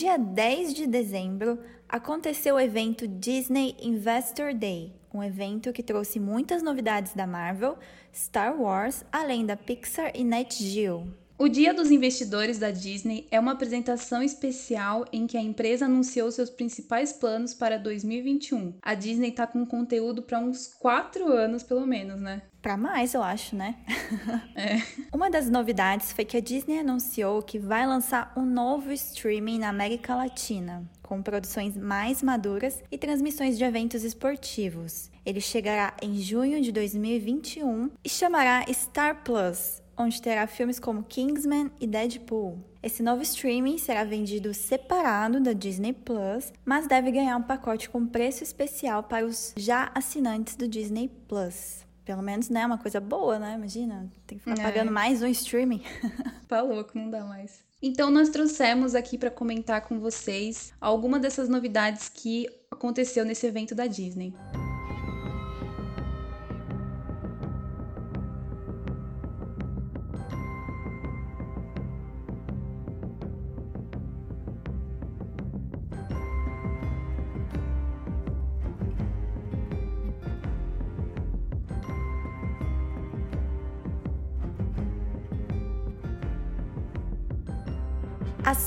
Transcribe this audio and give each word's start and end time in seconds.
Dia 0.00 0.16
10 0.16 0.72
de 0.72 0.86
dezembro, 0.86 1.58
aconteceu 1.86 2.54
o 2.54 2.60
evento 2.60 3.06
Disney 3.06 3.76
Investor 3.82 4.54
Day, 4.54 4.94
um 5.12 5.22
evento 5.22 5.74
que 5.74 5.82
trouxe 5.82 6.18
muitas 6.18 6.62
novidades 6.62 7.12
da 7.12 7.26
Marvel, 7.26 7.76
Star 8.10 8.58
Wars, 8.58 9.04
além 9.12 9.44
da 9.44 9.58
Pixar 9.58 10.10
e 10.14 10.24
NetGeo. 10.24 11.06
O 11.40 11.48
Dia 11.48 11.72
dos 11.72 11.90
Investidores 11.90 12.58
da 12.58 12.70
Disney 12.70 13.26
é 13.30 13.40
uma 13.40 13.52
apresentação 13.52 14.22
especial 14.22 15.06
em 15.10 15.26
que 15.26 15.38
a 15.38 15.40
empresa 15.40 15.86
anunciou 15.86 16.30
seus 16.30 16.50
principais 16.50 17.14
planos 17.14 17.54
para 17.54 17.78
2021. 17.78 18.74
A 18.82 18.92
Disney 18.92 19.32
tá 19.32 19.46
com 19.46 19.64
conteúdo 19.64 20.20
para 20.20 20.38
uns 20.38 20.66
quatro 20.66 21.32
anos, 21.32 21.62
pelo 21.62 21.86
menos, 21.86 22.20
né? 22.20 22.42
Para 22.60 22.76
mais, 22.76 23.14
eu 23.14 23.22
acho, 23.22 23.56
né? 23.56 23.76
É. 24.54 24.82
Uma 25.10 25.30
das 25.30 25.48
novidades 25.48 26.12
foi 26.12 26.26
que 26.26 26.36
a 26.36 26.40
Disney 26.40 26.80
anunciou 26.80 27.42
que 27.42 27.58
vai 27.58 27.86
lançar 27.86 28.34
um 28.36 28.44
novo 28.44 28.92
streaming 28.92 29.60
na 29.60 29.70
América 29.70 30.14
Latina, 30.14 30.84
com 31.02 31.22
produções 31.22 31.74
mais 31.74 32.22
maduras 32.22 32.82
e 32.90 32.98
transmissões 32.98 33.56
de 33.56 33.64
eventos 33.64 34.04
esportivos. 34.04 35.10
Ele 35.24 35.40
chegará 35.40 35.94
em 36.02 36.16
junho 36.16 36.60
de 36.60 36.70
2021 36.70 37.90
e 38.04 38.08
chamará 38.10 38.66
Star 38.70 39.22
Plus, 39.24 39.79
onde 40.00 40.20
terá 40.20 40.46
filmes 40.46 40.78
como 40.80 41.02
Kingsman 41.04 41.70
e 41.80 41.86
Deadpool. 41.86 42.58
Esse 42.82 43.02
novo 43.02 43.22
streaming 43.22 43.76
será 43.78 44.04
vendido 44.04 44.54
separado 44.54 45.38
da 45.40 45.52
Disney 45.52 45.92
Plus, 45.92 46.52
mas 46.64 46.86
deve 46.86 47.10
ganhar 47.10 47.36
um 47.36 47.42
pacote 47.42 47.90
com 47.90 48.06
preço 48.06 48.42
especial 48.42 49.02
para 49.02 49.26
os 49.26 49.52
já 49.56 49.90
assinantes 49.94 50.56
do 50.56 50.66
Disney 50.66 51.08
Plus. 51.28 51.84
Pelo 52.04 52.22
menos, 52.22 52.48
né, 52.48 52.64
uma 52.66 52.78
coisa 52.78 52.98
boa, 52.98 53.38
né? 53.38 53.54
Imagina, 53.54 54.10
tem 54.26 54.38
que 54.38 54.44
ficar 54.44 54.60
É. 54.60 54.64
pagando 54.64 54.90
mais 54.90 55.22
um 55.22 55.26
streaming. 55.28 55.82
Tá 56.48 56.62
louco, 56.62 56.98
não 56.98 57.08
dá 57.08 57.22
mais. 57.22 57.60
Então 57.80 58.10
nós 58.10 58.28
trouxemos 58.28 58.96
aqui 58.96 59.16
para 59.16 59.30
comentar 59.30 59.82
com 59.82 60.00
vocês 60.00 60.72
alguma 60.80 61.16
dessas 61.20 61.48
novidades 61.48 62.08
que 62.08 62.48
aconteceu 62.70 63.24
nesse 63.24 63.46
evento 63.46 63.72
da 63.72 63.86
Disney. 63.86 64.34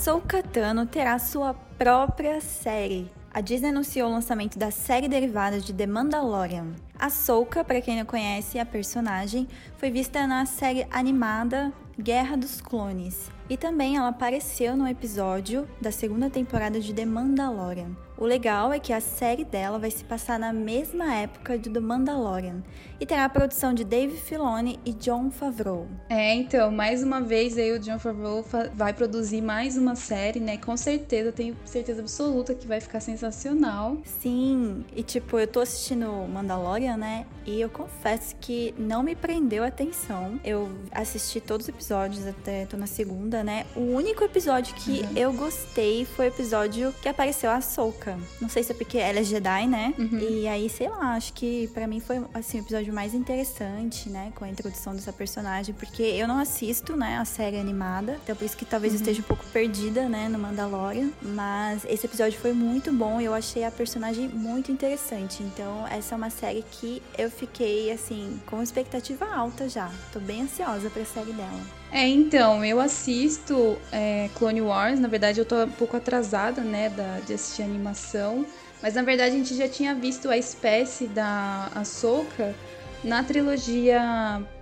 A 0.03 0.05
Ahsoka 0.05 0.43
Tano 0.43 0.85
terá 0.85 1.17
sua 1.17 1.53
própria 1.53 2.41
série. 2.41 3.09
A 3.33 3.39
Disney 3.39 3.69
anunciou 3.69 4.09
o 4.09 4.11
lançamento 4.11 4.59
da 4.59 4.69
série 4.69 5.07
derivada 5.07 5.61
de 5.61 5.71
The 5.71 5.87
Mandalorian. 5.87 6.73
A 6.99 7.05
Ahsoka, 7.05 7.63
para 7.63 7.79
quem 7.79 7.97
não 7.97 8.05
conhece 8.05 8.59
a 8.59 8.65
personagem, 8.65 9.47
foi 9.77 9.89
vista 9.89 10.27
na 10.27 10.45
série 10.45 10.85
animada 10.91 11.71
Guerra 11.97 12.35
dos 12.35 12.59
Clones. 12.59 13.31
E 13.49 13.57
também 13.57 13.97
ela 13.97 14.07
apareceu 14.07 14.75
no 14.75 14.87
episódio 14.87 15.67
da 15.81 15.91
segunda 15.91 16.29
temporada 16.29 16.79
de 16.79 16.93
The 16.93 17.05
Mandalorian. 17.05 17.91
O 18.15 18.25
legal 18.25 18.71
é 18.71 18.79
que 18.79 18.93
a 18.93 19.01
série 19.01 19.43
dela 19.43 19.77
vai 19.79 19.89
se 19.91 20.03
passar 20.03 20.39
na 20.39 20.53
mesma 20.53 21.13
época 21.15 21.57
de 21.57 21.69
The 21.69 21.79
Mandalorian 21.79 22.63
e 22.99 23.05
terá 23.05 23.25
a 23.25 23.29
produção 23.29 23.73
de 23.73 23.83
Dave 23.83 24.15
Filoni 24.15 24.79
e 24.85 24.93
John 24.93 25.29
Favreau. 25.31 25.87
É, 26.09 26.33
então, 26.35 26.71
mais 26.71 27.03
uma 27.03 27.19
vez 27.19 27.57
aí 27.57 27.71
o 27.71 27.79
John 27.79 27.97
Favreau 27.99 28.43
fa- 28.43 28.69
vai 28.73 28.93
produzir 28.93 29.41
mais 29.41 29.75
uma 29.77 29.95
série, 29.95 30.39
né? 30.39 30.57
Com 30.57 30.77
certeza, 30.77 31.31
tenho 31.31 31.57
certeza 31.65 32.01
absoluta 32.01 32.53
que 32.53 32.67
vai 32.67 32.79
ficar 32.79 32.99
sensacional. 32.99 33.97
Sim, 34.05 34.85
e 34.95 35.01
tipo, 35.03 35.37
eu 35.39 35.47
tô 35.47 35.59
assistindo 35.59 36.05
Mandalorian, 36.31 36.95
né? 36.97 37.25
E 37.45 37.59
eu 37.59 37.69
confesso 37.69 38.35
que 38.39 38.73
não 38.77 39.01
me 39.03 39.15
prendeu 39.15 39.63
a 39.63 39.67
atenção. 39.67 40.39
Eu 40.45 40.69
assisti 40.91 41.41
todos 41.41 41.65
os 41.65 41.69
episódios, 41.69 42.25
até 42.27 42.65
tô 42.67 42.77
na 42.77 42.87
segunda, 42.87 43.32
né? 43.41 43.65
O 43.75 43.79
único 43.95 44.23
episódio 44.23 44.75
que 44.75 45.01
Uhum. 45.01 45.11
eu 45.15 45.33
gostei 45.33 46.05
foi 46.05 46.25
o 46.25 46.27
episódio 46.27 46.93
que 47.01 47.07
apareceu 47.07 47.49
a 47.49 47.55
Ahsoka. 47.55 48.17
Não 48.41 48.49
sei 48.49 48.61
se 48.63 48.73
é 48.73 48.75
porque 48.75 48.97
ela 48.97 49.19
é 49.19 49.23
Jedi, 49.23 49.65
né? 49.67 49.93
Uhum. 49.97 50.19
E 50.19 50.47
aí, 50.47 50.69
sei 50.69 50.89
lá, 50.89 51.13
acho 51.15 51.31
que 51.33 51.67
pra 51.73 51.87
mim 51.87 51.99
foi 52.01 52.21
assim 52.33 52.59
o 52.59 52.61
episódio 52.61 52.93
mais 52.93 53.13
interessante, 53.13 54.09
né, 54.09 54.31
com 54.35 54.43
a 54.43 54.49
introdução 54.49 54.93
dessa 54.93 55.13
personagem, 55.13 55.73
porque 55.73 56.03
eu 56.03 56.27
não 56.27 56.37
assisto, 56.37 56.95
né, 56.95 57.17
a 57.17 57.25
série 57.25 57.57
animada, 57.57 58.19
então 58.23 58.35
por 58.35 58.43
isso 58.43 58.57
que 58.57 58.65
talvez 58.65 58.93
eu 58.93 58.99
esteja 58.99 59.21
um 59.21 59.23
pouco 59.23 59.45
perdida, 59.53 60.09
né, 60.09 60.27
no 60.27 60.37
Mandalorian, 60.37 61.09
mas 61.21 61.85
esse 61.85 62.05
episódio 62.05 62.37
foi 62.39 62.51
muito 62.53 62.91
bom 62.91 63.21
e 63.21 63.25
eu 63.25 63.33
achei 63.33 63.63
a 63.63 63.71
personagem 63.71 64.27
muito 64.27 64.71
interessante. 64.71 65.41
Então, 65.43 65.87
essa 65.87 66.15
é 66.15 66.17
uma 66.17 66.29
série 66.29 66.63
que 66.69 67.01
eu 67.17 67.29
fiquei 67.31 67.91
assim 67.91 68.39
com 68.45 68.61
expectativa 68.61 69.25
alta 69.25 69.69
já. 69.69 69.89
Tô 70.11 70.19
bem 70.19 70.41
ansiosa 70.43 70.89
pra 70.89 71.05
série 71.05 71.31
dela. 71.33 71.82
É, 71.93 72.07
então, 72.07 72.65
eu 72.65 72.79
assisto 72.79 73.77
é, 73.91 74.27
Clone 74.33 74.63
Wars, 74.63 74.99
na 74.99 75.07
verdade 75.07 75.39
eu 75.39 75.45
tô 75.45 75.63
um 75.63 75.69
pouco 75.69 75.95
atrasada, 75.95 76.63
né, 76.63 76.89
da, 76.89 77.19
de 77.19 77.33
assistir 77.33 77.61
animação, 77.61 78.47
mas 78.81 78.95
na 78.95 79.03
verdade 79.03 79.35
a 79.35 79.37
gente 79.37 79.53
já 79.53 79.69
tinha 79.69 79.93
visto 79.93 80.27
a 80.27 80.35
espécie 80.35 81.05
da 81.05 81.69
Ahsoka 81.75 82.55
na 83.03 83.23
trilogia 83.23 84.01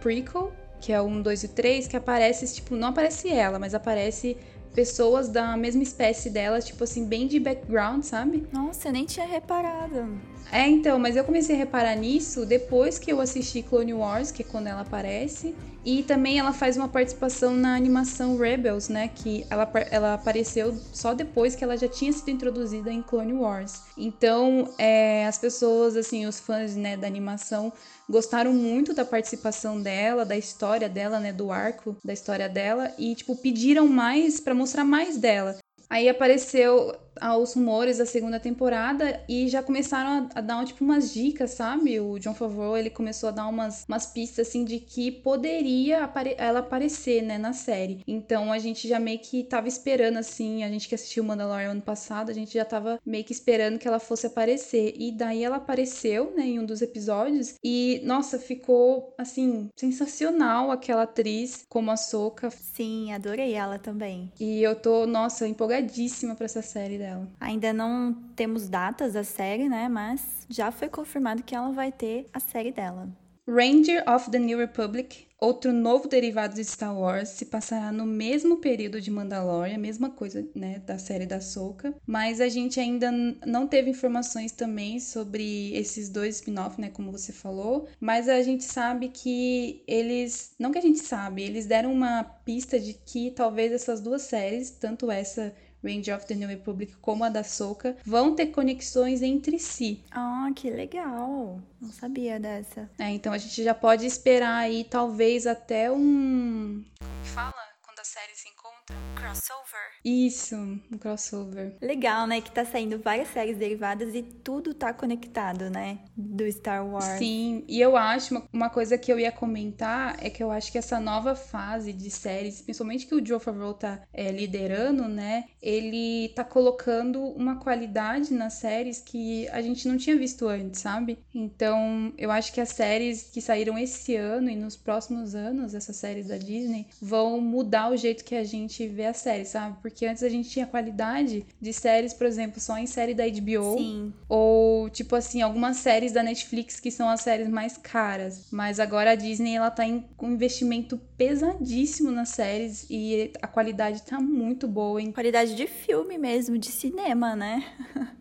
prequel, 0.01 0.51
que 0.81 0.91
é 0.91 0.99
o 0.99 1.05
1, 1.05 1.21
2 1.21 1.43
e 1.45 1.47
3, 1.47 1.87
que 1.87 1.95
aparece, 1.95 2.53
tipo, 2.53 2.75
não 2.75 2.89
aparece 2.89 3.29
ela, 3.29 3.57
mas 3.57 3.73
aparece 3.73 4.35
pessoas 4.73 5.29
da 5.29 5.55
mesma 5.57 5.83
espécie 5.83 6.29
dela, 6.29 6.61
tipo 6.61 6.83
assim, 6.83 7.05
bem 7.05 7.27
de 7.27 7.39
background, 7.39 8.03
sabe? 8.03 8.47
Nossa, 8.51 8.87
eu 8.87 8.93
nem 8.93 9.05
tinha 9.05 9.25
reparado. 9.25 10.19
É, 10.51 10.67
então, 10.67 10.99
mas 10.99 11.15
eu 11.15 11.23
comecei 11.23 11.55
a 11.55 11.57
reparar 11.57 11.95
nisso 11.95 12.45
depois 12.45 12.99
que 12.99 13.11
eu 13.11 13.21
assisti 13.21 13.61
Clone 13.61 13.93
Wars, 13.93 14.31
que 14.31 14.41
é 14.41 14.45
quando 14.45 14.67
ela 14.67 14.81
aparece. 14.81 15.55
E 15.83 16.03
também 16.03 16.37
ela 16.37 16.53
faz 16.53 16.77
uma 16.77 16.87
participação 16.87 17.55
na 17.55 17.75
animação 17.75 18.37
Rebels, 18.37 18.87
né? 18.87 19.07
Que 19.07 19.45
ela, 19.49 19.69
ela 19.89 20.13
apareceu 20.13 20.77
só 20.93 21.13
depois 21.13 21.55
que 21.55 21.63
ela 21.63 21.75
já 21.75 21.87
tinha 21.87 22.11
sido 22.13 22.29
introduzida 22.29 22.91
em 22.91 23.01
Clone 23.01 23.33
Wars. 23.33 23.81
Então, 23.97 24.69
é, 24.77 25.25
as 25.25 25.39
pessoas, 25.39 25.95
assim, 25.95 26.27
os 26.27 26.39
fãs 26.39 26.75
né, 26.75 26.95
da 26.95 27.07
animação 27.07 27.73
gostaram 28.11 28.53
muito 28.53 28.93
da 28.93 29.05
participação 29.05 29.81
dela, 29.81 30.25
da 30.25 30.37
história 30.37 30.89
dela, 30.89 31.19
né? 31.19 31.31
Do 31.33 31.51
arco 31.51 31.95
da 32.03 32.13
história 32.13 32.47
dela. 32.47 32.93
E, 32.97 33.15
tipo, 33.15 33.35
pediram 33.35 33.87
mais 33.87 34.39
pra 34.39 34.53
mostrar 34.53 34.83
mais 34.83 35.17
dela. 35.17 35.57
Aí 35.89 36.07
apareceu 36.07 36.95
ah, 37.21 37.37
os 37.37 37.53
rumores 37.53 37.97
da 37.97 38.05
segunda 38.05 38.39
temporada 38.39 39.23
e 39.29 39.47
já 39.47 39.61
começaram 39.63 40.27
a, 40.35 40.39
a 40.39 40.41
dar 40.41 40.65
tipo 40.65 40.83
umas 40.83 41.13
dicas, 41.13 41.51
sabe? 41.51 41.99
O 41.99 42.17
John 42.19 42.33
Favreau 42.33 42.77
ele 42.77 42.89
começou 42.89 43.29
a 43.29 43.31
dar 43.31 43.47
umas, 43.47 43.85
umas 43.87 44.05
pistas 44.05 44.47
assim 44.47 44.65
de 44.65 44.79
que 44.79 45.11
poderia 45.11 46.03
apare- 46.03 46.35
ela 46.37 46.59
aparecer, 46.59 47.21
né, 47.21 47.37
na 47.37 47.53
série. 47.53 48.01
Então 48.07 48.51
a 48.51 48.59
gente 48.59 48.87
já 48.87 48.99
meio 48.99 49.19
que 49.19 49.43
tava 49.43 49.67
esperando 49.67 50.17
assim, 50.17 50.63
a 50.63 50.69
gente 50.69 50.87
que 50.87 50.95
assistiu 50.95 51.23
Mandalorian 51.23 51.71
ano 51.71 51.81
passado, 51.81 52.29
a 52.29 52.33
gente 52.33 52.53
já 52.53 52.65
tava 52.65 52.99
meio 53.05 53.23
que 53.23 53.31
esperando 53.33 53.77
que 53.79 53.87
ela 53.87 53.99
fosse 53.99 54.27
aparecer. 54.27 54.93
E 54.97 55.11
daí 55.11 55.43
ela 55.43 55.57
apareceu, 55.57 56.33
né, 56.35 56.43
em 56.45 56.59
um 56.59 56.65
dos 56.65 56.81
episódios 56.81 57.55
e 57.63 58.01
nossa, 58.03 58.39
ficou 58.39 59.13
assim 59.17 59.69
sensacional 59.75 60.71
aquela 60.71 61.03
atriz 61.03 61.63
como 61.69 61.91
a 61.91 61.97
Soca. 61.97 62.49
Sim, 62.49 63.13
adorei 63.13 63.53
ela 63.53 63.77
também. 63.79 64.31
E 64.39 64.61
eu 64.63 64.75
tô, 64.75 65.05
nossa, 65.05 65.47
empolgadíssima 65.47 66.35
pra 66.35 66.45
essa 66.45 66.61
série 66.61 66.97
dela. 66.97 67.10
Ainda 67.39 67.73
não 67.73 68.13
temos 68.35 68.69
datas 68.69 69.13
da 69.13 69.23
série, 69.23 69.67
né? 69.67 69.87
Mas 69.89 70.45
já 70.49 70.71
foi 70.71 70.89
confirmado 70.89 71.43
que 71.43 71.55
ela 71.55 71.71
vai 71.71 71.91
ter 71.91 72.27
a 72.33 72.39
série 72.39 72.71
dela. 72.71 73.09
Ranger 73.47 74.03
of 74.07 74.29
the 74.29 74.39
New 74.39 74.57
Republic, 74.59 75.25
outro 75.39 75.73
novo 75.73 76.07
derivado 76.07 76.53
de 76.53 76.63
Star 76.63 76.95
Wars, 76.95 77.29
se 77.29 77.45
passará 77.45 77.91
no 77.91 78.05
mesmo 78.05 78.57
período 78.57 79.01
de 79.01 79.09
Mandalorian, 79.09 79.77
mesma 79.79 80.11
coisa, 80.11 80.47
né, 80.55 80.79
da 80.85 80.99
série 80.99 81.25
da 81.25 81.37
Ahsoka, 81.37 81.93
mas 82.05 82.39
a 82.39 82.47
gente 82.47 82.79
ainda 82.79 83.11
não 83.45 83.67
teve 83.67 83.89
informações 83.89 84.51
também 84.51 84.99
sobre 84.99 85.73
esses 85.75 86.07
dois 86.07 86.35
spin-off, 86.35 86.79
né, 86.79 86.89
como 86.91 87.11
você 87.11 87.33
falou, 87.33 87.87
mas 87.99 88.29
a 88.29 88.41
gente 88.43 88.63
sabe 88.63 89.09
que 89.09 89.83
eles, 89.87 90.53
não 90.59 90.71
que 90.71 90.77
a 90.77 90.81
gente 90.81 90.99
sabe, 90.99 91.41
eles 91.41 91.65
deram 91.65 91.91
uma 91.91 92.23
pista 92.23 92.79
de 92.79 92.93
que 92.93 93.31
talvez 93.31 93.71
essas 93.71 93.99
duas 93.99 94.21
séries, 94.21 94.69
tanto 94.69 95.09
essa 95.09 95.53
Range 95.83 96.11
of 96.11 96.25
the 96.25 96.35
New 96.35 96.47
Republic 96.47 96.95
como 97.01 97.23
a 97.23 97.29
da 97.29 97.43
Soka 97.43 97.97
vão 98.05 98.35
ter 98.35 98.47
conexões 98.47 99.21
entre 99.21 99.57
si. 99.59 100.03
Ah, 100.11 100.49
que 100.55 100.69
legal. 100.69 101.61
Não 101.79 101.91
sabia 101.91 102.39
dessa. 102.39 102.89
É, 102.99 103.09
então 103.09 103.33
a 103.33 103.37
gente 103.37 103.63
já 103.63 103.73
pode 103.73 104.05
esperar 104.05 104.55
aí 104.55 104.83
talvez 104.83 105.47
até 105.47 105.91
um. 105.91 106.83
Fala? 107.23 107.53
Quando 107.81 107.99
a 107.99 108.03
série 108.03 108.35
se 108.35 108.47
encontra? 108.49 108.80
Crossover. 109.15 109.61
Isso, 110.03 110.55
um 110.55 110.97
crossover. 110.99 111.75
Legal, 111.81 112.25
né? 112.25 112.41
Que 112.41 112.51
tá 112.51 112.65
saindo 112.65 112.99
várias 112.99 113.27
séries 113.29 113.57
derivadas 113.57 114.15
e 114.15 114.23
tudo 114.23 114.73
tá 114.73 114.93
conectado, 114.93 115.69
né? 115.69 115.99
Do 116.17 116.51
Star 116.51 116.85
Wars. 116.85 117.19
Sim, 117.19 117.63
e 117.67 117.79
eu 117.79 117.95
acho, 117.95 118.41
uma 118.51 118.69
coisa 118.69 118.97
que 118.97 119.11
eu 119.11 119.19
ia 119.19 119.31
comentar 119.31 120.17
é 120.19 120.29
que 120.29 120.41
eu 120.41 120.51
acho 120.51 120.71
que 120.71 120.77
essa 120.77 120.99
nova 120.99 121.35
fase 121.35 121.93
de 121.93 122.09
séries, 122.09 122.61
principalmente 122.61 123.05
que 123.05 123.15
o 123.15 123.25
Joe 123.25 123.39
Favreau 123.39 123.73
tá 123.73 124.01
é, 124.11 124.31
liderando, 124.31 125.07
né? 125.07 125.45
Ele 125.61 126.29
tá 126.35 126.43
colocando 126.43 127.21
uma 127.21 127.57
qualidade 127.57 128.33
nas 128.33 128.53
séries 128.53 128.99
que 128.99 129.47
a 129.49 129.61
gente 129.61 129.87
não 129.87 129.97
tinha 129.97 130.17
visto 130.17 130.47
antes, 130.47 130.81
sabe? 130.81 131.19
Então, 131.33 132.11
eu 132.17 132.31
acho 132.31 132.51
que 132.51 132.59
as 132.59 132.69
séries 132.69 133.29
que 133.31 133.39
saíram 133.39 133.77
esse 133.77 134.15
ano 134.15 134.49
e 134.49 134.55
nos 134.55 134.75
próximos 134.75 135.35
anos, 135.35 135.75
essas 135.75 135.95
séries 135.95 136.27
da 136.27 136.37
Disney, 136.37 136.87
vão 136.99 137.39
mudar 137.39 137.91
o 137.91 137.97
jeito 137.97 138.25
que 138.25 138.35
a 138.35 138.43
gente 138.43 138.80
vê 138.87 139.05
a 139.05 139.13
série, 139.13 139.45
sabe? 139.45 139.77
Porque 139.81 140.05
antes 140.05 140.23
a 140.23 140.29
gente 140.29 140.49
tinha 140.49 140.65
qualidade 140.65 141.45
de 141.59 141.73
séries, 141.73 142.13
por 142.13 142.25
exemplo, 142.27 142.59
só 142.59 142.77
em 142.77 142.85
série 142.85 143.13
da 143.13 143.23
HBO. 143.27 143.77
Sim. 143.77 144.13
Ou, 144.27 144.89
tipo 144.89 145.15
assim, 145.15 145.41
algumas 145.41 145.77
séries 145.77 146.11
da 146.11 146.23
Netflix 146.23 146.79
que 146.79 146.91
são 146.91 147.09
as 147.09 147.21
séries 147.21 147.49
mais 147.49 147.77
caras. 147.77 148.47
Mas 148.51 148.79
agora 148.79 149.11
a 149.11 149.15
Disney, 149.15 149.55
ela 149.55 149.71
tá 149.71 149.85
em, 149.85 150.05
com 150.17 150.27
um 150.27 150.33
investimento 150.33 150.97
pesadíssimo 151.17 152.11
nas 152.11 152.29
séries 152.29 152.85
e 152.89 153.31
a 153.41 153.47
qualidade 153.47 154.01
tá 154.03 154.19
muito 154.19 154.67
boa, 154.67 155.01
hein? 155.01 155.11
Qualidade 155.11 155.55
de 155.55 155.67
filme 155.67 156.17
mesmo, 156.17 156.57
de 156.57 156.67
cinema, 156.67 157.35
né? 157.35 157.63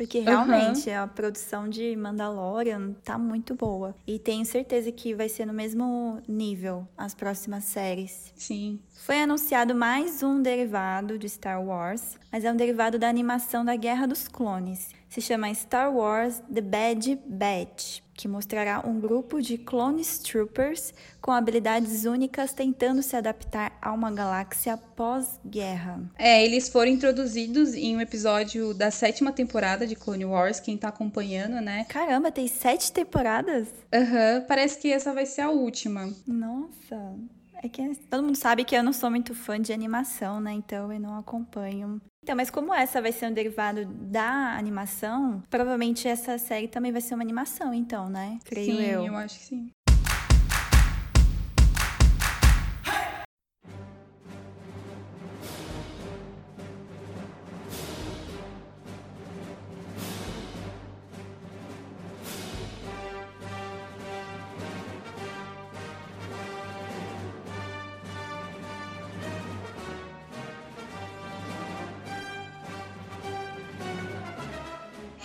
Porque 0.00 0.20
realmente 0.20 0.88
uhum. 0.88 1.02
a 1.02 1.06
produção 1.06 1.68
de 1.68 1.94
Mandalorian 1.94 2.94
tá 3.04 3.18
muito 3.18 3.54
boa. 3.54 3.94
E 4.06 4.18
tenho 4.18 4.46
certeza 4.46 4.90
que 4.90 5.14
vai 5.14 5.28
ser 5.28 5.44
no 5.44 5.52
mesmo 5.52 6.22
nível 6.26 6.88
as 6.96 7.14
próximas 7.14 7.64
séries. 7.64 8.32
Sim. 8.34 8.80
Foi 9.04 9.20
anunciado 9.20 9.74
mais 9.74 10.22
um 10.22 10.40
derivado 10.40 11.18
de 11.18 11.28
Star 11.28 11.62
Wars, 11.62 12.18
mas 12.32 12.46
é 12.46 12.50
um 12.50 12.56
derivado 12.56 12.98
da 12.98 13.10
animação 13.10 13.62
da 13.62 13.76
Guerra 13.76 14.06
dos 14.06 14.26
Clones. 14.26 14.88
Se 15.10 15.20
chama 15.20 15.52
Star 15.52 15.94
Wars 15.94 16.40
The 16.48 16.62
Bad 16.62 17.20
Batch 17.26 18.00
que 18.20 18.28
mostrará 18.28 18.86
um 18.86 19.00
grupo 19.00 19.40
de 19.40 19.56
clones 19.56 20.18
troopers 20.18 20.92
com 21.22 21.32
habilidades 21.32 22.04
únicas 22.04 22.52
tentando 22.52 23.02
se 23.02 23.16
adaptar 23.16 23.78
a 23.80 23.90
uma 23.92 24.10
galáxia 24.10 24.76
pós-guerra. 24.76 26.02
É, 26.18 26.44
eles 26.44 26.68
foram 26.68 26.90
introduzidos 26.90 27.72
em 27.72 27.96
um 27.96 28.00
episódio 28.00 28.74
da 28.74 28.90
sétima 28.90 29.32
temporada 29.32 29.86
de 29.86 29.96
Clone 29.96 30.26
Wars, 30.26 30.60
quem 30.60 30.76
tá 30.76 30.88
acompanhando, 30.88 31.62
né? 31.62 31.86
Caramba, 31.88 32.30
tem 32.30 32.46
sete 32.46 32.92
temporadas? 32.92 33.68
Aham, 33.90 34.40
uhum, 34.40 34.46
parece 34.46 34.78
que 34.78 34.92
essa 34.92 35.14
vai 35.14 35.24
ser 35.24 35.40
a 35.40 35.50
última. 35.50 36.12
Nossa. 36.26 37.14
É 37.62 37.68
que 37.70 37.94
todo 38.10 38.22
mundo 38.22 38.36
sabe 38.36 38.64
que 38.64 38.76
eu 38.76 38.82
não 38.82 38.92
sou 38.92 39.10
muito 39.10 39.34
fã 39.34 39.58
de 39.58 39.72
animação, 39.72 40.40
né? 40.42 40.52
Então 40.52 40.92
eu 40.92 41.00
não 41.00 41.18
acompanho 41.18 42.00
então, 42.22 42.36
mas 42.36 42.50
como 42.50 42.72
essa 42.74 43.00
vai 43.00 43.12
ser 43.12 43.26
um 43.26 43.32
derivado 43.32 43.86
da 43.86 44.56
animação, 44.56 45.42
provavelmente 45.48 46.06
essa 46.06 46.36
série 46.36 46.68
também 46.68 46.92
vai 46.92 47.00
ser 47.00 47.14
uma 47.14 47.22
animação, 47.22 47.72
então, 47.72 48.10
né? 48.10 48.38
Creio 48.44 48.76
sim, 48.76 48.82
eu. 48.82 49.06
eu 49.06 49.16
acho 49.16 49.38
que 49.38 49.44
sim. 49.44 49.70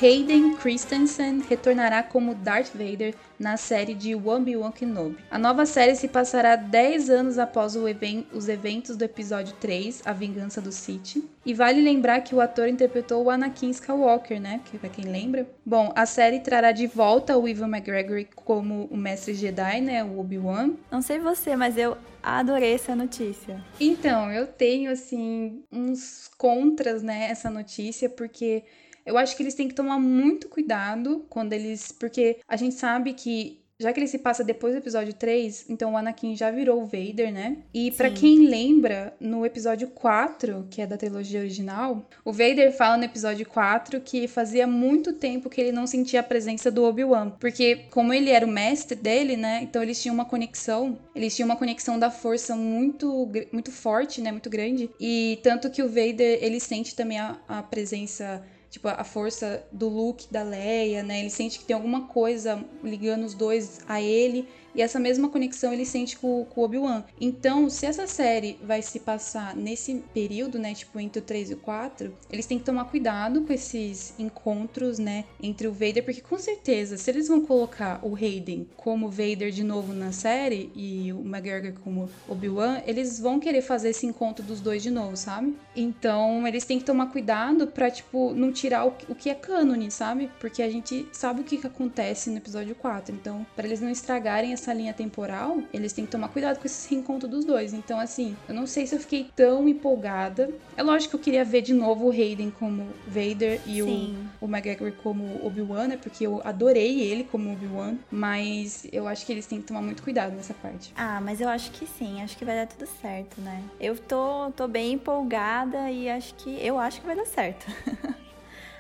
Hayden 0.02 0.58
Christensen 0.58 1.42
retornará 1.48 2.04
como 2.04 2.36
Darth 2.36 2.72
Vader 2.74 3.16
na 3.40 3.56
série 3.56 3.94
de 3.94 4.14
Obi-Wan 4.14 4.72
Kenobi. 4.72 5.18
A 5.32 5.40
nova 5.40 5.66
série 5.66 5.96
se 5.96 6.10
passará 6.10 6.58
10 6.58 7.10
anos 7.10 7.38
após 7.38 7.78
even 7.78 8.28
os 8.34 8.50
eventos 8.50 8.98
do 8.98 9.06
episódio 9.06 9.56
3, 9.62 10.02
A 10.04 10.12
Vingança 10.12 10.60
do 10.60 10.70
Sith. 10.72 11.24
E 11.46 11.54
vale 11.54 11.82
lembrar 11.82 12.22
que 12.22 12.36
o 12.36 12.42
ator 12.42 12.68
interpretou 12.68 13.24
o 13.24 13.30
Anakin 13.30 13.70
Skywalker, 13.70 14.42
né? 14.42 14.60
Que 14.66 14.78
pra 14.78 14.90
quem 14.90 15.06
lembra. 15.06 15.48
Bom, 15.66 15.94
a 15.96 16.06
série 16.06 16.42
trará 16.42 16.74
de 16.74 16.88
volta 16.88 17.38
o 17.38 17.48
Ivan 17.48 17.70
McGregor 17.70 18.26
como 18.36 18.90
o 18.92 18.98
mestre 18.98 19.34
Jedi, 19.34 19.80
né? 19.80 20.04
O 20.04 20.20
Obi-Wan. 20.20 20.72
Não 20.92 21.02
sei 21.02 21.20
você, 21.20 21.56
mas 21.56 21.78
eu 21.78 21.96
adorei 22.22 22.74
essa 22.74 22.96
notícia. 22.96 23.64
Então, 23.80 24.30
eu 24.30 24.46
tenho, 24.46 24.92
assim, 24.92 25.64
uns 25.72 26.30
contras, 26.38 27.02
né? 27.02 27.28
Essa 27.30 27.50
notícia, 27.50 28.10
porque 28.10 28.64
eu 29.06 29.18
acho 29.18 29.36
que 29.36 29.44
eles 29.44 29.54
têm 29.54 29.68
que 29.68 29.76
tomar 29.76 30.00
muito 30.00 30.50
cuidado 30.50 31.26
quando 31.30 31.54
eles. 31.54 31.92
Porque 31.92 32.40
a 32.48 32.56
gente 32.56 32.76
sabe 32.76 33.14
que 33.14 33.66
já 33.78 33.92
que 33.92 34.00
ele 34.00 34.08
se 34.08 34.20
passa 34.20 34.44
depois 34.44 34.74
do 34.74 34.78
episódio 34.78 35.14
3, 35.14 35.66
então 35.70 35.94
o 35.94 35.98
Anakin 35.98 36.36
já 36.36 36.50
virou 36.50 36.82
o 36.82 36.86
Vader, 36.86 37.32
né? 37.32 37.58
E 37.74 37.92
para 37.92 38.10
quem 38.10 38.48
lembra, 38.48 39.14
no 39.20 39.46
episódio 39.46 39.90
4, 39.90 40.68
que 40.70 40.82
é 40.82 40.88
da 40.88 40.98
trilogia 40.98 41.42
original, 41.42 42.08
o 42.24 42.32
Vader 42.32 42.72
fala 42.72 42.96
no 42.96 43.04
episódio 43.04 43.46
4 43.46 44.00
que 44.00 44.28
fazia 44.30 44.66
muito 44.66 45.12
tempo 45.12 45.50
que 45.50 45.60
ele 45.60 45.74
não 45.74 45.86
sentia 45.86 46.22
a 46.22 46.24
presença 46.24 46.72
do 46.72 46.84
Obi-Wan, 46.84 47.32
porque 47.32 47.88
como 47.92 48.14
ele 48.14 48.30
era 48.30 48.46
o 48.46 48.50
mestre 48.50 48.96
dele, 48.96 49.36
né? 49.36 49.60
Então 49.64 49.84
eles 49.84 50.02
tinham 50.02 50.16
uma 50.16 50.26
conexão, 50.26 50.98
eles 51.14 51.36
tinham 51.36 51.48
uma 51.48 51.58
conexão 51.58 52.00
da 52.00 52.10
força 52.10 52.56
muito 52.56 53.30
muito 53.52 53.72
forte, 53.72 54.22
né? 54.22 54.32
Muito 54.32 54.50
grande. 54.50 54.90
E 55.00 55.38
tanto 55.44 55.70
que 55.70 55.84
o 55.84 55.90
Vader, 55.90 56.40
ele 56.42 56.62
sente 56.62 56.96
também 56.96 57.20
a, 57.20 57.38
a 57.46 57.62
presença 57.62 58.42
tipo, 58.76 58.90
a 58.90 59.04
força 59.04 59.66
do 59.72 59.88
Luke, 59.88 60.28
da 60.30 60.44
Leia, 60.44 61.02
né? 61.02 61.22
Ele 61.22 61.30
sente 61.30 61.60
que 61.60 61.66
tem 61.66 61.74
alguma 61.74 62.08
coisa 62.08 62.64
ligando 62.84 63.24
os 63.24 63.34
dois 63.34 63.80
a 63.88 64.02
ele 64.02 64.48
e 64.76 64.82
essa 64.82 65.00
mesma 65.00 65.30
conexão 65.30 65.74
ele 65.74 65.86
sente 65.86 66.18
com, 66.18 66.46
com 66.46 66.62
Obi-Wan. 66.62 67.04
Então, 67.20 67.70
se 67.70 67.86
essa 67.86 68.06
série 68.06 68.58
vai 68.64 68.82
se 68.82 69.00
passar 69.00 69.56
nesse 69.56 70.04
período, 70.14 70.60
né, 70.60 70.74
tipo 70.74 71.00
entre 71.00 71.20
o 71.20 71.22
3 71.22 71.52
e 71.52 71.54
o 71.54 71.58
4, 71.58 72.14
eles 72.30 72.46
têm 72.46 72.60
que 72.60 72.66
tomar 72.66 72.86
cuidado 72.86 73.42
com 73.42 73.54
esses 73.54 74.14
encontros, 74.20 75.00
né, 75.00 75.26
entre 75.42 75.68
o 75.68 75.72
Vader, 75.72 76.04
porque 76.04 76.22
com 76.22 76.38
certeza, 76.38 76.98
se 76.98 77.10
eles 77.10 77.28
vão 77.28 77.42
colocar 77.42 78.00
o 78.04 78.16
Hayden 78.16 78.68
como 78.76 79.10
Vader 79.10 79.52
de 79.52 79.64
novo 79.64 79.94
na 79.94 80.12
série 80.12 80.72
e 80.76 81.12
o 81.14 81.22
McGregor 81.22 81.74
como 81.82 82.10
Obi-Wan, 82.28 82.82
eles 82.86 83.20
vão 83.20 83.40
querer 83.40 83.62
fazer 83.62 83.90
esse 83.90 84.06
encontro 84.06 84.44
dos 84.44 84.60
dois 84.60 84.84
de 84.84 84.92
novo, 84.92 85.16
sabe? 85.16 85.56
Então, 85.76 86.48
eles 86.48 86.66
têm 86.66 86.80
que 86.80 86.86
tomar 86.86 87.08
cuidado 87.08 87.68
pra, 87.68 87.90
tipo, 87.90 88.34
não 88.34 88.52
tirar 88.52 88.86
o, 88.86 88.94
o 89.10 89.16
que 89.16 89.30
é 89.30 89.36
cânone, 89.36 89.92
sabe? 89.92 90.30
Porque 90.40 90.62
a 90.62 90.70
gente 90.70 91.08
sabe 91.12 91.42
o 91.42 91.44
que, 91.44 91.58
que 91.58 91.68
acontece 91.68 92.30
no 92.30 92.38
episódio 92.38 92.76
4. 92.76 93.14
Então, 93.14 93.46
para 93.56 93.66
eles 93.66 93.82
não 93.82 93.90
estragarem 93.90 94.54
essa 94.54 94.65
essa 94.66 94.74
linha 94.74 94.94
temporal, 94.94 95.60
eles 95.72 95.94
têm 95.94 96.06
que 96.06 96.12
tomar 96.12 96.30
cuidado 96.30 96.60
com 96.60 96.66
esse 96.66 96.90
reencontro 96.94 97.28
dos 97.28 97.46
dois. 97.46 97.74
Então, 97.74 98.00
assim, 98.00 98.36
eu 98.48 98.56
não 98.56 98.66
sei 98.66 98.88
se 98.88 98.96
eu 98.96 99.00
fiquei 99.00 99.30
tão 99.36 99.70
empolgada. 99.70 100.50
É 100.76 100.82
lógico 100.82 101.12
que 101.12 101.16
eu 101.16 101.20
queria 101.20 101.46
ver 101.46 101.62
de 101.62 101.74
novo 101.74 102.08
o 102.08 102.12
Hayden 102.12 102.52
como 102.52 102.88
Vader 103.08 103.62
e 103.66 103.84
o, 103.84 104.16
o 104.42 104.48
McGregor 104.48 104.92
como 105.04 105.46
Obi-Wan, 105.46 105.88
né? 105.88 105.98
Porque 106.02 106.26
eu 106.26 106.42
adorei 106.44 107.00
ele 107.02 107.24
como 107.24 107.52
Obi-Wan. 107.54 107.96
Mas 108.10 108.88
eu 108.92 109.08
acho 109.08 109.26
que 109.26 109.32
eles 109.32 109.46
têm 109.46 109.62
que 109.62 109.68
tomar 109.68 109.82
muito 109.82 110.02
cuidado 110.02 110.36
nessa 110.36 110.54
parte. 110.54 110.92
Ah, 110.98 111.22
mas 111.22 111.40
eu 111.40 111.48
acho 111.48 111.72
que 111.72 111.86
sim. 111.86 112.22
Acho 112.22 112.36
que 112.38 112.44
vai 112.44 112.56
dar 112.56 112.68
tudo 112.68 112.90
certo, 113.02 113.40
né? 113.42 113.64
Eu 113.80 113.96
tô, 113.96 114.52
tô 114.52 114.68
bem 114.68 114.94
empolgada 114.94 115.92
e 115.92 116.10
acho 116.10 116.34
que 116.36 116.58
eu 116.66 116.80
acho 116.80 117.00
que 117.00 117.06
vai 117.06 117.16
dar 117.16 117.26
certo. 117.26 117.66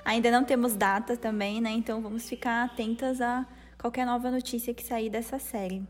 Ainda 0.03 0.29
não 0.29 0.43
temos 0.43 0.75
data 0.75 1.17
também, 1.17 1.59
né? 1.59 1.71
Então 1.71 1.99
vamos 1.99 2.29
ficar 2.29 2.63
atentas 2.63 3.19
a 3.21 3.45
qualquer 3.85 4.07
nova 4.07 4.31
notícia 4.31 4.73
que 4.73 4.83
sair 4.83 5.11
dessa 5.11 5.37
série. 5.37 5.83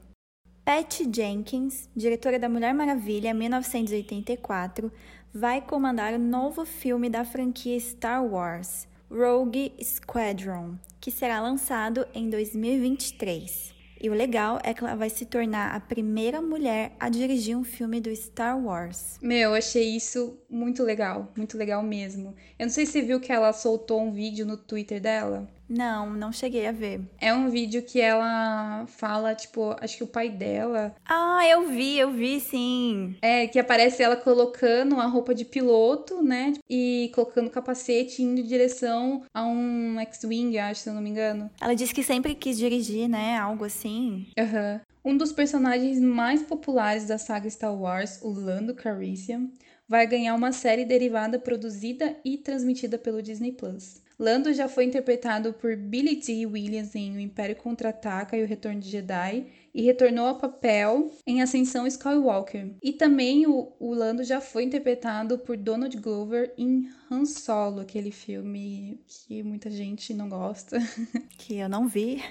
Patty 0.66 1.10
Jenkins, 1.10 1.88
diretora 1.96 2.38
da 2.38 2.50
Mulher 2.50 2.74
Maravilha 2.74 3.34
1984, 3.34 4.92
vai 5.34 5.62
comandar 5.62 6.14
o 6.14 6.20
novo 6.20 6.66
filme 6.66 7.10
da 7.10 7.24
franquia 7.24 7.80
Star 7.80 8.25
Wars, 8.25 8.86
Rogue 9.10 9.72
Squadron, 9.82 10.75
que 11.00 11.10
será 11.10 11.40
lançado 11.40 12.06
em 12.14 12.30
2023. 12.30 13.74
E 14.02 14.10
o 14.10 14.14
legal 14.14 14.60
é 14.62 14.74
que 14.74 14.84
ela 14.84 14.94
vai 14.94 15.10
se 15.10 15.25
tornar 15.25 15.74
a 15.74 15.80
primeira 15.80 16.42
mulher 16.42 16.92
a 17.00 17.08
dirigir 17.08 17.58
um 17.58 17.64
filme 17.64 18.02
do 18.02 18.14
Star 18.14 18.60
Wars. 18.62 19.18
Meu, 19.22 19.52
eu 19.52 19.56
achei 19.56 19.96
isso 19.96 20.38
muito 20.50 20.84
legal, 20.84 21.32
muito 21.38 21.58
legal 21.58 21.82
mesmo. 21.82 22.36
Eu 22.60 22.66
não 22.66 22.74
sei 22.74 22.86
se 22.86 22.92
você 22.92 23.02
viu 23.04 23.22
que 23.22 23.32
ela 23.32 23.54
soltou 23.54 24.02
um 24.02 24.12
vídeo 24.12 24.46
no 24.46 24.58
Twitter 24.58 25.00
dela. 25.00 25.48
Não, 25.68 26.10
não 26.12 26.32
cheguei 26.32 26.68
a 26.68 26.72
ver. 26.72 27.02
É 27.20 27.34
um 27.34 27.50
vídeo 27.50 27.82
que 27.82 28.00
ela 28.00 28.86
fala, 28.88 29.34
tipo, 29.34 29.76
acho 29.80 29.98
que 29.98 30.04
o 30.04 30.08
pai 30.08 30.30
dela. 30.30 30.96
Ah, 31.06 31.42
eu 31.48 31.68
vi, 31.70 31.98
eu 31.98 32.12
vi 32.12 32.40
sim. 32.40 33.16
É, 33.22 33.48
que 33.48 33.60
aparece 33.60 34.04
ela 34.04 34.16
colocando 34.16 35.00
a 35.00 35.06
roupa 35.06 35.34
de 35.34 35.46
piloto, 35.46 36.22
né? 36.22 36.54
E 36.70 37.12
colocando 37.14 37.48
o 37.48 37.52
capacete 37.52 38.22
indo 38.22 38.42
em 38.42 38.46
direção 38.46 39.24
a 39.34 39.46
um 39.46 40.00
X-Wing, 40.00 40.58
acho, 40.58 40.82
se 40.82 40.90
eu 40.90 40.94
não 40.94 41.02
me 41.02 41.10
engano. 41.10 41.50
Ela 41.60 41.76
disse 41.76 41.94
que 41.94 42.04
sempre 42.04 42.36
quis 42.36 42.58
dirigir, 42.58 43.08
né? 43.08 43.38
Algo 43.38 43.66
assim. 43.66 44.28
Aham. 44.38 44.74
Uhum. 44.76 44.96
Um 45.06 45.16
dos 45.16 45.32
personagens 45.32 46.00
mais 46.00 46.42
populares 46.42 47.06
da 47.06 47.20
saga 47.20 47.48
Star 47.48 47.80
Wars, 47.80 48.20
o 48.24 48.32
Lando 48.32 48.74
Calrissian, 48.74 49.52
vai 49.88 50.08
ganhar 50.08 50.34
uma 50.34 50.52
série 50.52 50.84
derivada 50.84 51.38
produzida 51.38 52.18
e 52.26 52.40
transmitida 52.40 52.98
pelo 52.98 53.22
Disney 53.22 53.52
Plus. 53.52 54.02
Lando 54.18 54.54
já 54.54 54.68
foi 54.68 54.86
interpretado 54.86 55.54
por 55.54 55.76
Billy 55.76 56.16
Dee 56.16 56.46
Williams 56.46 56.96
em 56.96 57.16
O 57.16 57.20
Império 57.20 57.56
Contra-Ataca 57.56 58.38
e 58.38 58.44
O 58.44 58.48
Retorno 58.48 58.80
de 58.80 58.90
Jedi 58.90 59.46
e 59.76 59.82
retornou 59.82 60.26
ao 60.26 60.38
papel 60.38 61.12
em 61.28 61.42
Ascensão 61.42 61.86
Skywalker. 61.86 62.74
E 62.82 62.94
também 62.94 63.46
o, 63.46 63.74
o 63.78 63.94
Lando 63.94 64.24
já 64.24 64.40
foi 64.40 64.64
interpretado 64.64 65.38
por 65.38 65.58
Donald 65.58 65.98
Glover 65.98 66.54
em 66.58 66.90
Han 67.12 67.26
Solo, 67.26 67.82
aquele 67.82 68.10
filme 68.10 69.02
que 69.06 69.44
muita 69.44 69.70
gente 69.70 70.14
não 70.14 70.30
gosta. 70.30 70.80
Que 71.38 71.58
eu 71.58 71.70
não 71.70 71.88
vi. 71.88 72.24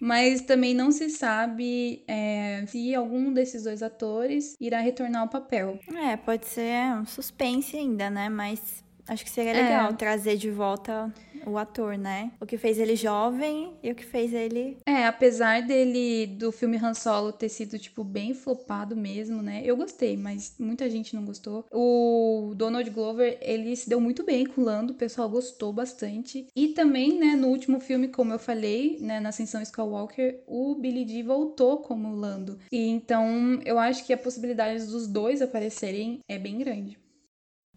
Mas 0.00 0.40
também 0.40 0.74
não 0.74 0.90
se 0.90 1.10
sabe 1.10 2.02
é, 2.08 2.64
se 2.66 2.94
algum 2.94 3.32
desses 3.32 3.64
dois 3.64 3.82
atores 3.82 4.56
irá 4.58 4.80
retornar 4.80 5.22
ao 5.22 5.28
papel. 5.28 5.78
É, 5.94 6.16
pode 6.16 6.46
ser 6.46 6.92
um 6.98 7.04
suspense 7.04 7.76
ainda, 7.76 8.08
né? 8.08 8.28
Mas 8.28 8.82
Acho 9.08 9.24
que 9.24 9.30
seria 9.30 9.52
legal 9.52 9.90
é. 9.90 9.92
trazer 9.94 10.36
de 10.36 10.50
volta 10.50 11.12
o 11.46 11.56
ator, 11.56 11.96
né? 11.96 12.30
O 12.40 12.46
que 12.46 12.58
fez 12.58 12.78
ele 12.78 12.94
jovem 12.94 13.72
e 13.82 13.90
o 13.90 13.94
que 13.94 14.04
fez 14.04 14.32
ele. 14.32 14.76
É, 14.84 15.06
apesar 15.06 15.62
dele, 15.62 16.26
do 16.26 16.52
filme 16.52 16.76
Han 16.76 16.94
Solo 16.94 17.32
ter 17.32 17.48
sido, 17.48 17.78
tipo, 17.78 18.04
bem 18.04 18.34
flopado 18.34 18.94
mesmo, 18.94 19.42
né? 19.42 19.62
Eu 19.64 19.76
gostei, 19.76 20.16
mas 20.16 20.54
muita 20.58 20.88
gente 20.90 21.14
não 21.14 21.24
gostou. 21.24 21.64
O 21.72 22.52
Donald 22.54 22.88
Glover, 22.90 23.38
ele 23.40 23.74
se 23.76 23.88
deu 23.88 24.00
muito 24.00 24.24
bem 24.24 24.46
com 24.46 24.60
o 24.60 24.64
Lando, 24.64 24.92
o 24.92 24.96
pessoal 24.96 25.28
gostou 25.28 25.72
bastante. 25.72 26.46
E 26.54 26.68
também, 26.68 27.18
né, 27.18 27.34
no 27.34 27.48
último 27.48 27.80
filme, 27.80 28.08
como 28.08 28.32
eu 28.32 28.38
falei, 28.38 28.98
né, 29.00 29.20
na 29.20 29.30
Ascensão 29.30 29.62
Skywalker, 29.62 30.42
o 30.46 30.74
Billy 30.74 31.04
Dee 31.04 31.22
voltou 31.22 31.78
como 31.78 32.14
Lando. 32.14 32.58
E 32.70 32.88
então, 32.88 33.60
eu 33.64 33.78
acho 33.78 34.04
que 34.04 34.12
a 34.12 34.18
possibilidade 34.18 34.84
dos 34.86 35.06
dois 35.06 35.40
aparecerem 35.40 36.20
é 36.28 36.38
bem 36.38 36.58
grande. 36.58 36.98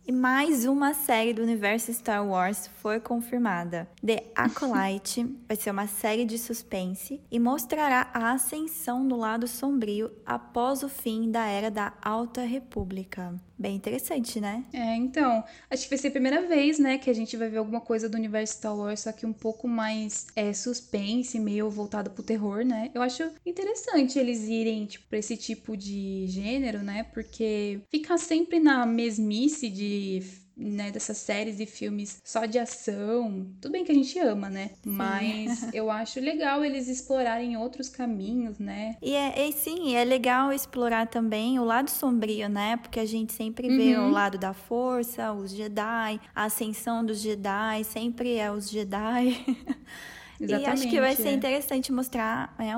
E 0.03 0.12
mais 0.12 0.65
uma 0.65 0.96
série 0.96 1.31
do 1.31 1.43
universo 1.43 1.93
Star 1.93 2.27
Wars 2.27 2.67
foi 2.81 3.00
confirmada. 3.00 3.88
The 4.03 4.24
Acolyte 4.36 5.24
vai 5.48 5.55
ser 5.55 5.70
uma 5.70 5.86
série 5.86 6.25
de 6.25 6.39
suspense 6.39 7.22
e 7.29 7.39
mostrará 7.39 8.10
a 8.12 8.31
ascensão 8.31 9.08
do 9.08 9.15
lado 9.15 9.48
sombrio 9.48 10.12
após 10.25 10.81
o 10.81 10.89
fim 10.89 11.29
da 11.29 11.46
Era 11.46 11.70
da 11.70 11.93
Alta 12.01 12.41
República. 12.41 13.36
Bem 13.61 13.75
interessante, 13.75 14.41
né? 14.41 14.65
É, 14.73 14.95
então, 14.95 15.43
acho 15.69 15.83
que 15.83 15.89
vai 15.89 15.97
ser 15.99 16.07
a 16.07 16.11
primeira 16.11 16.47
vez, 16.47 16.79
né, 16.79 16.97
que 16.97 17.11
a 17.11 17.13
gente 17.13 17.37
vai 17.37 17.47
ver 17.47 17.57
alguma 17.57 17.79
coisa 17.79 18.09
do 18.09 18.17
universo 18.17 18.55
Star 18.55 18.75
Wars, 18.75 19.01
só 19.01 19.11
que 19.11 19.23
um 19.23 19.31
pouco 19.31 19.67
mais 19.67 20.25
é, 20.35 20.51
suspense, 20.51 21.39
meio 21.39 21.69
voltado 21.69 22.09
pro 22.09 22.23
terror, 22.23 22.65
né? 22.65 22.89
Eu 22.91 23.03
acho 23.03 23.21
interessante 23.45 24.17
eles 24.17 24.47
irem, 24.47 24.87
tipo, 24.87 25.05
pra 25.07 25.19
esse 25.19 25.37
tipo 25.37 25.77
de 25.77 26.25
gênero, 26.27 26.81
né? 26.81 27.03
Porque 27.13 27.81
ficar 27.91 28.17
sempre 28.17 28.59
na 28.59 28.83
mesmice 28.83 29.69
de 29.69 30.23
né, 30.61 30.91
dessas 30.91 31.17
séries 31.17 31.59
e 31.59 31.65
filmes 31.65 32.21
só 32.23 32.45
de 32.45 32.59
ação. 32.59 33.47
Tudo 33.59 33.71
bem 33.71 33.83
que 33.83 33.91
a 33.91 33.95
gente 33.95 34.17
ama, 34.19 34.49
né? 34.49 34.71
Sim. 34.83 34.91
Mas 34.91 35.67
eu 35.73 35.89
acho 35.89 36.19
legal 36.19 36.63
eles 36.63 36.87
explorarem 36.87 37.57
outros 37.57 37.89
caminhos, 37.89 38.59
né? 38.59 38.95
E 39.01 39.15
é, 39.15 39.47
e 39.47 39.51
sim, 39.51 39.95
é 39.95 40.03
legal 40.03 40.53
explorar 40.53 41.07
também 41.07 41.59
o 41.59 41.63
lado 41.63 41.89
sombrio, 41.89 42.47
né? 42.47 42.77
Porque 42.77 42.99
a 42.99 43.05
gente 43.05 43.33
sempre 43.33 43.67
vê 43.75 43.97
uhum. 43.97 44.07
o 44.07 44.11
lado 44.11 44.37
da 44.37 44.53
força, 44.53 45.33
os 45.33 45.51
Jedi, 45.51 46.19
a 46.35 46.43
ascensão 46.45 47.03
dos 47.03 47.19
Jedi, 47.19 47.83
sempre 47.83 48.35
é 48.35 48.51
os 48.51 48.69
Jedi. 48.69 49.43
Exatamente, 50.41 50.67
e 50.67 50.71
acho 50.71 50.89
que 50.89 51.00
vai 51.00 51.15
ser 51.15 51.29
é. 51.29 51.33
interessante 51.33 51.91
mostrar 51.91 52.55
é, 52.57 52.71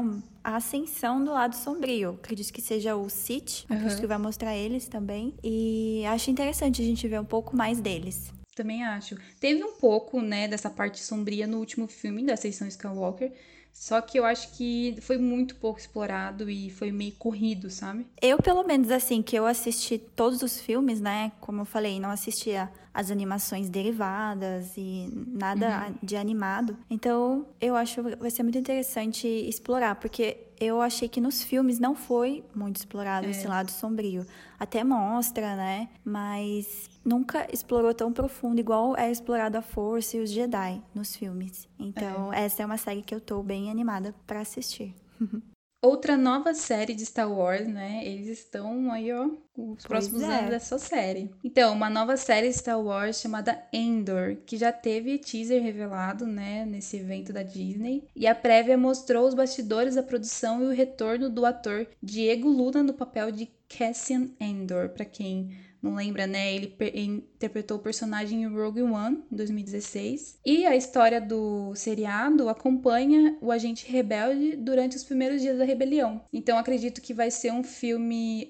a 0.43 0.55
ascensão 0.55 1.23
do 1.23 1.31
lado 1.31 1.55
sombrio. 1.55 2.17
Acredito 2.21 2.51
que 2.51 2.61
seja 2.61 2.95
o 2.95 3.09
Sith, 3.09 3.65
uhum. 3.69 3.77
acredito 3.77 3.99
que 4.01 4.07
vai 4.07 4.17
mostrar 4.17 4.55
eles 4.55 4.87
também. 4.87 5.33
E 5.43 6.03
acho 6.07 6.29
interessante 6.29 6.81
a 6.81 6.85
gente 6.85 7.07
ver 7.07 7.19
um 7.19 7.25
pouco 7.25 7.55
mais 7.55 7.79
deles. 7.79 8.31
Também 8.55 8.83
acho. 8.83 9.17
Teve 9.39 9.63
um 9.63 9.73
pouco, 9.73 10.21
né, 10.21 10.47
dessa 10.47 10.69
parte 10.69 10.99
sombria 11.01 11.47
no 11.47 11.57
último 11.57 11.87
filme 11.87 12.23
da 12.23 12.33
Ascensão 12.33 12.67
Skywalker, 12.67 13.31
só 13.73 13.99
que 13.99 14.19
eu 14.19 14.25
acho 14.25 14.51
que 14.51 14.95
foi 15.01 15.17
muito 15.17 15.55
pouco 15.55 15.79
explorado 15.79 16.47
e 16.47 16.69
foi 16.69 16.91
meio 16.91 17.13
corrido, 17.13 17.71
sabe? 17.71 18.05
Eu, 18.21 18.37
pelo 18.37 18.63
menos, 18.63 18.91
assim, 18.91 19.23
que 19.23 19.35
eu 19.35 19.47
assisti 19.47 19.97
todos 19.97 20.43
os 20.43 20.59
filmes, 20.61 21.01
né? 21.01 21.31
Como 21.41 21.61
eu 21.61 21.65
falei, 21.65 21.99
não 21.99 22.11
assistia 22.11 22.71
as 22.93 23.09
animações 23.09 23.69
derivadas 23.69 24.77
e 24.77 25.09
nada 25.27 25.87
uhum. 25.87 25.95
de 26.03 26.15
animado. 26.15 26.77
Então, 26.89 27.47
eu 27.59 27.75
acho 27.75 28.03
que 28.03 28.15
vai 28.15 28.29
ser 28.29 28.43
muito 28.43 28.57
interessante 28.57 29.27
explorar, 29.27 29.95
porque 29.95 30.37
eu 30.59 30.79
achei 30.79 31.09
que 31.09 31.19
nos 31.19 31.43
filmes 31.43 31.79
não 31.79 31.95
foi 31.95 32.43
muito 32.53 32.77
explorado 32.77 33.25
é. 33.25 33.31
esse 33.31 33.47
lado 33.47 33.71
sombrio. 33.71 34.25
Até 34.59 34.83
mostra, 34.83 35.55
né? 35.55 35.89
Mas 36.05 36.89
nunca 37.03 37.47
explorou 37.51 37.93
tão 37.93 38.13
profundo, 38.13 38.59
igual 38.59 38.95
é 38.95 39.11
explorado 39.11 39.57
a 39.57 39.61
Força 39.61 40.17
e 40.17 40.21
os 40.21 40.29
Jedi 40.29 40.81
nos 40.93 41.15
filmes. 41.15 41.67
Então, 41.79 42.31
é. 42.31 42.45
essa 42.45 42.61
é 42.61 42.65
uma 42.65 42.77
série 42.77 43.01
que 43.01 43.13
eu 43.13 43.19
tô 43.19 43.41
bem 43.41 43.71
animada 43.71 44.13
para 44.27 44.39
assistir. 44.39 44.93
Outra 45.83 46.15
nova 46.15 46.53
série 46.53 46.93
de 46.93 47.05
Star 47.05 47.29
Wars, 47.29 47.67
né? 47.67 48.05
Eles 48.05 48.29
estão 48.29 48.89
aí, 48.89 49.11
ó, 49.11 49.29
os 49.57 49.85
próximos 49.85 50.23
é. 50.23 50.27
anos 50.27 50.49
dessa 50.49 50.79
série. 50.79 51.29
Então, 51.43 51.73
uma 51.73 51.89
nova 51.89 52.15
série 52.15 52.47
de 52.47 52.53
Star 52.53 52.81
Wars 52.81 53.19
chamada 53.19 53.61
Endor, 53.73 54.37
que 54.45 54.55
já 54.55 54.71
teve 54.71 55.17
teaser 55.17 55.61
revelado, 55.61 56.25
né, 56.25 56.65
nesse 56.65 56.95
evento 56.95 57.33
da 57.33 57.43
Disney. 57.43 58.07
E 58.15 58.25
a 58.25 58.33
prévia 58.33 58.77
mostrou 58.77 59.27
os 59.27 59.33
bastidores 59.33 59.95
da 59.95 60.01
produção 60.01 60.63
e 60.63 60.67
o 60.67 60.71
retorno 60.71 61.29
do 61.29 61.45
ator 61.45 61.85
Diego 62.01 62.47
Luna 62.47 62.81
no 62.81 62.93
papel 62.93 63.29
de 63.29 63.51
Cassian 63.67 64.29
Endor, 64.39 64.87
para 64.87 65.03
quem 65.03 65.49
não 65.83 65.95
lembra, 65.95 66.25
né? 66.25 66.55
Ele 66.55 66.73
interpretou 66.95 67.77
o 67.77 67.81
personagem 67.81 68.43
em 68.43 68.47
Rogue 68.47 68.81
One, 68.81 69.21
em 69.29 69.35
2016. 69.35 70.39
E 70.45 70.65
a 70.65 70.75
história 70.75 71.19
do 71.19 71.75
seriado 71.75 72.47
acompanha 72.47 73.37
o 73.41 73.51
agente 73.51 73.91
rebelde 73.91 74.55
durante 74.55 74.95
os 74.95 75.03
primeiros 75.03 75.41
dias 75.41 75.57
da 75.57 75.65
rebelião. 75.65 76.21
Então 76.31 76.57
acredito 76.57 77.01
que 77.01 77.13
vai 77.13 77.29
ser 77.29 77.51
um 77.51 77.63
filme 77.63 78.47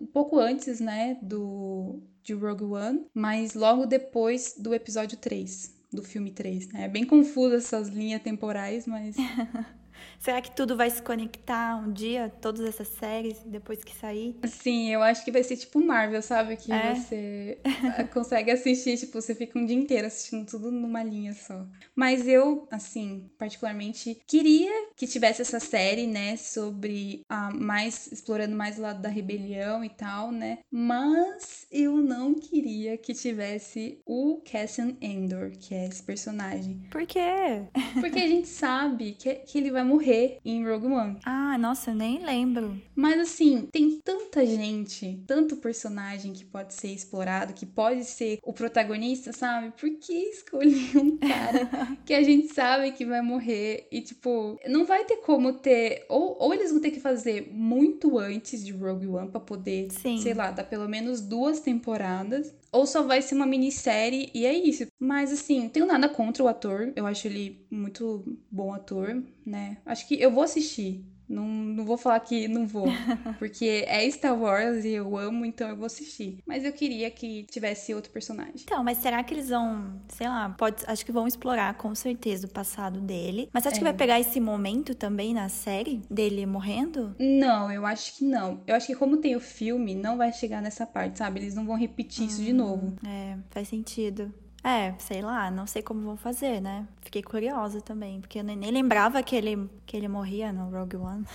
um 0.00 0.06
pouco 0.06 0.38
antes, 0.38 0.80
né, 0.80 1.16
do 1.22 2.02
de 2.24 2.32
Rogue 2.32 2.64
One, 2.64 3.06
mas 3.12 3.54
logo 3.54 3.84
depois 3.84 4.54
do 4.58 4.74
episódio 4.74 5.18
3, 5.18 5.74
do 5.92 6.02
filme 6.02 6.32
3, 6.32 6.68
né? 6.68 6.84
É 6.84 6.88
bem 6.88 7.04
confuso 7.04 7.54
essas 7.54 7.88
linhas 7.88 8.22
temporais, 8.22 8.86
mas 8.86 9.14
Será 10.18 10.40
que 10.40 10.50
tudo 10.50 10.76
vai 10.76 10.90
se 10.90 11.02
conectar 11.02 11.76
um 11.76 11.92
dia, 11.92 12.32
todas 12.40 12.66
essas 12.66 12.88
séries, 12.88 13.38
depois 13.44 13.84
que 13.84 13.94
sair? 13.94 14.36
Sim, 14.46 14.90
eu 14.90 15.02
acho 15.02 15.24
que 15.24 15.30
vai 15.30 15.42
ser 15.42 15.56
tipo 15.56 15.80
Marvel, 15.84 16.22
sabe? 16.22 16.56
Que 16.56 16.72
é? 16.72 16.94
você 16.94 17.58
consegue 18.12 18.50
assistir, 18.50 18.96
tipo, 18.98 19.20
você 19.20 19.34
fica 19.34 19.58
um 19.58 19.66
dia 19.66 19.76
inteiro 19.76 20.06
assistindo 20.06 20.46
tudo 20.46 20.70
numa 20.70 21.02
linha 21.02 21.32
só. 21.34 21.66
Mas 21.94 22.26
eu, 22.26 22.66
assim, 22.70 23.30
particularmente, 23.38 24.20
queria 24.26 24.88
que 24.96 25.06
tivesse 25.06 25.42
essa 25.42 25.60
série, 25.60 26.06
né, 26.06 26.36
sobre 26.36 27.22
a 27.28 27.50
mais, 27.50 28.10
explorando 28.12 28.56
mais 28.56 28.78
o 28.78 28.82
lado 28.82 29.00
da 29.00 29.08
rebelião 29.08 29.84
e 29.84 29.88
tal, 29.88 30.30
né? 30.30 30.58
Mas 30.70 31.66
eu 31.70 31.96
não 31.96 32.34
queria 32.34 32.96
que 32.96 33.14
tivesse 33.14 34.00
o 34.06 34.42
Cassian 34.50 34.96
Endor, 35.00 35.50
que 35.58 35.74
é 35.74 35.86
esse 35.86 36.02
personagem. 36.02 36.82
Por 36.90 37.06
quê? 37.06 37.64
Porque 38.00 38.18
a 38.18 38.28
gente 38.28 38.48
sabe 38.48 39.12
que, 39.12 39.34
que 39.34 39.58
ele 39.58 39.70
vai 39.70 39.84
morrer 39.84 39.93
morrer 39.94 40.38
em 40.44 40.66
Rogue 40.66 40.86
One. 40.86 41.16
Ah, 41.24 41.56
nossa, 41.56 41.90
eu 41.90 41.94
nem 41.94 42.24
lembro. 42.24 42.80
Mas 42.94 43.20
assim, 43.20 43.68
tem 43.72 44.00
tanta 44.02 44.44
gente, 44.44 45.22
tanto 45.26 45.56
personagem 45.56 46.32
que 46.32 46.44
pode 46.44 46.74
ser 46.74 46.88
explorado, 46.88 47.54
que 47.54 47.64
pode 47.64 48.04
ser 48.04 48.38
o 48.42 48.52
protagonista, 48.52 49.32
sabe? 49.32 49.72
Por 49.78 49.90
que 49.98 50.12
escolher 50.12 50.96
um 50.98 51.16
cara 51.16 51.96
que 52.04 52.12
a 52.12 52.22
gente 52.22 52.52
sabe 52.52 52.92
que 52.92 53.04
vai 53.04 53.22
morrer 53.22 53.86
e, 53.90 54.00
tipo, 54.00 54.58
não 54.68 54.84
vai 54.84 55.04
ter 55.04 55.16
como 55.18 55.54
ter. 55.54 56.04
Ou, 56.08 56.36
ou 56.40 56.52
eles 56.52 56.70
vão 56.70 56.80
ter 56.80 56.90
que 56.90 57.00
fazer 57.00 57.48
muito 57.52 58.18
antes 58.18 58.64
de 58.64 58.72
Rogue 58.72 59.06
One 59.06 59.30
pra 59.30 59.40
poder, 59.40 59.88
Sim. 59.90 60.18
sei 60.18 60.34
lá, 60.34 60.50
dar 60.50 60.64
pelo 60.64 60.88
menos 60.88 61.20
duas 61.20 61.60
temporadas 61.60 62.52
ou 62.74 62.86
só 62.86 63.02
vai 63.02 63.22
ser 63.22 63.34
uma 63.36 63.46
minissérie 63.46 64.30
e 64.34 64.44
é 64.46 64.52
isso. 64.52 64.86
Mas 64.98 65.32
assim, 65.32 65.68
tenho 65.68 65.86
nada 65.86 66.08
contra 66.08 66.42
o 66.42 66.48
ator. 66.48 66.92
Eu 66.96 67.06
acho 67.06 67.26
ele 67.28 67.66
muito 67.70 68.24
bom 68.50 68.74
ator, 68.74 69.22
né? 69.46 69.78
Acho 69.86 70.06
que 70.08 70.20
eu 70.20 70.30
vou 70.30 70.42
assistir 70.44 71.04
Não, 71.28 71.46
não 71.46 71.84
vou 71.84 71.96
falar 71.96 72.20
que 72.20 72.46
não 72.48 72.66
vou, 72.66 72.86
porque 73.38 73.84
é 73.86 74.08
Star 74.10 74.38
Wars 74.38 74.84
e 74.84 74.90
eu 74.90 75.16
amo, 75.16 75.44
então 75.44 75.68
eu 75.68 75.76
vou 75.76 75.86
assistir. 75.86 76.38
Mas 76.46 76.64
eu 76.64 76.72
queria 76.72 77.10
que 77.10 77.44
tivesse 77.44 77.94
outro 77.94 78.10
personagem. 78.10 78.56
Então, 78.62 78.84
mas 78.84 78.98
será 78.98 79.22
que 79.22 79.34
eles 79.34 79.48
vão, 79.48 80.00
sei 80.08 80.28
lá, 80.28 80.50
pode, 80.50 80.84
acho 80.86 81.04
que 81.04 81.12
vão 81.12 81.26
explorar 81.26 81.74
com 81.74 81.94
certeza 81.94 82.46
o 82.46 82.50
passado 82.50 83.00
dele. 83.00 83.48
Mas 83.52 83.66
acho 83.66 83.76
é. 83.76 83.78
que 83.78 83.84
vai 83.84 83.94
pegar 83.94 84.20
esse 84.20 84.40
momento 84.40 84.94
também 84.94 85.32
na 85.34 85.48
série 85.48 86.02
dele 86.10 86.46
morrendo? 86.46 87.14
Não, 87.18 87.70
eu 87.70 87.86
acho 87.86 88.16
que 88.16 88.24
não. 88.24 88.60
Eu 88.66 88.74
acho 88.74 88.86
que 88.86 88.94
como 88.94 89.16
tem 89.16 89.36
o 89.36 89.40
filme, 89.40 89.94
não 89.94 90.16
vai 90.16 90.32
chegar 90.32 90.60
nessa 90.60 90.86
parte, 90.86 91.18
sabe? 91.18 91.40
Eles 91.40 91.54
não 91.54 91.64
vão 91.64 91.76
repetir 91.76 92.24
hum, 92.24 92.26
isso 92.26 92.42
de 92.42 92.52
hum, 92.52 92.56
novo. 92.56 92.96
É, 93.06 93.36
faz 93.50 93.68
sentido. 93.68 94.32
É, 94.66 94.94
sei 94.98 95.20
lá, 95.20 95.50
não 95.50 95.66
sei 95.66 95.82
como 95.82 96.00
vão 96.00 96.16
fazer, 96.16 96.58
né? 96.58 96.88
Fiquei 97.02 97.22
curiosa 97.22 97.82
também, 97.82 98.18
porque 98.22 98.38
eu 98.38 98.44
nem, 98.44 98.70
lembrava 98.70 99.22
que 99.22 99.36
ele, 99.36 99.68
que 99.84 99.94
ele 99.94 100.08
morria 100.08 100.54
no 100.54 100.70
Rogue 100.70 100.96
One. 100.96 101.26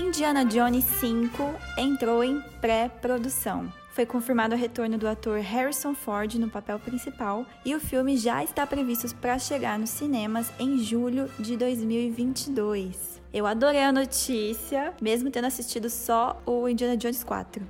Indiana 0.04 0.44
Jones 0.44 0.84
5 1.00 1.54
entrou 1.78 2.22
em 2.22 2.38
pré-produção. 2.60 3.72
Foi 3.94 4.04
confirmado 4.04 4.54
o 4.54 4.58
retorno 4.58 4.98
do 4.98 5.08
ator 5.08 5.40
Harrison 5.40 5.94
Ford 5.94 6.34
no 6.34 6.50
papel 6.50 6.78
principal 6.78 7.46
e 7.64 7.74
o 7.74 7.80
filme 7.80 8.18
já 8.18 8.44
está 8.44 8.66
previsto 8.66 9.12
para 9.16 9.38
chegar 9.38 9.78
nos 9.78 9.88
cinemas 9.88 10.52
em 10.58 10.78
julho 10.78 11.30
de 11.38 11.56
2022. 11.56 13.22
Eu 13.32 13.46
adorei 13.46 13.82
a 13.82 13.90
notícia, 13.90 14.92
mesmo 15.00 15.30
tendo 15.30 15.46
assistido 15.46 15.88
só 15.88 16.40
o 16.44 16.68
Indiana 16.68 16.98
Jones 16.98 17.24
4. 17.24 17.66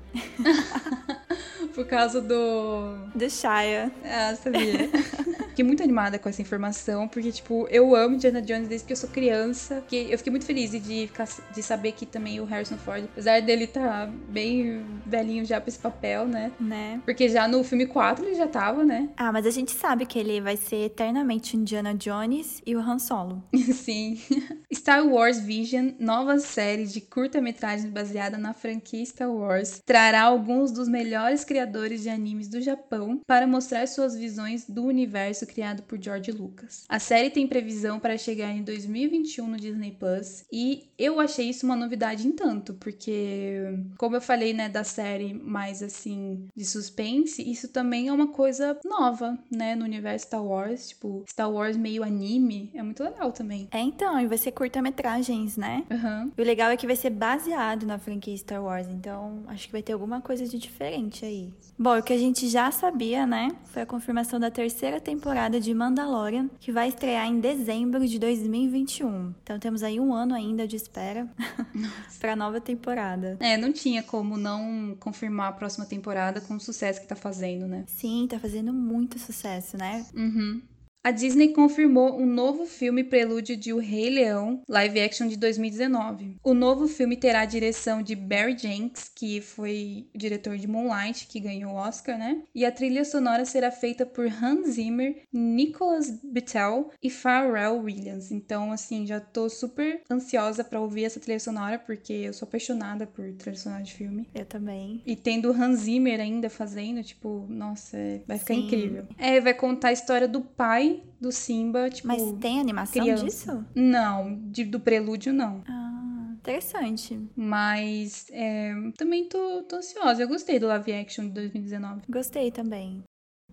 Por 1.73 1.87
causa 1.87 2.21
do. 2.21 2.97
Do 3.15 3.31
Shia. 3.31 3.93
Ah, 4.05 4.35
sabia. 4.35 4.91
fiquei 5.55 5.65
muito 5.65 5.83
animada 5.83 6.19
com 6.19 6.29
essa 6.29 6.43
informação, 6.43 7.07
porque, 7.07 7.31
tipo, 7.31 7.69
eu 7.71 7.95
amo 7.95 8.17
Indiana 8.17 8.43
Jones 8.43 8.67
desde 8.67 8.87
que 8.87 8.93
eu 8.93 8.97
sou 8.97 9.09
criança. 9.09 9.85
Que 9.87 10.11
eu 10.11 10.19
fiquei 10.19 10.31
muito 10.33 10.45
feliz 10.45 10.73
de, 10.73 11.07
ficar, 11.07 11.29
de 11.55 11.63
saber 11.63 11.93
que 11.93 12.05
também 12.05 12.41
o 12.41 12.45
Harrison 12.45 12.77
Ford, 12.77 13.05
apesar 13.05 13.41
dele 13.41 13.69
tá 13.69 14.11
bem 14.29 14.85
velhinho 15.07 15.45
já 15.45 15.61
pra 15.61 15.69
esse 15.69 15.79
papel, 15.79 16.27
né? 16.27 16.51
Né? 16.59 17.01
Porque 17.05 17.29
já 17.29 17.47
no 17.47 17.63
filme 17.63 17.87
4 17.87 18.25
ele 18.25 18.35
já 18.35 18.49
tava, 18.49 18.85
né? 18.85 19.09
Ah, 19.17 19.33
mas 19.33 19.47
a 19.47 19.51
gente 19.51 19.71
sabe 19.71 20.07
que 20.07 20.19
ele 20.19 20.41
vai 20.41 20.57
ser 20.57 20.87
eternamente 20.87 21.57
Indiana 21.57 21.95
Jones 21.95 22.61
e 22.67 22.75
o 22.75 22.81
Han 22.81 22.99
Solo. 22.99 23.43
Sim. 23.55 24.19
Star 24.75 25.07
Wars 25.07 25.39
Vision, 25.39 25.91
nova 26.01 26.39
série 26.39 26.87
de 26.87 27.01
curta-metragem 27.01 27.91
baseada 27.91 28.37
na 28.37 28.53
franquia 28.53 29.05
Star 29.05 29.31
Wars, 29.31 29.81
trará 29.87 30.23
alguns 30.23 30.73
dos 30.73 30.89
melhores 30.89 31.45
criadores 31.45 32.03
de 32.03 32.09
animes 32.09 32.49
do 32.49 32.61
Japão 32.61 33.21
para 33.25 33.47
mostrar 33.47 33.87
suas 33.87 34.17
visões 34.17 34.69
do 34.69 34.85
universo 34.85 35.44
universo 35.45 35.47
criado 35.47 35.83
por 35.83 36.03
George 36.03 36.33
Lucas. 36.33 36.85
A 36.89 36.99
série 36.99 37.31
tem 37.31 37.47
previsão 37.47 38.01
para 38.01 38.17
chegar 38.17 38.51
em 38.51 38.63
2021 38.63 39.47
no 39.47 39.57
Disney 39.57 39.93
Plus 39.93 40.45
e 40.53 40.89
eu 40.99 41.21
achei 41.21 41.49
isso 41.51 41.67
uma 41.67 41.77
novidade 41.77 42.27
em 42.27 42.33
tanto, 42.33 42.75
porque 42.75 43.61
como 43.99 44.17
eu 44.17 44.21
falei, 44.21 44.53
né, 44.53 44.69
da 44.69 44.85
série 44.85 45.35
mais 45.35 45.83
assim 45.83 46.47
de 46.57 46.65
suspense, 46.65 47.43
isso 47.49 47.69
também 47.69 48.09
é 48.09 48.13
uma 48.13 48.29
coisa 48.29 48.79
nova, 48.85 49.39
né, 49.51 49.75
no 49.75 49.85
universo 49.85 50.27
Star 50.27 50.45
Wars, 50.45 50.89
tipo, 50.89 51.25
Star 51.29 51.51
Wars 51.51 51.77
meio 51.77 52.03
anime, 52.03 52.71
é 52.75 52.83
muito 52.83 53.03
legal 53.03 53.31
também. 53.33 53.69
É 53.71 53.81
então, 53.81 54.19
e 54.21 54.27
vai 54.27 54.39
ser 54.39 54.53
curta-metragens, 54.53 55.57
né? 55.57 55.85
Uhum. 55.91 56.33
O 56.39 56.43
legal 56.43 56.71
é 56.71 56.77
que 56.77 56.87
vai 56.87 56.97
ser 56.97 57.11
baseado 57.11 57.87
na 57.87 57.99
franquia 57.99 58.37
Star 58.37 58.63
Wars, 58.63 58.87
então 58.89 59.43
acho 59.49 59.67
que 59.67 59.73
vai 59.73 59.83
ter 59.83 59.93
alguma 59.93 60.21
coisa 60.21 60.47
de 60.47 60.59
diferente 60.59 61.25
aí. 61.25 61.53
Bom, 61.79 61.99
o 61.99 62.03
que 62.03 62.13
a 62.13 62.19
gente 62.19 62.49
já 62.49 62.71
sabia, 62.71 63.27
né, 63.27 63.49
foi 63.65 63.83
a 63.83 63.87
confirmação 63.87 64.39
da 64.39 64.51
terceira 64.51 65.01
temporada 65.01 65.34
temporada 65.35 65.61
de 65.61 65.75
Mandalorian, 65.75 66.49
que 66.61 66.71
vai 66.71 66.89
estrear 66.89 67.27
em 67.27 67.41
dezembro 67.41 68.07
de 68.07 68.21
2021. 68.21 69.35
Então 69.43 69.59
temos 69.59 69.83
aí 69.83 69.99
um 69.99 70.15
ano 70.15 70.33
ainda 70.33 70.65
de 70.65 70.77
espera 70.77 71.29
para 72.21 72.37
nova 72.37 72.61
temporada. 72.61 73.37
É, 73.41 73.57
não 73.57 73.73
tinha 73.73 74.01
como 74.05 74.37
não 74.37 74.97
confirmar 75.01 75.49
a 75.49 75.53
próxima 75.53 75.85
temporada 75.85 76.41
com 76.41 76.55
o 76.55 76.61
sucesso 76.61 77.01
que 77.01 77.09
tá 77.09 77.17
fazendo, 77.17 77.67
né? 77.67 77.85
Sim, 77.89 78.29
tá 78.31 78.39
fazendo 78.39 78.73
muito 78.73 79.19
sucesso, 79.19 79.77
né? 79.77 80.07
Uhum 80.15 80.63
a 81.05 81.11
Disney 81.11 81.49
confirmou 81.49 82.19
um 82.19 82.25
novo 82.25 82.65
filme 82.65 83.05
prelúdio 83.05 83.59
de 83.59 83.75
O 83.75 83.79
Rei 83.79 84.09
Leão, 84.09 84.63
live 84.67 85.01
action 85.03 85.29
de 85.29 85.37
2019. 85.37 86.39
O 86.43 86.55
novo 86.55 86.89
filme 86.89 87.15
terá 87.15 87.43
a 87.43 87.45
direção 87.45 88.03
de 88.03 88.17
Barry 88.17 88.57
Jenkins, 88.57 89.11
que 89.15 89.43
foi 89.43 90.07
o 90.15 90.19
diretor 90.19 90.57
de 90.57 90.67
Moonlight, 90.67 91.27
que 91.27 91.39
ganhou 91.39 91.73
o 91.73 91.77
Oscar, 91.77 92.17
né? 92.17 92.41
E 92.55 92.65
a 92.65 92.73
trilha 92.73 93.05
sonora 93.05 93.45
será 93.45 93.71
feita 93.71 94.07
por 94.07 94.27
Hans 94.27 94.77
Zimmer, 94.77 95.25
Nicholas 95.31 96.09
Britell 96.25 96.91
e 97.03 97.11
Pharrell 97.11 97.83
Williams. 97.83 98.33
Então, 98.33 98.73
assim, 98.73 99.07
já 99.07 99.21
tô 99.21 99.51
super 99.51 100.01
ansiosa 100.11 100.65
para 100.65 100.81
ouvir 100.81 101.05
essa 101.05 101.21
trilha 101.21 101.39
sonora, 101.39 101.79
porque 101.79 102.15
eu 102.15 102.33
sou 102.33 102.49
apaixonada 102.49 103.07
por 103.07 103.31
trilha 103.35 103.59
sonora 103.59 103.83
de 103.83 103.93
filme. 103.93 104.27
Eu 104.35 104.47
também. 104.47 105.03
E 105.05 105.15
tendo 105.15 105.53
Hans 105.53 105.81
Zimmer 105.81 106.19
ainda 106.19 106.49
fazendo, 106.49 107.03
tipo, 107.03 107.45
nossa, 107.47 107.99
vai 108.27 108.39
ficar 108.39 108.55
Sim. 108.55 108.65
incrível. 108.65 109.07
É, 109.19 109.39
vai 109.39 109.53
contar 109.53 109.89
a 109.89 109.93
história 109.93 110.27
do 110.27 110.41
pai 110.41 110.94
do 111.21 111.33
Simba, 111.33 111.91
tipo. 111.91 112.09
Mas 112.09 112.33
tem 112.41 112.61
animação 112.61 113.03
criança. 113.03 113.25
disso? 113.25 113.65
Não, 113.75 114.39
de, 114.51 114.65
do 114.65 114.81
prelúdio 114.81 115.33
não. 115.33 115.63
Ah, 115.67 116.35
interessante. 116.35 117.21
Mas 117.37 118.27
é, 118.31 118.75
também 118.97 119.29
tô, 119.29 119.63
tô 119.63 119.77
ansiosa. 119.77 120.23
Eu 120.23 120.29
gostei 120.29 120.59
do 120.59 120.67
live 120.67 120.93
action 120.93 121.27
de 121.27 121.33
2019. 121.33 122.03
Gostei 122.09 122.51
também. 122.51 123.03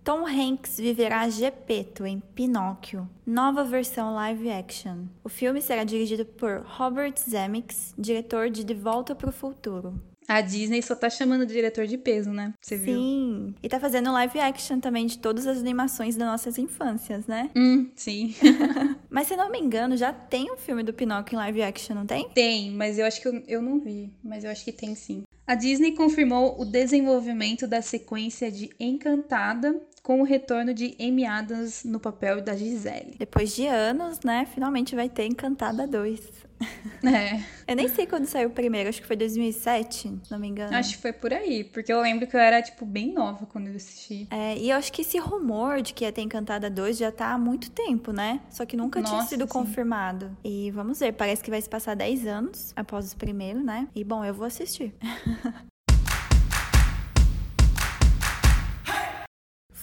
Tom 0.04 0.26
Hanks 0.26 0.78
viverá 0.78 1.28
Gepeto 1.28 2.04
em 2.04 2.18
Pinóquio, 2.18 3.08
nova 3.24 3.62
versão 3.62 4.14
live 4.14 4.50
action. 4.50 5.04
O 5.22 5.28
filme 5.28 5.62
será 5.62 5.84
dirigido 5.84 6.24
por 6.24 6.64
Robert 6.66 7.14
Zemeckis, 7.16 7.94
diretor 7.96 8.50
de 8.50 8.64
De 8.64 8.74
Volta 8.74 9.14
para 9.14 9.28
o 9.28 9.32
Futuro. 9.32 10.02
A 10.28 10.40
Disney 10.40 10.82
só 10.82 10.94
tá 10.94 11.10
chamando 11.10 11.42
o 11.42 11.46
diretor 11.46 11.86
de 11.86 11.98
peso, 11.98 12.30
né? 12.30 12.54
Você 12.60 12.78
Sim. 12.78 12.84
viu? 12.84 13.00
Sim. 13.00 13.54
E 13.62 13.68
tá 13.68 13.78
fazendo 13.78 14.12
live 14.12 14.38
action 14.40 14.80
também 14.80 15.06
de 15.06 15.18
todas 15.18 15.46
as 15.46 15.58
animações 15.58 16.16
das 16.16 16.28
nossas 16.28 16.58
infâncias, 16.58 17.26
né? 17.26 17.50
Hum, 17.56 17.90
sim. 17.94 18.34
mas 19.10 19.26
se 19.26 19.36
não 19.36 19.50
me 19.50 19.58
engano, 19.58 19.96
já 19.96 20.12
tem 20.12 20.50
um 20.52 20.56
filme 20.56 20.82
do 20.82 20.92
Pinóquio 20.92 21.34
em 21.34 21.38
live 21.38 21.62
action, 21.62 21.94
não 21.94 22.06
tem? 22.06 22.28
Tem, 22.30 22.70
mas 22.70 22.98
eu 22.98 23.06
acho 23.06 23.20
que 23.20 23.28
eu, 23.28 23.42
eu 23.46 23.62
não 23.62 23.80
vi. 23.80 24.12
Mas 24.22 24.44
eu 24.44 24.50
acho 24.50 24.64
que 24.64 24.72
tem 24.72 24.94
sim. 24.94 25.22
A 25.46 25.54
Disney 25.54 25.92
confirmou 25.92 26.60
o 26.60 26.64
desenvolvimento 26.64 27.66
da 27.66 27.82
sequência 27.82 28.50
de 28.50 28.70
Encantada 28.78 29.78
com 30.02 30.20
o 30.20 30.24
retorno 30.24 30.72
de 30.72 30.96
Amy 31.00 31.24
Adams 31.24 31.84
no 31.84 32.00
papel 32.00 32.40
da 32.42 32.56
Gisele. 32.56 33.16
Depois 33.18 33.54
de 33.54 33.66
anos, 33.66 34.20
né? 34.20 34.46
Finalmente 34.52 34.94
vai 34.94 35.08
ter 35.08 35.26
Encantada 35.26 35.86
2. 35.86 36.20
É. 37.04 37.42
Eu 37.66 37.76
nem 37.76 37.88
sei 37.88 38.06
quando 38.06 38.26
saiu 38.26 38.48
o 38.48 38.52
primeiro, 38.52 38.88
acho 38.88 39.00
que 39.00 39.06
foi 39.06 39.16
2007, 39.16 40.20
se 40.22 40.30
não 40.30 40.38
me 40.38 40.46
engano. 40.46 40.74
Acho 40.76 40.96
que 40.96 41.02
foi 41.02 41.12
por 41.12 41.32
aí, 41.32 41.64
porque 41.64 41.92
eu 41.92 42.00
lembro 42.00 42.26
que 42.26 42.36
eu 42.36 42.40
era, 42.40 42.62
tipo, 42.62 42.86
bem 42.86 43.12
nova 43.12 43.44
quando 43.46 43.68
eu 43.68 43.74
assisti. 43.74 44.28
É, 44.30 44.56
e 44.56 44.70
eu 44.70 44.76
acho 44.76 44.92
que 44.92 45.02
esse 45.02 45.18
rumor 45.18 45.82
de 45.82 45.92
que 45.92 46.04
ia 46.04 46.12
ter 46.12 46.22
Encantada 46.22 46.70
2 46.70 46.96
já 46.96 47.10
tá 47.10 47.32
há 47.32 47.38
muito 47.38 47.70
tempo, 47.70 48.12
né? 48.12 48.40
Só 48.50 48.64
que 48.64 48.76
nunca 48.76 49.00
Nossa, 49.00 49.12
tinha 49.12 49.26
sido 49.26 49.42
sim. 49.42 49.48
confirmado. 49.48 50.36
E 50.44 50.70
vamos 50.70 51.00
ver, 51.00 51.12
parece 51.12 51.42
que 51.42 51.50
vai 51.50 51.60
se 51.60 51.68
passar 51.68 51.96
10 51.96 52.26
anos 52.26 52.72
após 52.76 53.12
o 53.12 53.16
primeiro, 53.16 53.62
né? 53.62 53.88
E 53.94 54.04
bom, 54.04 54.24
eu 54.24 54.34
vou 54.34 54.46
assistir. 54.46 54.94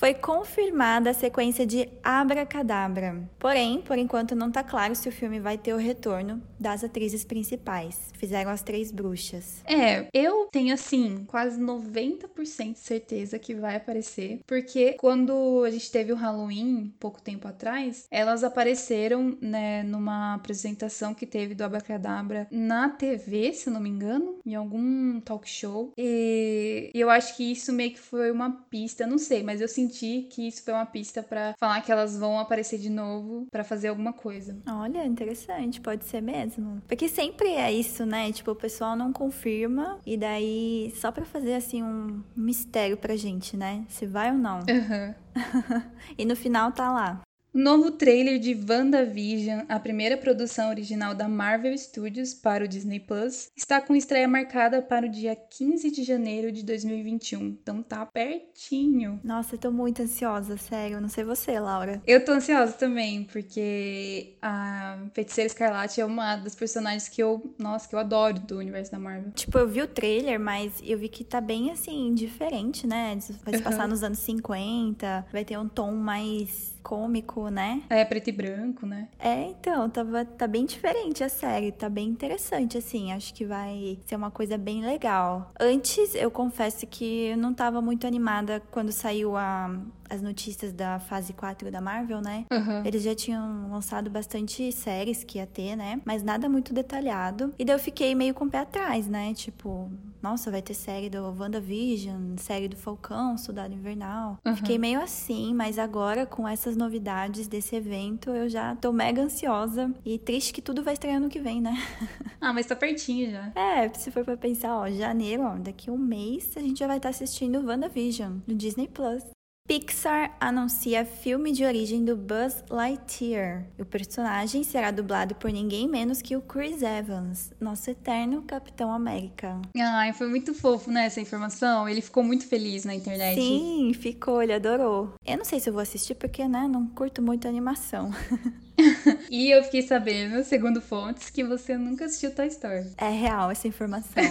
foi 0.09 0.13
confirmada 0.15 1.11
a 1.11 1.13
sequência 1.13 1.67
de 1.67 1.87
Abracadabra. 2.03 3.29
Porém, 3.37 3.79
por 3.79 3.95
enquanto 3.95 4.35
não 4.35 4.47
está 4.47 4.63
claro 4.63 4.95
se 4.95 5.07
o 5.07 5.11
filme 5.11 5.39
vai 5.39 5.55
ter 5.55 5.71
o 5.71 5.77
retorno 5.77 6.41
das 6.59 6.83
atrizes 6.83 7.23
principais. 7.23 8.09
Fizeram 8.17 8.49
as 8.49 8.63
três 8.63 8.91
bruxas. 8.91 9.61
É, 9.65 10.07
eu 10.11 10.47
tenho 10.51 10.73
assim, 10.73 11.25
quase 11.27 11.61
90% 11.61 12.73
de 12.73 12.79
certeza 12.79 13.37
que 13.37 13.53
vai 13.53 13.75
aparecer, 13.75 14.39
porque 14.47 14.93
quando 14.93 15.63
a 15.63 15.69
gente 15.69 15.91
teve 15.91 16.11
o 16.11 16.15
Halloween, 16.15 16.91
pouco 16.99 17.21
tempo 17.21 17.47
atrás, 17.47 18.07
elas 18.09 18.43
apareceram, 18.43 19.37
né, 19.39 19.83
numa 19.83 20.33
apresentação 20.33 21.13
que 21.13 21.27
teve 21.27 21.53
do 21.53 21.63
Abracadabra 21.63 22.47
na 22.49 22.89
TV, 22.89 23.53
se 23.53 23.69
não 23.69 23.79
me 23.79 23.89
engano, 23.89 24.39
em 24.43 24.55
algum 24.55 25.21
talk 25.21 25.47
show. 25.47 25.93
E 25.95 26.89
eu 26.95 27.11
acho 27.11 27.37
que 27.37 27.51
isso 27.51 27.71
meio 27.71 27.91
que 27.91 27.99
foi 27.99 28.31
uma 28.31 28.51
pista, 28.71 29.05
não 29.05 29.19
sei, 29.19 29.43
mas 29.43 29.61
eu 29.61 29.67
senti 29.67 29.98
senti 29.99 30.27
que 30.29 30.47
isso 30.47 30.63
foi 30.63 30.73
uma 30.73 30.85
pista 30.85 31.21
para 31.21 31.53
falar 31.59 31.81
que 31.81 31.91
elas 31.91 32.17
vão 32.17 32.39
aparecer 32.39 32.79
de 32.79 32.89
novo 32.89 33.47
para 33.51 33.63
fazer 33.63 33.89
alguma 33.89 34.13
coisa. 34.13 34.57
Olha, 34.67 35.05
interessante, 35.05 35.81
pode 35.81 36.05
ser 36.05 36.21
mesmo. 36.21 36.81
Porque 36.87 37.09
sempre 37.09 37.49
é 37.49 37.71
isso, 37.71 38.05
né? 38.05 38.31
Tipo, 38.31 38.51
o 38.51 38.55
pessoal 38.55 38.95
não 38.95 39.11
confirma 39.11 39.99
e 40.05 40.15
daí 40.15 40.93
só 40.95 41.11
para 41.11 41.25
fazer 41.25 41.55
assim 41.55 41.83
um 41.83 42.23
mistério 42.35 42.97
pra 42.97 43.15
gente, 43.15 43.57
né? 43.57 43.85
Se 43.89 44.05
vai 44.05 44.31
ou 44.31 44.37
não. 44.37 44.59
Uhum. 44.59 45.13
e 46.17 46.25
no 46.25 46.35
final 46.35 46.71
tá 46.71 46.91
lá. 46.91 47.21
Novo 47.59 47.91
trailer 47.91 48.39
de 48.39 48.57
WandaVision, 48.57 49.65
a 49.67 49.77
primeira 49.77 50.15
produção 50.15 50.69
original 50.69 51.13
da 51.13 51.27
Marvel 51.27 51.77
Studios 51.77 52.33
para 52.33 52.63
o 52.63 52.67
Disney 52.69 53.01
Plus, 53.01 53.49
está 53.53 53.81
com 53.81 53.93
estreia 53.93 54.29
marcada 54.29 54.81
para 54.81 55.05
o 55.05 55.09
dia 55.09 55.35
15 55.35 55.91
de 55.91 56.03
janeiro 56.03 56.53
de 56.53 56.63
2021. 56.63 57.47
Então 57.47 57.83
tá 57.83 58.05
pertinho. 58.05 59.19
Nossa, 59.25 59.55
eu 59.55 59.59
tô 59.59 59.71
muito 59.71 60.01
ansiosa, 60.01 60.55
sério. 60.55 61.01
Não 61.01 61.09
sei 61.09 61.25
você, 61.25 61.59
Laura. 61.59 62.01
Eu 62.07 62.23
tô 62.23 62.31
ansiosa 62.31 62.71
também, 62.71 63.25
porque 63.25 64.37
a 64.41 64.97
Feiticeira 65.13 65.47
Escarlate 65.47 65.99
é 65.99 66.05
uma 66.05 66.37
das 66.37 66.55
personagens 66.55 67.09
que 67.09 67.21
eu, 67.21 67.53
nossa, 67.59 67.89
que 67.89 67.93
eu 67.93 67.99
adoro 67.99 68.39
do 68.39 68.57
universo 68.57 68.93
da 68.93 68.99
Marvel. 68.99 69.33
Tipo, 69.33 69.57
eu 69.57 69.67
vi 69.67 69.81
o 69.81 69.87
trailer, 69.87 70.39
mas 70.39 70.81
eu 70.81 70.97
vi 70.97 71.09
que 71.09 71.25
tá 71.25 71.41
bem 71.41 71.71
assim 71.71 72.13
diferente, 72.13 72.87
né? 72.87 73.19
Vai 73.43 73.57
se 73.57 73.61
passar 73.61 73.83
uhum. 73.83 73.89
nos 73.89 74.01
anos 74.01 74.19
50, 74.19 75.25
vai 75.29 75.43
ter 75.43 75.59
um 75.59 75.67
tom 75.67 75.91
mais 75.91 76.79
cômico, 76.81 77.48
né? 77.49 77.83
É, 77.89 78.03
preto 78.05 78.29
e 78.29 78.31
branco, 78.31 78.85
né? 78.85 79.07
É, 79.19 79.43
então, 79.43 79.89
tava, 79.89 80.25
tá 80.25 80.47
bem 80.47 80.65
diferente 80.65 81.23
a 81.23 81.29
série, 81.29 81.71
tá 81.71 81.89
bem 81.89 82.07
interessante, 82.07 82.77
assim, 82.77 83.11
acho 83.11 83.33
que 83.33 83.45
vai 83.45 83.99
ser 84.05 84.15
uma 84.15 84.31
coisa 84.31 84.57
bem 84.57 84.83
legal. 84.85 85.51
Antes, 85.59 86.15
eu 86.15 86.31
confesso 86.31 86.85
que 86.87 87.27
eu 87.27 87.37
não 87.37 87.53
tava 87.53 87.81
muito 87.81 88.05
animada 88.05 88.61
quando 88.71 88.91
saiu 88.91 89.35
a, 89.35 89.79
as 90.09 90.21
notícias 90.21 90.73
da 90.73 90.99
fase 90.99 91.33
4 91.33 91.71
da 91.71 91.79
Marvel, 91.79 92.21
né? 92.21 92.45
Uhum. 92.51 92.85
Eles 92.85 93.03
já 93.03 93.15
tinham 93.15 93.69
lançado 93.71 94.09
bastante 94.09 94.71
séries 94.71 95.23
que 95.23 95.37
ia 95.37 95.45
ter, 95.45 95.75
né? 95.75 96.01
Mas 96.05 96.23
nada 96.23 96.49
muito 96.49 96.73
detalhado. 96.73 97.53
E 97.57 97.65
daí 97.65 97.75
eu 97.75 97.79
fiquei 97.79 98.15
meio 98.15 98.33
com 98.33 98.45
o 98.45 98.49
pé 98.49 98.59
atrás, 98.59 99.07
né? 99.07 99.33
Tipo, 99.33 99.91
nossa, 100.21 100.51
vai 100.51 100.61
ter 100.61 100.73
série 100.73 101.09
do 101.09 101.23
WandaVision, 101.23 102.35
série 102.37 102.67
do 102.67 102.75
Falcão, 102.75 103.37
Soldado 103.37 103.73
Invernal. 103.73 104.37
Uhum. 104.45 104.55
Fiquei 104.55 104.77
meio 104.77 105.01
assim, 105.01 105.53
mas 105.53 105.79
agora 105.79 106.25
com 106.25 106.47
essas 106.47 106.75
novidades 106.75 107.47
desse 107.47 107.75
evento, 107.75 108.31
eu 108.31 108.49
já 108.49 108.75
tô 108.75 108.91
mega 108.91 109.21
ansiosa 109.21 109.93
e 110.05 110.17
triste 110.17 110.53
que 110.53 110.61
tudo 110.61 110.83
vai 110.83 110.93
estrear 110.93 111.17
ano 111.17 111.29
que 111.29 111.39
vem, 111.39 111.61
né? 111.61 111.75
Ah, 112.41 112.53
mas 112.53 112.65
tá 112.65 112.73
pertinho 112.73 113.31
já. 113.31 113.51
É, 113.53 113.89
se 113.93 114.09
for 114.11 114.23
pra 114.23 114.37
pensar, 114.37 114.73
ó, 114.73 114.89
janeiro, 114.89 115.43
ó, 115.43 115.57
daqui 115.57 115.91
um 115.91 115.97
mês 115.97 116.55
a 116.55 116.61
gente 116.61 116.79
já 116.79 116.87
vai 116.87 116.95
estar 116.95 117.09
tá 117.09 117.11
assistindo 117.11 117.65
WandaVision 117.65 118.37
no 118.47 118.55
Disney 118.55 118.87
Plus. 118.87 119.23
Pixar 119.69 120.35
anuncia 120.39 121.05
filme 121.05 121.51
de 121.51 121.63
origem 121.63 122.03
do 122.03 122.17
Buzz 122.17 122.63
Lightyear. 122.71 123.67
O 123.77 123.85
personagem 123.85 124.63
será 124.63 124.89
dublado 124.89 125.35
por 125.35 125.51
ninguém 125.51 125.87
menos 125.87 126.23
que 126.23 126.35
o 126.35 126.41
Chris 126.41 126.81
Evans, 126.81 127.53
nosso 127.61 127.91
eterno 127.91 128.41
Capitão 128.41 128.91
América. 128.91 129.61
Ai, 129.77 130.11
foi 130.11 130.27
muito 130.27 130.55
fofo, 130.55 130.89
né, 130.89 131.05
essa 131.05 131.21
informação. 131.21 131.87
Ele 131.87 132.01
ficou 132.01 132.23
muito 132.23 132.47
feliz 132.47 132.83
na 132.83 132.95
internet. 132.95 133.39
Sim, 133.39 133.91
ficou, 133.93 134.41
ele 134.41 134.53
adorou. 134.53 135.13
Eu 135.23 135.37
não 135.37 135.45
sei 135.45 135.59
se 135.59 135.69
eu 135.69 135.73
vou 135.73 135.83
assistir 135.83 136.15
porque, 136.15 136.47
né, 136.47 136.67
não 136.67 136.87
curto 136.87 137.21
muito 137.21 137.47
animação. 137.47 138.09
e 139.29 139.51
eu 139.51 139.63
fiquei 139.63 139.81
sabendo, 139.81 140.43
segundo 140.43 140.81
fontes, 140.81 141.29
que 141.29 141.43
você 141.43 141.77
nunca 141.77 142.05
assistiu 142.05 142.33
Toy 142.33 142.47
Story. 142.47 142.91
É 142.97 143.09
real 143.09 143.51
essa 143.51 143.67
informação. 143.67 144.23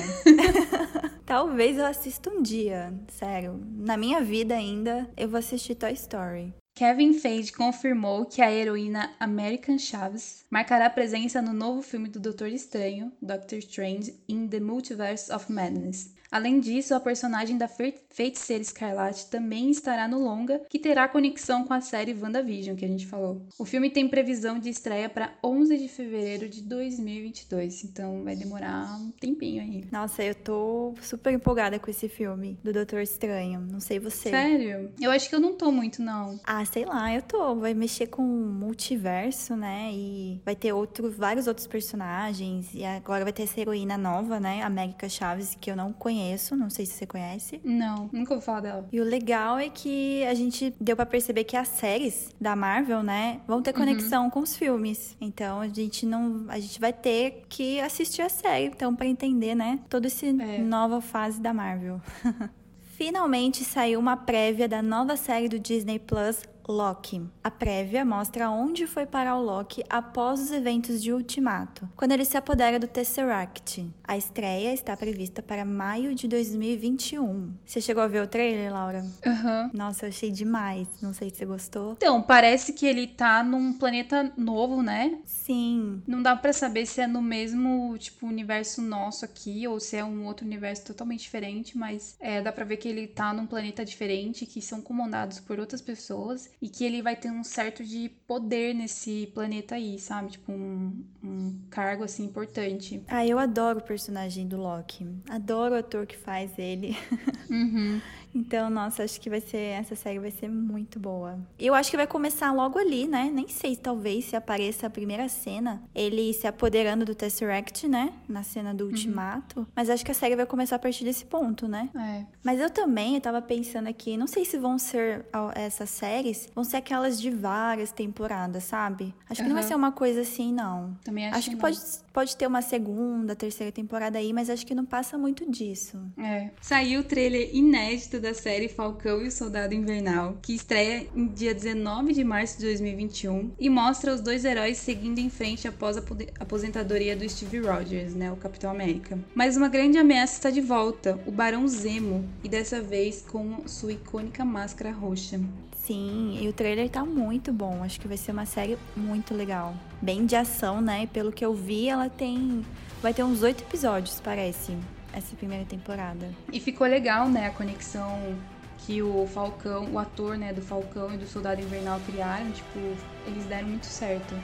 Talvez 1.24 1.76
eu 1.76 1.84
assista 1.84 2.30
um 2.30 2.42
dia, 2.42 2.92
sério. 3.08 3.60
Na 3.76 3.96
minha 3.96 4.20
vida 4.20 4.54
ainda, 4.54 5.08
eu 5.16 5.28
vou 5.28 5.38
assistir 5.38 5.74
Toy 5.74 5.92
Story. 5.92 6.54
Kevin 6.78 7.12
Feige 7.12 7.52
confirmou 7.52 8.24
que 8.24 8.40
a 8.40 8.52
heroína 8.52 9.10
American 9.18 9.78
Chaves 9.78 10.44
marcará 10.48 10.88
presença 10.88 11.42
no 11.42 11.52
novo 11.52 11.82
filme 11.82 12.08
do 12.08 12.20
Doutor 12.20 12.46
Estranho, 12.48 13.12
Doctor 13.20 13.58
Strange 13.58 14.14
in 14.28 14.46
the 14.46 14.60
Multiverse 14.60 15.28
of 15.34 15.50
Madness. 15.52 16.14
Além 16.30 16.60
disso, 16.60 16.94
a 16.94 17.00
personagem 17.00 17.56
da 17.56 17.66
Feiticeira 17.66 18.62
Escarlate 18.62 19.26
também 19.26 19.70
estará 19.70 20.06
no 20.06 20.22
longa, 20.22 20.60
que 20.68 20.78
terá 20.78 21.08
conexão 21.08 21.64
com 21.64 21.72
a 21.72 21.80
série 21.80 22.14
WandaVision, 22.14 22.76
que 22.76 22.84
a 22.84 22.88
gente 22.88 23.06
falou. 23.06 23.46
O 23.58 23.64
filme 23.64 23.90
tem 23.90 24.06
previsão 24.08 24.58
de 24.58 24.68
estreia 24.68 25.08
para 25.08 25.32
11 25.42 25.78
de 25.78 25.88
fevereiro 25.88 26.48
de 26.48 26.62
2022, 26.62 27.84
então 27.84 28.22
vai 28.24 28.36
demorar 28.36 28.98
um 29.00 29.10
tempinho 29.10 29.62
aí. 29.62 29.84
Nossa, 29.90 30.22
eu 30.22 30.34
tô 30.34 30.94
super 31.00 31.32
empolgada 31.32 31.78
com 31.78 31.90
esse 31.90 32.08
filme 32.08 32.58
do 32.62 32.72
Doutor 32.72 33.00
Estranho. 33.00 33.60
Não 33.60 33.80
sei 33.80 33.98
você. 33.98 34.28
Sério? 34.28 34.92
Eu 35.00 35.10
acho 35.10 35.30
que 35.30 35.34
eu 35.34 35.40
não 35.40 35.54
tô 35.54 35.72
muito, 35.72 36.02
não. 36.02 36.38
Ah, 36.44 36.64
sei 36.66 36.84
lá, 36.84 37.14
eu 37.14 37.22
tô. 37.22 37.56
Vai 37.56 37.72
mexer 37.72 38.08
com 38.08 38.22
o 38.22 38.52
multiverso, 38.52 39.56
né? 39.56 39.90
E 39.92 40.42
vai 40.44 40.54
ter 40.54 40.72
outro, 40.74 41.10
vários 41.10 41.46
outros 41.46 41.66
personagens. 41.66 42.74
E 42.74 42.84
agora 42.84 43.24
vai 43.24 43.32
ter 43.32 43.44
essa 43.44 43.58
heroína 43.58 43.96
nova, 43.96 44.38
né? 44.38 44.62
América 44.62 45.08
Chaves, 45.08 45.56
que 45.58 45.70
eu 45.70 45.76
não 45.76 45.90
conheço 45.92 46.17
conheço, 46.18 46.56
não 46.56 46.68
sei 46.68 46.84
se 46.84 46.94
você 46.94 47.06
conhece. 47.06 47.60
Não, 47.64 48.10
nunca 48.12 48.34
ouvi 48.34 48.44
falar 48.44 48.60
dela. 48.60 48.88
E 48.92 49.00
o 49.00 49.04
legal 49.04 49.58
é 49.58 49.68
que 49.68 50.24
a 50.24 50.34
gente 50.34 50.74
deu 50.80 50.96
para 50.96 51.06
perceber 51.06 51.44
que 51.44 51.56
as 51.56 51.68
séries 51.68 52.28
da 52.40 52.56
Marvel, 52.56 53.02
né, 53.02 53.40
vão 53.46 53.62
ter 53.62 53.70
uhum. 53.70 53.76
conexão 53.78 54.24
uhum. 54.24 54.30
com 54.30 54.40
os 54.40 54.56
filmes. 54.56 55.16
Então 55.20 55.60
a 55.60 55.68
gente 55.68 56.04
não, 56.04 56.46
a 56.48 56.58
gente 56.58 56.80
vai 56.80 56.92
ter 56.92 57.44
que 57.48 57.80
assistir 57.80 58.22
a 58.22 58.28
série, 58.28 58.66
então 58.66 58.94
para 58.94 59.06
entender, 59.06 59.54
né, 59.54 59.78
toda 59.88 60.08
essa 60.08 60.26
é. 60.26 60.58
nova 60.58 61.00
fase 61.00 61.40
da 61.40 61.54
Marvel. 61.54 62.00
Finalmente 62.96 63.64
saiu 63.64 64.00
uma 64.00 64.16
prévia 64.16 64.66
da 64.66 64.82
nova 64.82 65.16
série 65.16 65.48
do 65.48 65.58
Disney 65.58 66.00
Plus 66.00 66.42
Loki. 66.72 67.22
A 67.42 67.50
prévia 67.50 68.04
mostra 68.04 68.50
onde 68.50 68.86
foi 68.86 69.06
parar 69.06 69.36
o 69.36 69.42
Loki 69.42 69.82
após 69.88 70.38
os 70.40 70.50
eventos 70.52 71.02
de 71.02 71.12
Ultimato, 71.12 71.88
quando 71.96 72.12
ele 72.12 72.24
se 72.24 72.36
apodera 72.36 72.78
do 72.78 72.86
Tesseract. 72.86 73.88
A 74.04 74.16
estreia 74.16 74.72
está 74.72 74.96
prevista 74.96 75.42
para 75.42 75.64
maio 75.64 76.14
de 76.14 76.28
2021. 76.28 77.54
Você 77.64 77.80
chegou 77.80 78.02
a 78.02 78.06
ver 78.06 78.22
o 78.22 78.26
trailer, 78.26 78.72
Laura? 78.72 79.04
Aham. 79.26 79.64
Uhum. 79.64 79.70
Nossa, 79.72 80.04
eu 80.04 80.08
achei 80.10 80.30
demais. 80.30 80.86
Não 81.00 81.12
sei 81.14 81.30
se 81.30 81.36
você 81.36 81.46
gostou. 81.46 81.92
Então, 81.92 82.20
parece 82.20 82.72
que 82.72 82.86
ele 82.86 83.06
tá 83.06 83.42
num 83.42 83.72
planeta 83.72 84.30
novo, 84.36 84.82
né? 84.82 85.18
Sim. 85.24 86.02
Não 86.06 86.22
dá 86.22 86.36
para 86.36 86.52
saber 86.52 86.84
se 86.86 87.00
é 87.00 87.06
no 87.06 87.22
mesmo, 87.22 87.96
tipo, 87.98 88.26
universo 88.26 88.82
nosso 88.82 89.24
aqui 89.24 89.66
ou 89.66 89.80
se 89.80 89.96
é 89.96 90.04
um 90.04 90.26
outro 90.26 90.44
universo 90.44 90.84
totalmente 90.84 91.20
diferente, 91.20 91.78
mas 91.78 92.16
é, 92.20 92.42
dá 92.42 92.52
pra 92.52 92.64
ver 92.64 92.76
que 92.76 92.88
ele 92.88 93.06
tá 93.06 93.32
num 93.32 93.46
planeta 93.46 93.84
diferente, 93.84 94.44
que 94.44 94.60
são 94.60 94.82
comandados 94.82 95.40
por 95.40 95.58
outras 95.58 95.80
pessoas 95.80 96.50
e 96.60 96.68
que 96.68 96.84
ele 96.84 97.00
vai 97.02 97.14
ter 97.14 97.30
um 97.30 97.44
certo 97.44 97.84
de 97.84 98.08
poder 98.26 98.74
nesse 98.74 99.30
planeta 99.32 99.76
aí, 99.76 99.98
sabe? 99.98 100.32
Tipo, 100.32 100.52
um, 100.52 101.04
um 101.22 101.58
cargo 101.70 102.02
assim 102.02 102.24
importante. 102.24 103.02
Ah, 103.06 103.26
eu 103.26 103.38
adoro 103.38 103.78
o 103.78 103.82
personagem 103.82 104.46
do 104.46 104.56
Loki. 104.56 105.06
Adoro 105.28 105.74
o 105.74 105.78
ator 105.78 106.06
que 106.06 106.16
faz 106.16 106.58
ele. 106.58 106.96
Uhum. 107.50 107.98
Então, 108.34 108.70
nossa, 108.70 109.02
acho 109.02 109.20
que 109.20 109.30
vai 109.30 109.40
ser 109.40 109.58
essa 109.58 109.94
série 109.94 110.18
vai 110.18 110.30
ser 110.30 110.48
muito 110.48 110.98
boa. 110.98 111.38
Eu 111.58 111.74
acho 111.74 111.90
que 111.90 111.96
vai 111.96 112.06
começar 112.06 112.52
logo 112.52 112.78
ali, 112.78 113.06
né? 113.06 113.30
Nem 113.32 113.48
sei, 113.48 113.76
talvez 113.76 114.26
se 114.26 114.36
apareça 114.36 114.86
a 114.86 114.90
primeira 114.90 115.28
cena, 115.28 115.82
ele 115.94 116.32
se 116.32 116.46
apoderando 116.46 117.04
do 117.04 117.14
Tesseract, 117.14 117.86
né? 117.88 118.12
Na 118.28 118.42
cena 118.42 118.74
do 118.74 118.84
uhum. 118.84 118.90
Ultimato. 118.90 119.60
Uhum. 119.60 119.66
Mas 119.74 119.90
acho 119.90 120.04
que 120.04 120.10
a 120.10 120.14
série 120.14 120.36
vai 120.36 120.46
começar 120.46 120.76
a 120.76 120.78
partir 120.78 121.04
desse 121.04 121.24
ponto, 121.24 121.66
né? 121.66 121.90
É. 121.96 122.24
Mas 122.42 122.60
eu 122.60 122.70
também 122.70 123.14
eu 123.14 123.20
tava 123.20 123.40
pensando 123.40 123.88
aqui, 123.88 124.16
não 124.16 124.26
sei 124.26 124.44
se 124.44 124.58
vão 124.58 124.78
ser 124.78 125.26
essas 125.54 125.90
séries, 125.90 126.48
vão 126.54 126.64
ser 126.64 126.78
aquelas 126.78 127.20
de 127.20 127.30
várias 127.30 127.92
temporadas, 127.92 128.64
sabe? 128.64 129.14
Acho 129.28 129.40
que 129.40 129.42
uhum. 129.42 129.48
não 129.48 129.54
vai 129.54 129.62
ser 129.62 129.74
uma 129.74 129.92
coisa 129.92 130.20
assim, 130.20 130.52
não. 130.52 130.96
Também 131.04 131.26
acho, 131.26 131.38
acho 131.38 131.50
que, 131.50 131.56
que 131.56 131.60
pode, 131.60 131.78
pode 132.12 132.36
ter 132.36 132.46
uma 132.46 132.62
segunda, 132.62 133.34
terceira 133.34 133.72
temporada 133.72 134.18
aí, 134.18 134.32
mas 134.32 134.50
acho 134.50 134.66
que 134.66 134.74
não 134.74 134.84
passa 134.84 135.16
muito 135.16 135.50
disso. 135.50 135.98
É. 136.18 136.50
Saiu 136.60 137.00
o 137.00 137.04
trailer 137.04 137.54
inédito 137.54 138.17
da 138.20 138.34
série 138.34 138.68
Falcão 138.68 139.22
e 139.22 139.28
o 139.28 139.30
Soldado 139.30 139.74
Invernal, 139.74 140.38
que 140.42 140.54
estreia 140.54 141.06
em 141.14 141.26
dia 141.26 141.54
19 141.54 142.12
de 142.12 142.24
março 142.24 142.58
de 142.58 142.64
2021 142.64 143.52
e 143.58 143.68
mostra 143.68 144.14
os 144.14 144.20
dois 144.20 144.44
heróis 144.44 144.78
seguindo 144.78 145.18
em 145.18 145.30
frente 145.30 145.68
após 145.68 145.96
a 145.96 146.02
aposentadoria 146.40 147.16
do 147.16 147.28
Steve 147.28 147.58
Rogers, 147.58 148.14
né, 148.14 148.30
o 148.32 148.36
Capitão 148.36 148.70
América. 148.70 149.18
Mas 149.34 149.56
uma 149.56 149.68
grande 149.68 149.98
ameaça 149.98 150.34
está 150.34 150.50
de 150.50 150.60
volta, 150.60 151.18
o 151.26 151.30
Barão 151.30 151.66
Zemo, 151.68 152.28
e 152.42 152.48
dessa 152.48 152.80
vez 152.80 153.22
com 153.22 153.66
sua 153.66 153.92
icônica 153.92 154.44
máscara 154.44 154.90
roxa. 154.90 155.40
Sim, 155.76 156.38
e 156.38 156.46
o 156.46 156.52
trailer 156.52 156.90
tá 156.90 157.04
muito 157.04 157.50
bom. 157.50 157.82
Acho 157.82 157.98
que 157.98 158.06
vai 158.06 158.18
ser 158.18 158.32
uma 158.32 158.44
série 158.44 158.76
muito 158.94 159.32
legal. 159.32 159.74
Bem 160.02 160.26
de 160.26 160.36
ação, 160.36 160.82
né? 160.82 161.06
Pelo 161.06 161.32
que 161.32 161.42
eu 161.42 161.54
vi, 161.54 161.88
ela 161.88 162.10
tem. 162.10 162.62
Vai 163.00 163.14
ter 163.14 163.24
uns 163.24 163.42
oito 163.42 163.62
episódios, 163.62 164.20
parece 164.20 164.76
essa 165.12 165.34
primeira 165.36 165.64
temporada. 165.64 166.28
E 166.52 166.60
ficou 166.60 166.86
legal, 166.86 167.28
né, 167.28 167.46
a 167.46 167.50
conexão 167.50 168.36
que 168.78 169.02
o 169.02 169.26
Falcão, 169.26 169.92
o 169.92 169.98
ator, 169.98 170.38
né, 170.38 170.52
do 170.52 170.62
Falcão 170.62 171.12
e 171.12 171.16
do 171.16 171.26
Soldado 171.26 171.60
Invernal 171.60 172.00
criaram, 172.06 172.50
tipo, 172.50 172.78
eles 173.26 173.44
deram 173.46 173.68
muito 173.68 173.86
certo. 173.86 174.34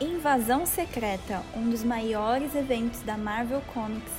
Invasão 0.00 0.66
Secreta, 0.66 1.42
um 1.54 1.70
dos 1.70 1.84
maiores 1.84 2.54
eventos 2.54 3.00
da 3.02 3.16
Marvel 3.16 3.60
Comics, 3.72 4.12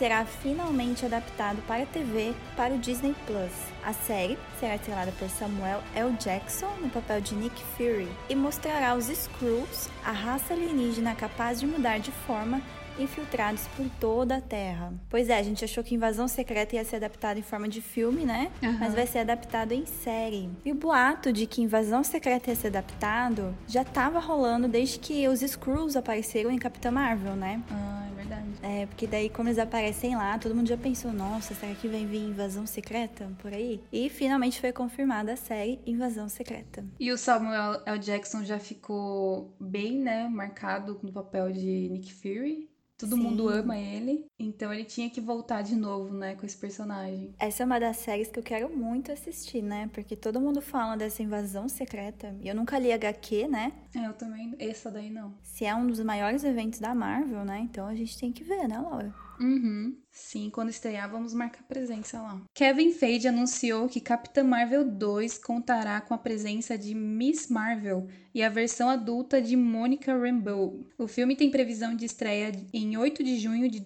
será 0.00 0.24
finalmente 0.24 1.04
adaptado 1.04 1.60
para 1.66 1.82
a 1.82 1.86
TV 1.86 2.34
para 2.56 2.72
o 2.72 2.78
Disney 2.78 3.14
Plus. 3.26 3.52
A 3.84 3.92
série 3.92 4.38
será 4.58 4.76
estrelada 4.76 5.12
por 5.18 5.28
Samuel 5.28 5.82
L. 5.94 6.12
Jackson 6.12 6.74
no 6.80 6.88
papel 6.88 7.20
de 7.20 7.34
Nick 7.34 7.62
Fury 7.76 8.08
e 8.28 8.34
mostrará 8.34 8.94
os 8.94 9.10
Skrulls, 9.10 9.90
a 10.02 10.10
raça 10.10 10.54
alienígena 10.54 11.14
capaz 11.14 11.60
de 11.60 11.66
mudar 11.66 11.98
de 11.98 12.10
forma 12.10 12.62
infiltrados 13.02 13.66
por 13.76 13.86
toda 14.00 14.36
a 14.36 14.40
Terra. 14.40 14.92
Pois 15.08 15.28
é, 15.28 15.38
a 15.38 15.42
gente 15.42 15.64
achou 15.64 15.82
que 15.82 15.94
Invasão 15.94 16.28
Secreta 16.28 16.76
ia 16.76 16.84
ser 16.84 16.96
adaptado 16.96 17.38
em 17.38 17.42
forma 17.42 17.68
de 17.68 17.80
filme, 17.80 18.24
né? 18.24 18.50
Uhum. 18.62 18.78
Mas 18.78 18.94
vai 18.94 19.06
ser 19.06 19.20
adaptado 19.20 19.72
em 19.72 19.86
série. 19.86 20.48
E 20.64 20.72
o 20.72 20.74
boato 20.74 21.32
de 21.32 21.46
que 21.46 21.62
Invasão 21.62 22.02
Secreta 22.02 22.50
ia 22.50 22.56
ser 22.56 22.68
adaptado 22.68 23.54
já 23.66 23.82
estava 23.82 24.18
rolando 24.18 24.68
desde 24.68 24.98
que 24.98 25.26
os 25.28 25.42
Skrulls 25.42 25.96
apareceram 25.96 26.50
em 26.50 26.58
Capitã 26.58 26.90
Marvel, 26.90 27.36
né? 27.36 27.62
Ah, 27.70 28.08
é 28.10 28.14
verdade. 28.14 28.48
É, 28.62 28.86
porque 28.86 29.06
daí 29.06 29.28
quando 29.28 29.48
eles 29.48 29.58
aparecem 29.58 30.16
lá, 30.16 30.38
todo 30.38 30.54
mundo 30.54 30.68
já 30.68 30.76
pensou, 30.76 31.12
nossa, 31.12 31.54
será 31.54 31.74
que 31.74 31.88
vai 31.88 32.04
vir 32.04 32.28
Invasão 32.28 32.66
Secreta 32.66 33.28
por 33.38 33.52
aí? 33.52 33.80
E 33.92 34.08
finalmente 34.08 34.60
foi 34.60 34.72
confirmada 34.72 35.32
a 35.32 35.36
série 35.36 35.80
Invasão 35.86 36.28
Secreta. 36.28 36.84
E 36.98 37.10
o 37.10 37.18
Samuel 37.18 37.82
L. 37.86 37.98
Jackson 37.98 38.44
já 38.44 38.58
ficou 38.58 39.54
bem, 39.58 39.98
né, 39.98 40.28
marcado 40.28 40.98
no 41.02 41.12
papel 41.12 41.52
de 41.52 41.88
Nick 41.90 42.12
Fury. 42.12 42.69
Todo 43.00 43.16
Sim. 43.16 43.22
mundo 43.22 43.48
ama 43.48 43.78
ele, 43.78 44.29
então 44.40 44.72
ele 44.72 44.84
tinha 44.84 45.10
que 45.10 45.20
voltar 45.20 45.62
de 45.62 45.76
novo, 45.76 46.14
né, 46.14 46.34
com 46.34 46.46
esse 46.46 46.56
personagem. 46.56 47.34
Essa 47.38 47.62
é 47.62 47.66
uma 47.66 47.78
das 47.78 47.98
séries 47.98 48.28
que 48.28 48.38
eu 48.38 48.42
quero 48.42 48.74
muito 48.74 49.12
assistir, 49.12 49.62
né? 49.62 49.90
Porque 49.92 50.16
todo 50.16 50.40
mundo 50.40 50.60
fala 50.60 50.96
dessa 50.96 51.22
invasão 51.22 51.68
secreta. 51.68 52.34
E 52.40 52.48
eu 52.48 52.54
nunca 52.54 52.78
li 52.78 52.92
HQ, 52.92 53.48
né? 53.48 53.72
É, 53.94 54.06
eu 54.06 54.14
também. 54.14 54.54
Essa 54.58 54.90
daí 54.90 55.10
não. 55.10 55.34
Se 55.42 55.64
é 55.64 55.74
um 55.74 55.86
dos 55.86 56.00
maiores 56.00 56.42
eventos 56.44 56.80
da 56.80 56.94
Marvel, 56.94 57.44
né? 57.44 57.60
Então 57.60 57.86
a 57.86 57.94
gente 57.94 58.18
tem 58.18 58.32
que 58.32 58.42
ver, 58.42 58.66
né, 58.66 58.78
Laura? 58.78 59.14
Uhum. 59.40 59.96
Sim, 60.12 60.50
quando 60.50 60.68
estrear, 60.68 61.10
vamos 61.10 61.32
marcar 61.32 61.62
presença 61.62 62.20
lá. 62.20 62.42
Kevin 62.52 62.92
Feige 62.92 63.28
anunciou 63.28 63.88
que 63.88 64.00
Capitã 64.00 64.44
Marvel 64.44 64.84
2 64.84 65.38
contará 65.38 66.00
com 66.00 66.12
a 66.12 66.18
presença 66.18 66.76
de 66.76 66.94
Miss 66.94 67.48
Marvel 67.48 68.06
e 68.34 68.42
a 68.42 68.50
versão 68.50 68.90
adulta 68.90 69.40
de 69.40 69.56
Monica 69.56 70.12
Rambeau. 70.12 70.80
O 70.98 71.08
filme 71.08 71.34
tem 71.36 71.50
previsão 71.50 71.94
de 71.94 72.04
estreia 72.04 72.52
em 72.72 72.96
8 72.96 73.24
de 73.24 73.38
junho 73.38 73.70
de 73.70 73.80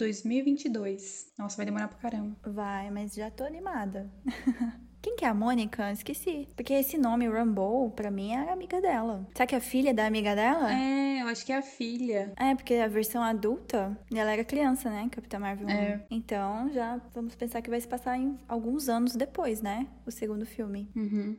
2022. 0.45 1.33
Nossa, 1.39 1.57
vai 1.57 1.67
demorar 1.67 1.89
pra 1.89 1.99
caramba. 1.99 2.37
Vai, 2.45 2.91
mas 2.91 3.15
já 3.15 3.31
tô 3.31 3.45
animada. 3.45 4.11
Quem 5.01 5.17
que 5.17 5.25
é 5.25 5.29
a 5.29 5.35
Mônica? 5.35 5.93
Esqueci. 5.93 6.49
Porque 6.57 6.73
esse 6.73 6.97
nome, 6.97 7.29
Rambo, 7.29 7.91
pra 7.91 8.11
mim 8.11 8.33
era 8.33 8.55
amiga 8.55 8.81
dela. 8.81 9.27
Será 9.35 9.47
que 9.47 9.55
é 9.55 9.59
a 9.59 9.61
filha 9.61 9.93
da 9.93 10.07
amiga 10.07 10.35
dela? 10.35 10.73
É, 10.73 11.21
eu 11.21 11.29
acho 11.29 11.45
que 11.45 11.53
é 11.53 11.59
a 11.59 11.63
filha. 11.63 12.33
É, 12.37 12.55
porque 12.55 12.75
a 12.75 12.89
versão 12.89 13.23
adulta, 13.23 13.99
ela 14.15 14.33
era 14.33 14.43
criança, 14.43 14.89
né? 14.89 15.07
Capitã 15.11 15.39
Marvel. 15.39 15.69
É. 15.69 16.03
Então, 16.11 16.71
já 16.73 16.99
vamos 17.13 17.35
pensar 17.35 17.61
que 17.61 17.69
vai 17.69 17.81
se 17.81 17.87
passar 17.87 18.17
em 18.17 18.39
alguns 18.49 18.89
anos 18.89 19.15
depois, 19.15 19.61
né? 19.61 19.87
O 20.07 20.11
segundo 20.11 20.47
filme. 20.47 20.91
Uhum. 20.97 21.37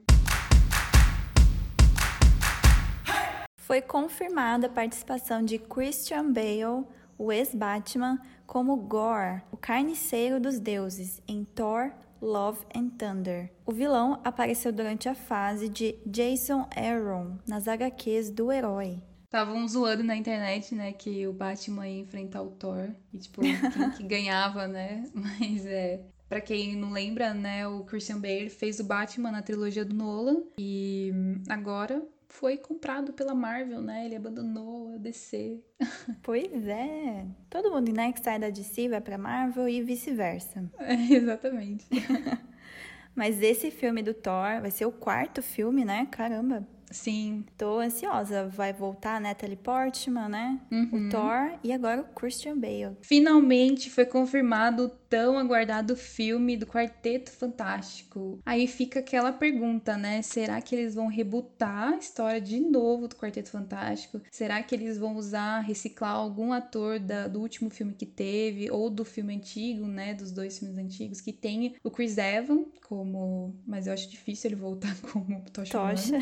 Foi 3.58 3.82
confirmada 3.82 4.68
a 4.68 4.70
participação 4.70 5.44
de 5.44 5.58
Christian 5.58 6.32
Bale, 6.32 6.86
o 7.18 7.32
ex-Batman, 7.32 8.20
como 8.46 8.76
Gore, 8.76 9.42
o 9.52 9.58
carniceiro 9.58 10.40
dos 10.40 10.60
deuses, 10.60 11.22
em 11.28 11.44
Thor 11.44 11.92
Love 12.22 12.60
and 12.76 12.90
Thunder. 12.90 13.52
O 13.66 13.72
vilão 13.72 14.20
apareceu 14.24 14.72
durante 14.72 15.08
a 15.08 15.16
fase 15.16 15.70
de 15.70 15.96
Jason 16.06 16.68
Aaron 16.76 17.38
nas 17.48 17.68
HQs 17.68 18.30
do 18.30 18.52
herói. 18.52 19.02
Estavam 19.26 19.68
zoando 19.68 20.04
na 20.04 20.16
internet, 20.16 20.74
né, 20.74 20.94
que 20.94 21.28
o 21.28 21.34
Batman 21.34 21.88
ia 21.88 22.02
enfrentar 22.02 22.42
o 22.42 22.52
Thor 22.52 22.90
e, 23.14 23.18
tipo, 23.18 23.42
quem 23.42 23.52
que 23.98 24.04
ganhava, 24.04 24.68
né? 24.68 25.10
Mas 25.14 25.66
é. 25.66 26.02
Pra 26.28 26.42
quem 26.42 26.76
não 26.76 26.92
lembra, 26.92 27.34
né, 27.34 27.68
o 27.68 27.84
Christian 27.84 28.20
Bale 28.20 28.50
fez 28.50 28.80
o 28.80 28.84
Batman 28.84 29.32
na 29.32 29.44
trilogia 29.44 29.86
do 29.86 29.94
Nolan 29.94 30.42
e 30.58 31.12
agora 31.48 32.02
foi 32.36 32.58
comprado 32.58 33.14
pela 33.14 33.34
Marvel, 33.34 33.82
né? 33.82 34.06
Ele 34.06 34.16
abandonou 34.16 34.94
a 34.96 34.98
DC. 34.98 35.64
Pois 36.22 36.68
é. 36.68 37.26
Todo 37.50 37.72
mundo, 37.72 37.92
né, 37.92 38.12
que 38.12 38.24
sai 38.24 38.40
da 38.40 38.50
DC 38.50 38.90
vai 38.90 39.02
pra 39.02 39.18
Marvel 39.18 39.68
e 39.70 39.82
vice-versa. 39.82 40.70
É, 40.80 40.94
exatamente. 40.94 41.86
Mas 43.16 43.42
esse 43.42 43.72
filme 43.72 44.04
do 44.04 44.14
Thor 44.14 44.62
vai 44.62 44.70
ser 44.72 44.86
o 44.86 44.92
quarto 44.92 45.42
filme, 45.42 45.86
né? 45.86 46.08
Caramba. 46.12 46.68
Sim. 46.92 47.46
Tô 47.58 47.80
ansiosa. 47.80 48.48
Vai 48.48 48.74
voltar 48.74 49.18
a 49.18 49.20
Natalie 49.20 49.56
Portman, 49.56 50.30
né? 50.30 50.60
Uhum. 50.72 51.08
O 51.08 51.10
Thor 51.10 51.60
e 51.64 51.72
agora 51.72 52.02
o 52.02 52.14
Christian 52.14 52.58
Bale. 52.58 52.98
Finalmente 53.02 53.90
foi 53.90 54.06
confirmado 54.06 54.86
o 54.86 54.90
tão 54.90 55.38
aguardado 55.38 55.96
filme 55.96 56.58
do 56.58 56.66
Quarteto 56.66 57.32
Fantástico. 57.32 58.40
Aí 58.46 58.68
fica 58.68 59.00
aquela 59.00 59.32
pergunta, 59.32 59.98
né? 59.98 60.22
Será 60.22 60.62
que 60.62 60.76
eles 60.76 60.96
vão 60.96 61.08
rebutar 61.08 61.94
a 61.94 61.98
história 61.98 62.42
de 62.42 62.60
novo 62.60 63.08
do 63.08 63.16
Quarteto 63.16 63.50
Fantástico? 63.50 64.22
Será 64.32 64.62
que 64.62 64.76
eles 64.76 64.98
vão 64.98 65.16
usar, 65.16 65.62
reciclar 65.62 66.12
algum 66.12 66.52
ator 66.52 67.00
da, 67.00 67.28
do 67.28 67.40
último 67.40 67.70
filme 67.70 67.94
que 67.94 68.06
teve 68.06 68.70
ou 68.70 68.90
do 68.90 69.06
filme 69.06 69.36
antigo, 69.36 69.88
né? 69.88 70.14
Dos 70.14 70.32
dois 70.32 70.60
filmes 70.60 70.78
antigos 70.78 71.22
que 71.22 71.32
tem 71.32 71.76
o 71.84 71.92
Chris 71.92 72.18
Evans 72.18 72.68
como, 72.88 73.56
mas 73.66 73.88
eu 73.88 73.94
acho 73.94 74.10
difícil 74.10 74.50
ele 74.50 74.56
voltar 74.56 74.96
como 75.12 75.42
Tocha. 75.52 75.72
Tocha. 75.72 76.20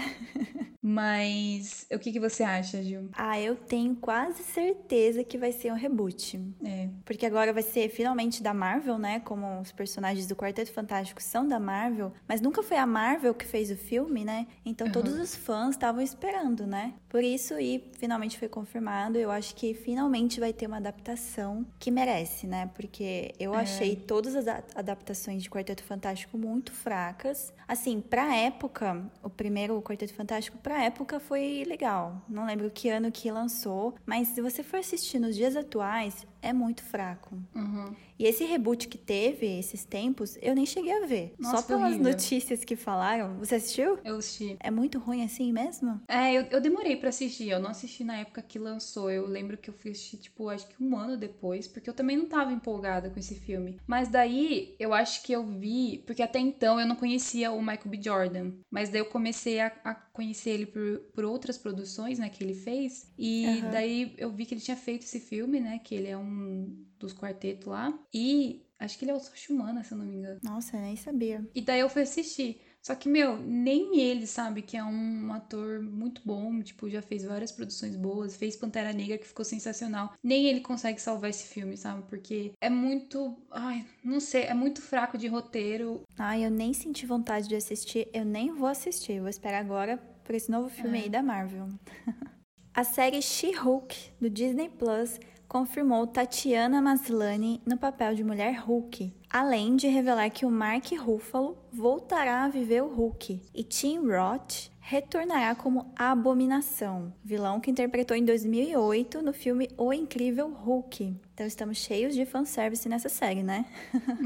Mas 0.85 1.87
o 1.89 1.97
que, 1.97 2.11
que 2.11 2.19
você 2.19 2.43
acha, 2.43 2.83
Gil? 2.83 3.09
Ah, 3.13 3.39
eu 3.39 3.55
tenho 3.55 3.95
quase 3.95 4.43
certeza 4.43 5.23
que 5.23 5.37
vai 5.37 5.53
ser 5.53 5.71
um 5.71 5.75
reboot. 5.75 6.37
É. 6.61 6.89
Porque 7.05 7.25
agora 7.25 7.53
vai 7.53 7.63
ser 7.63 7.87
finalmente 7.87 8.43
da 8.43 8.53
Marvel, 8.53 8.97
né? 8.97 9.21
Como 9.21 9.61
os 9.61 9.71
personagens 9.71 10.27
do 10.27 10.35
Quarteto 10.35 10.73
Fantástico 10.73 11.23
são 11.23 11.47
da 11.47 11.57
Marvel. 11.57 12.11
Mas 12.27 12.41
nunca 12.41 12.61
foi 12.61 12.75
a 12.75 12.85
Marvel 12.85 13.33
que 13.33 13.45
fez 13.45 13.71
o 13.71 13.77
filme, 13.77 14.25
né? 14.25 14.45
Então 14.65 14.87
uhum. 14.87 14.93
todos 14.93 15.13
os 15.13 15.33
fãs 15.33 15.69
estavam 15.69 16.01
esperando, 16.01 16.67
né? 16.67 16.93
Por 17.07 17.23
isso, 17.23 17.57
e 17.57 17.89
finalmente 17.97 18.37
foi 18.37 18.49
confirmado. 18.49 19.17
Eu 19.17 19.31
acho 19.31 19.55
que 19.55 19.73
finalmente 19.73 20.39
vai 20.39 20.51
ter 20.51 20.67
uma 20.67 20.77
adaptação 20.77 21.65
que 21.79 21.91
merece, 21.91 22.45
né? 22.45 22.69
Porque 22.75 23.33
eu 23.39 23.55
é. 23.55 23.61
achei 23.61 23.95
todas 23.95 24.35
as 24.35 24.47
adaptações 24.75 25.43
de 25.43 25.49
Quarteto 25.49 25.83
Fantástico 25.83 26.37
muito 26.37 26.73
fracas. 26.73 27.53
Assim, 27.65 28.01
pra 28.01 28.35
época, 28.35 29.01
o 29.23 29.29
primeiro 29.29 29.81
Quarteto 29.81 30.13
Fantástico, 30.13 30.57
pra 30.57 30.72
pra 30.73 30.85
época 30.85 31.19
foi 31.19 31.63
legal. 31.67 32.19
Não 32.27 32.47
lembro 32.47 32.71
que 32.71 32.89
ano 32.89 33.11
que 33.11 33.29
lançou, 33.29 33.93
mas 34.07 34.29
se 34.29 34.41
você 34.41 34.63
for 34.63 34.77
assistir 34.77 35.19
nos 35.19 35.35
dias 35.35 35.55
atuais, 35.55 36.25
é 36.43 36.53
muito 36.53 36.83
fraco. 36.83 37.35
Uhum. 37.55 37.95
E 38.19 38.25
esse 38.25 38.43
reboot 38.43 38.87
que 38.87 38.97
teve 38.97 39.59
esses 39.59 39.83
tempos, 39.83 40.37
eu 40.41 40.53
nem 40.53 40.65
cheguei 40.65 40.91
a 40.91 41.05
ver. 41.05 41.33
Nossa, 41.39 41.57
Só 41.57 41.63
pelas 41.63 41.93
horrível. 41.93 42.11
notícias 42.11 42.63
que 42.63 42.75
falaram. 42.75 43.37
Você 43.39 43.55
assistiu? 43.55 43.97
Eu 44.03 44.17
assisti. 44.17 44.55
É 44.59 44.69
muito 44.69 44.99
ruim 44.99 45.23
assim 45.23 45.51
mesmo? 45.51 45.99
É, 46.07 46.33
eu, 46.33 46.43
eu 46.43 46.61
demorei 46.61 46.95
para 46.95 47.09
assistir. 47.09 47.49
Eu 47.49 47.59
não 47.59 47.71
assisti 47.71 48.03
na 48.03 48.17
época 48.17 48.41
que 48.41 48.59
lançou. 48.59 49.09
Eu 49.09 49.25
lembro 49.25 49.57
que 49.57 49.69
eu 49.69 49.73
fui 49.73 49.91
assistir, 49.91 50.17
tipo, 50.17 50.49
acho 50.49 50.67
que 50.67 50.83
um 50.83 50.95
ano 50.95 51.17
depois, 51.17 51.67
porque 51.67 51.89
eu 51.89 51.93
também 51.93 52.17
não 52.17 52.25
tava 52.25 52.51
empolgada 52.51 53.09
com 53.09 53.19
esse 53.19 53.35
filme. 53.35 53.79
Mas 53.87 54.09
daí, 54.09 54.75
eu 54.79 54.93
acho 54.93 55.23
que 55.23 55.33
eu 55.33 55.45
vi, 55.45 56.03
porque 56.05 56.21
até 56.21 56.39
então 56.39 56.79
eu 56.79 56.85
não 56.85 56.95
conhecia 56.95 57.51
o 57.51 57.59
Michael 57.59 57.89
B. 57.89 57.99
Jordan. 58.01 58.51
Mas 58.69 58.89
daí 58.89 59.01
eu 59.01 59.05
comecei 59.05 59.59
a, 59.59 59.67
a 59.83 59.93
conhecer 59.93 60.51
ele 60.51 60.65
por, 60.65 60.99
por 61.15 61.25
outras 61.25 61.57
produções, 61.57 62.19
né, 62.19 62.29
que 62.29 62.43
ele 62.43 62.53
fez. 62.53 63.11
E 63.17 63.45
uhum. 63.47 63.71
daí 63.71 64.13
eu 64.17 64.31
vi 64.31 64.45
que 64.45 64.53
ele 64.53 64.61
tinha 64.61 64.77
feito 64.77 65.03
esse 65.03 65.19
filme, 65.19 65.59
né, 65.59 65.79
que 65.83 65.95
ele 65.95 66.07
é 66.07 66.17
um 66.17 66.32
dos 66.99 67.13
quartetos 67.13 67.67
lá. 67.67 67.93
E 68.13 68.65
acho 68.79 68.97
que 68.97 69.05
ele 69.05 69.11
é 69.11 69.15
o 69.15 69.19
Soshi 69.19 69.51
Humana, 69.51 69.83
se 69.83 69.93
eu 69.93 69.97
não 69.97 70.05
me 70.05 70.15
engano. 70.15 70.39
Nossa, 70.43 70.77
eu 70.77 70.81
nem 70.81 70.95
sabia. 70.95 71.45
E 71.53 71.61
daí 71.61 71.79
eu 71.79 71.89
fui 71.89 72.03
assistir. 72.03 72.61
Só 72.81 72.93
que, 72.95 73.07
meu, 73.07 73.37
nem 73.37 73.97
ele 73.97 74.27
sabe 74.27 74.61
que 74.61 74.75
é 74.75 74.83
um 74.83 75.31
ator 75.31 75.81
muito 75.81 76.21
bom, 76.25 76.61
tipo, 76.61 76.89
já 76.89 77.01
fez 77.01 77.23
várias 77.23 77.49
produções 77.49 77.95
boas, 77.95 78.35
fez 78.35 78.57
Pantera 78.57 78.91
Negra 78.91 79.17
que 79.17 79.25
ficou 79.25 79.45
sensacional. 79.45 80.13
Nem 80.21 80.47
ele 80.47 80.59
consegue 80.59 81.01
salvar 81.01 81.29
esse 81.29 81.47
filme, 81.47 81.77
sabe? 81.77 82.03
Porque 82.09 82.51
é 82.59 82.69
muito, 82.69 83.37
ai, 83.49 83.85
não 84.03 84.19
sei, 84.19 84.43
é 84.43 84.53
muito 84.53 84.81
fraco 84.81 85.17
de 85.17 85.27
roteiro. 85.27 86.03
Ai, 86.17 86.45
eu 86.45 86.51
nem 86.51 86.73
senti 86.73 87.05
vontade 87.05 87.47
de 87.47 87.55
assistir, 87.55 88.09
eu 88.13 88.25
nem 88.25 88.51
vou 88.51 88.67
assistir, 88.67 89.21
vou 89.21 89.29
esperar 89.29 89.59
agora 89.59 89.95
por 90.25 90.35
esse 90.35 90.51
novo 90.51 90.67
filme 90.67 90.99
é. 90.99 91.03
aí 91.03 91.09
da 91.09 91.23
Marvel. 91.23 91.69
A 92.75 92.83
série 92.83 93.21
She-Hulk 93.21 93.95
do 94.19 94.29
Disney 94.29 94.67
Plus 94.67 95.19
confirmou 95.47 96.07
Tatiana 96.07 96.81
Maslany 96.81 97.61
no 97.65 97.77
papel 97.77 98.15
de 98.15 98.23
mulher 98.23 98.59
Hulk, 98.59 99.13
além 99.29 99.75
de 99.75 99.87
revelar 99.87 100.29
que 100.29 100.45
o 100.45 100.51
Mark 100.51 100.91
Ruffalo 100.97 101.57
voltará 101.71 102.43
a 102.43 102.49
viver 102.49 102.83
o 102.83 102.93
Hulk 102.93 103.41
e 103.53 103.63
Tim 103.63 103.99
Roth 104.07 104.71
retornará 104.79 105.55
como 105.55 105.91
Abominação, 105.95 107.13
vilão 107.23 107.59
que 107.59 107.71
interpretou 107.71 108.17
em 108.17 108.25
2008 108.25 109.21
no 109.21 109.31
filme 109.31 109.69
O 109.77 109.93
Incrível 109.93 110.49
Hulk. 110.49 111.15
Então 111.33 111.47
estamos 111.47 111.77
cheios 111.79 112.13
de 112.13 112.25
fanservice 112.25 112.87
nessa 112.87 113.09
série, 113.09 113.41
né? 113.41 113.65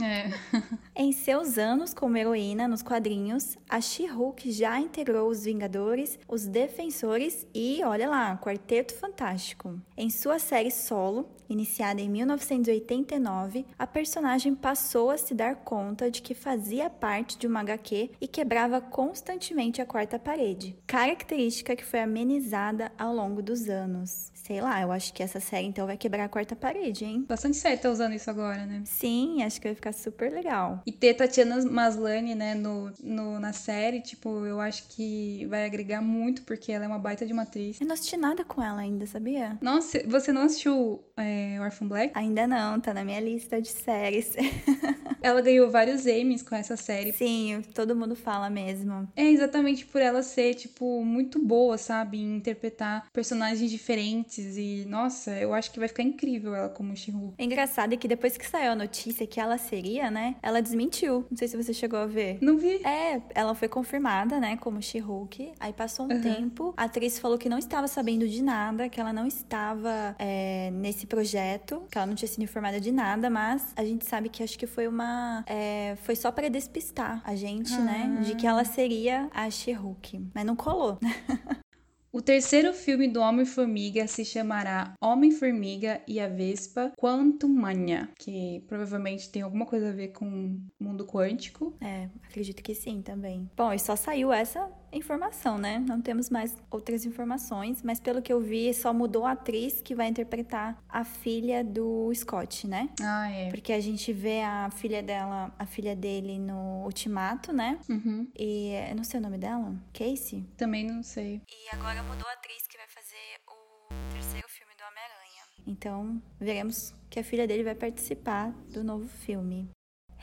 É. 0.03 0.29
em 0.93 1.13
seus 1.13 1.57
anos 1.57 1.93
como 1.93 2.17
heroína 2.17 2.67
nos 2.67 2.83
quadrinhos, 2.83 3.57
a 3.69 3.79
She-Hulk 3.79 4.51
já 4.51 4.77
integrou 4.79 5.29
os 5.29 5.45
Vingadores, 5.45 6.19
os 6.27 6.45
Defensores 6.45 7.47
e, 7.53 7.81
olha 7.85 8.09
lá, 8.09 8.37
Quarteto 8.37 8.93
Fantástico. 8.93 9.79
Em 9.95 10.09
sua 10.09 10.37
série 10.37 10.69
solo, 10.69 11.29
iniciada 11.49 12.01
em 12.01 12.09
1989, 12.09 13.65
a 13.79 13.87
personagem 13.87 14.53
passou 14.53 15.09
a 15.09 15.17
se 15.17 15.33
dar 15.33 15.55
conta 15.55 16.11
de 16.11 16.21
que 16.21 16.33
fazia 16.33 16.89
parte 16.89 17.37
de 17.37 17.47
uma 17.47 17.61
HQ 17.61 18.11
e 18.19 18.27
quebrava 18.27 18.81
constantemente 18.81 19.81
a 19.81 19.85
quarta 19.85 20.19
parede, 20.19 20.75
característica 20.85 21.75
que 21.75 21.85
foi 21.85 22.01
amenizada 22.01 22.91
ao 22.97 23.13
longo 23.13 23.41
dos 23.41 23.69
anos. 23.69 24.29
Sei 24.47 24.61
lá, 24.61 24.81
eu 24.81 24.93
acho 24.93 25.13
que 25.13 25.21
essa 25.21 25.41
série 25.41 25.67
então 25.67 25.85
vai 25.85 25.97
quebrar 25.97 26.23
a 26.23 26.29
quarta 26.29 26.55
parede, 26.55 27.03
hein? 27.03 27.25
Bastante 27.27 27.57
série 27.57 27.75
tá 27.75 27.91
usando 27.91 28.13
isso 28.13 28.29
agora, 28.29 28.65
né? 28.65 28.81
Sim, 28.85 29.43
acho 29.43 29.59
que 29.59 29.67
vai 29.67 29.75
ficar 29.75 29.91
super 29.91 30.31
legal. 30.31 30.81
E 30.85 30.91
ter 30.93 31.15
Tatiana 31.15 31.61
Maslany, 31.65 32.33
né, 32.33 32.55
no, 32.55 32.89
no, 33.03 33.41
na 33.41 33.51
série, 33.51 33.99
tipo, 33.99 34.45
eu 34.45 34.61
acho 34.61 34.87
que 34.87 35.45
vai 35.47 35.65
agregar 35.65 35.99
muito, 36.01 36.43
porque 36.43 36.71
ela 36.71 36.85
é 36.85 36.87
uma 36.87 36.97
baita 36.97 37.25
de 37.25 37.33
uma 37.33 37.41
atriz. 37.41 37.81
Eu 37.81 37.87
não 37.87 37.93
assisti 37.93 38.15
nada 38.15 38.45
com 38.45 38.63
ela 38.63 38.79
ainda, 38.79 39.05
sabia? 39.05 39.57
Nossa, 39.59 40.01
você 40.07 40.31
não 40.31 40.43
assistiu 40.43 41.03
é, 41.17 41.57
Orphan 41.59 41.89
Black? 41.89 42.17
Ainda 42.17 42.47
não, 42.47 42.79
tá 42.79 42.93
na 42.93 43.03
minha 43.03 43.19
lista 43.19 43.61
de 43.61 43.67
séries. 43.67 44.33
ela 45.21 45.41
ganhou 45.41 45.69
vários 45.69 46.05
Emmys 46.05 46.41
com 46.41 46.55
essa 46.55 46.77
série. 46.77 47.11
Sim, 47.11 47.61
todo 47.73 47.95
mundo 47.95 48.15
fala 48.15 48.49
mesmo. 48.49 49.09
É 49.13 49.25
exatamente 49.25 49.85
por 49.85 50.01
ela 50.01 50.23
ser, 50.23 50.53
tipo, 50.53 51.03
muito 51.03 51.37
boa, 51.43 51.77
sabe? 51.77 52.17
Em 52.17 52.37
interpretar 52.37 53.07
personagens 53.11 53.69
diferentes 53.69 54.36
e, 54.37 54.85
nossa, 54.87 55.31
eu 55.31 55.53
acho 55.53 55.71
que 55.71 55.79
vai 55.79 55.87
ficar 55.87 56.03
incrível 56.03 56.55
ela 56.55 56.69
como 56.69 56.95
She-Hulk. 56.95 57.35
É 57.37 57.43
engraçado 57.43 57.97
que 57.97 58.07
depois 58.07 58.37
que 58.37 58.45
saiu 58.47 58.71
a 58.71 58.75
notícia 58.75 59.25
que 59.25 59.39
ela 59.39 59.57
seria, 59.57 60.11
né, 60.11 60.35
ela 60.41 60.61
desmentiu. 60.61 61.25
Não 61.29 61.37
sei 61.37 61.47
se 61.47 61.57
você 61.57 61.73
chegou 61.73 61.99
a 61.99 62.05
ver. 62.05 62.37
Não 62.41 62.57
vi. 62.57 62.85
É, 62.85 63.21
ela 63.33 63.55
foi 63.55 63.67
confirmada, 63.67 64.39
né, 64.39 64.57
como 64.57 64.81
She-Hulk. 64.81 65.53
Aí 65.59 65.73
passou 65.73 66.05
um 66.05 66.13
uhum. 66.13 66.21
tempo, 66.21 66.73
a 66.77 66.83
atriz 66.83 67.19
falou 67.19 67.37
que 67.37 67.49
não 67.49 67.57
estava 67.57 67.87
sabendo 67.87 68.27
de 68.27 68.41
nada, 68.41 68.89
que 68.89 68.99
ela 68.99 69.13
não 69.13 69.27
estava 69.27 70.15
é, 70.19 70.69
nesse 70.71 71.05
projeto, 71.05 71.83
que 71.91 71.97
ela 71.97 72.07
não 72.07 72.15
tinha 72.15 72.27
sido 72.27 72.43
informada 72.43 72.79
de 72.79 72.91
nada, 72.91 73.29
mas 73.29 73.73
a 73.75 73.83
gente 73.83 74.05
sabe 74.05 74.29
que 74.29 74.43
acho 74.43 74.57
que 74.57 74.67
foi 74.67 74.87
uma. 74.87 75.43
É, 75.47 75.95
foi 76.03 76.15
só 76.15 76.31
para 76.31 76.49
despistar 76.49 77.21
a 77.23 77.35
gente, 77.35 77.73
ah. 77.73 77.79
né, 77.79 78.21
de 78.23 78.35
que 78.35 78.45
ela 78.45 78.63
seria 78.63 79.29
a 79.33 79.49
She-Hulk. 79.49 80.27
Mas 80.33 80.45
não 80.45 80.55
colou. 80.55 80.99
O 82.11 82.21
terceiro 82.21 82.73
filme 82.73 83.07
do 83.07 83.19
Homem-Formiga 83.19 84.07
se 84.07 84.23
chamará 84.23 84.93
Homem-Formiga 85.01 86.01
e 86.07 86.19
a 86.19 86.27
Vespa 86.27 86.91
Quantumania, 86.97 88.09
que 88.17 88.63
provavelmente 88.67 89.29
tem 89.29 89.41
alguma 89.41 89.65
coisa 89.65 89.89
a 89.89 89.93
ver 89.93 90.09
com 90.09 90.59
mundo 90.79 91.05
quântico. 91.05 91.75
É, 91.81 92.09
acredito 92.23 92.63
que 92.63 92.73
sim 92.73 93.01
também. 93.01 93.49
Bom, 93.55 93.73
e 93.73 93.79
só 93.79 93.95
saiu 93.95 94.31
essa 94.31 94.69
informação, 94.91 95.57
né? 95.57 95.79
Não 95.79 96.01
temos 96.01 96.29
mais 96.29 96.55
outras 96.69 97.05
informações, 97.05 97.81
mas 97.83 97.99
pelo 97.99 98.21
que 98.21 98.31
eu 98.31 98.39
vi, 98.39 98.73
só 98.73 98.93
mudou 98.93 99.25
a 99.25 99.31
atriz 99.31 99.81
que 99.81 99.95
vai 99.95 100.07
interpretar 100.07 100.77
a 100.87 101.03
filha 101.03 101.63
do 101.63 102.11
Scott, 102.13 102.67
né? 102.67 102.89
Ah, 103.01 103.29
é. 103.29 103.49
Porque 103.49 103.73
a 103.73 103.79
gente 103.79 104.13
vê 104.13 104.41
a 104.41 104.69
filha 104.71 105.01
dela, 105.03 105.53
a 105.57 105.65
filha 105.65 105.95
dele 105.95 106.39
no 106.39 106.83
Ultimato, 106.85 107.51
né? 107.53 107.79
Uhum. 107.89 108.27
E 108.37 108.71
eu 108.89 108.95
não 108.95 109.03
sei 109.03 109.19
o 109.19 109.23
nome 109.23 109.37
dela, 109.37 109.75
Casey? 109.93 110.45
Também 110.57 110.85
não 110.85 111.03
sei. 111.03 111.41
E 111.47 111.75
agora 111.75 112.01
mudou 112.03 112.27
a 112.27 112.33
atriz 112.33 112.65
que 112.67 112.77
vai 112.77 112.87
fazer 112.87 113.39
o 113.47 114.13
terceiro 114.13 114.47
filme 114.49 114.73
do 114.75 114.83
Homem-Aranha. 114.83 115.43
Então, 115.65 116.21
veremos 116.39 116.93
que 117.09 117.19
a 117.19 117.23
filha 117.23 117.47
dele 117.47 117.63
vai 117.63 117.75
participar 117.75 118.51
do 118.71 118.83
novo 118.83 119.07
filme. 119.07 119.69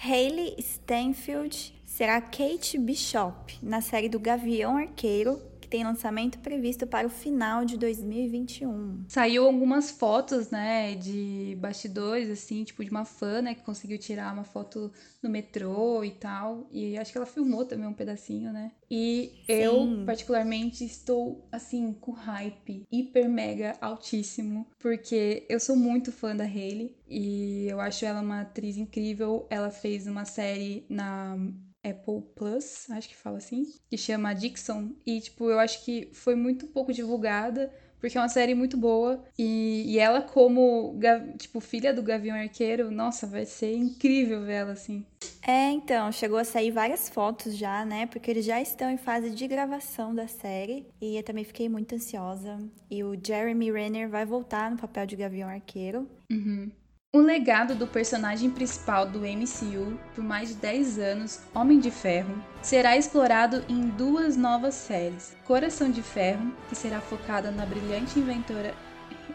Hayley 0.06 0.54
Stanfield 0.60 1.74
será 1.86 2.20
Kate 2.20 2.76
Bishop 2.76 3.58
na 3.62 3.80
série 3.80 4.06
do 4.06 4.20
Gavião 4.20 4.76
Arqueiro, 4.76 5.40
que 5.64 5.68
tem 5.68 5.83
lançamento 5.83 6.38
previsto 6.40 6.87
para 6.87 7.07
o 7.07 7.11
final 7.11 7.64
de 7.64 7.79
2021. 7.79 9.05
Saiu 9.09 9.46
algumas 9.46 9.90
fotos, 9.90 10.50
né, 10.50 10.94
de 10.94 11.57
bastidores, 11.59 12.29
assim, 12.29 12.62
tipo 12.64 12.85
de 12.85 12.90
uma 12.90 13.07
fã, 13.07 13.40
né, 13.40 13.55
que 13.55 13.62
conseguiu 13.62 13.96
tirar 13.96 14.35
uma 14.35 14.44
foto 14.44 14.92
no 15.22 15.31
metrô 15.31 16.05
e 16.05 16.11
tal. 16.11 16.68
E 16.70 16.98
acho 16.98 17.11
que 17.11 17.16
ela 17.16 17.27
filmou 17.27 17.64
também 17.64 17.88
um 17.88 17.94
pedacinho, 17.94 18.53
né? 18.53 18.72
E 18.90 19.33
Sim. 19.46 19.53
eu, 19.53 20.05
particularmente, 20.05 20.85
estou, 20.85 21.48
assim, 21.50 21.94
com 21.94 22.12
hype 22.12 22.85
hiper 22.92 23.29
mega 23.29 23.74
altíssimo, 23.81 24.66
porque 24.79 25.46
eu 25.48 25.59
sou 25.59 25.77
muito 25.77 26.12
fã 26.12 26.37
da 26.37 26.44
Hayley 26.44 26.94
e 27.09 27.66
eu 27.70 27.81
acho 27.81 28.05
ela 28.05 28.20
uma 28.20 28.42
atriz 28.42 28.77
incrível. 28.77 29.46
Ela 29.48 29.70
fez 29.70 30.07
uma 30.07 30.27
série 30.27 30.85
na 30.90 31.38
Apple 31.85 32.23
Plus, 32.35 32.88
acho 32.90 33.09
que 33.09 33.16
fala 33.16 33.38
assim, 33.38 33.64
que 33.90 33.97
chama 33.97 34.35
Dixon. 34.35 34.92
E, 35.07 35.20
tipo, 35.20 35.51
eu 35.51 35.59
acho 35.59 35.85
que 35.85 36.09
foi 36.12 36.35
muito 36.35 36.66
pouco 36.66 36.92
divulgada, 36.92 37.70
porque 38.01 38.18
é 38.18 38.20
uma 38.20 38.29
série 38.29 38.55
muito 38.55 38.77
boa. 38.77 39.25
E, 39.38 39.85
e 39.87 39.99
ela, 39.99 40.20
como, 40.20 40.99
tipo, 41.38 41.61
filha 41.61 41.92
do 41.92 42.03
Gavião 42.03 42.37
Arqueiro, 42.37 42.90
nossa, 42.90 43.27
vai 43.27 43.47
ser 43.47 43.75
incrível 43.75 44.44
ver 44.44 44.53
ela 44.53 44.73
assim. 44.73 45.07
É, 45.47 45.70
então, 45.70 46.12
chegou 46.12 46.38
a 46.38 46.44
sair 46.44 46.70
várias 46.70 47.09
fotos 47.09 47.57
já, 47.57 47.85
né? 47.85 48.07
Porque 48.07 48.31
eles 48.31 48.44
já 48.44 48.61
estão 48.61 48.90
em 48.90 48.99
fase 48.99 49.31
de 49.31 49.47
gravação 49.47 50.14
da 50.14 50.27
série. 50.27 50.87
E 51.01 51.16
eu 51.16 51.23
também 51.23 51.44
fiquei 51.44 51.68
muito 51.68 51.94
ansiosa. 51.94 52.59
E 52.90 53.03
o 53.03 53.14
Jeremy 53.14 53.70
Renner 53.70 54.09
vai 54.09 54.27
voltar 54.27 54.70
no 54.70 54.77
papel 54.77 55.07
de 55.07 55.16
Gavião 55.16 55.49
Arqueiro. 55.49 56.07
Uhum. 56.31 56.70
O 57.14 57.20
legado 57.20 57.77
do 57.77 57.87
personagem 57.87 58.50
principal 58.50 59.07
do 59.07 59.20
MCU 59.20 59.96
por 60.16 60.24
mais 60.24 60.48
de 60.48 60.57
10 60.57 60.98
anos, 60.98 61.40
Homem 61.55 61.79
de 61.79 61.88
Ferro, 61.88 62.42
será 62.61 62.96
explorado 62.96 63.64
em 63.68 63.83
duas 63.83 64.37
novas 64.37 64.74
séries: 64.74 65.37
Coração 65.44 65.88
de 65.88 66.03
Ferro, 66.03 66.53
que 66.68 66.74
será 66.74 67.00
focada 67.00 67.53
na 67.53 67.64
brilhante 67.64 68.18
inventora 68.18 68.74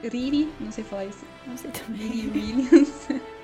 Riri, 0.03 0.51
não 0.59 0.73
sei 0.73 0.83
falar 0.83 1.05
isso, 1.05 1.23
não 1.47 1.55
sei 1.55 1.71
também, 1.71 2.05
Riri 2.05 2.27
Williams. 2.27 3.07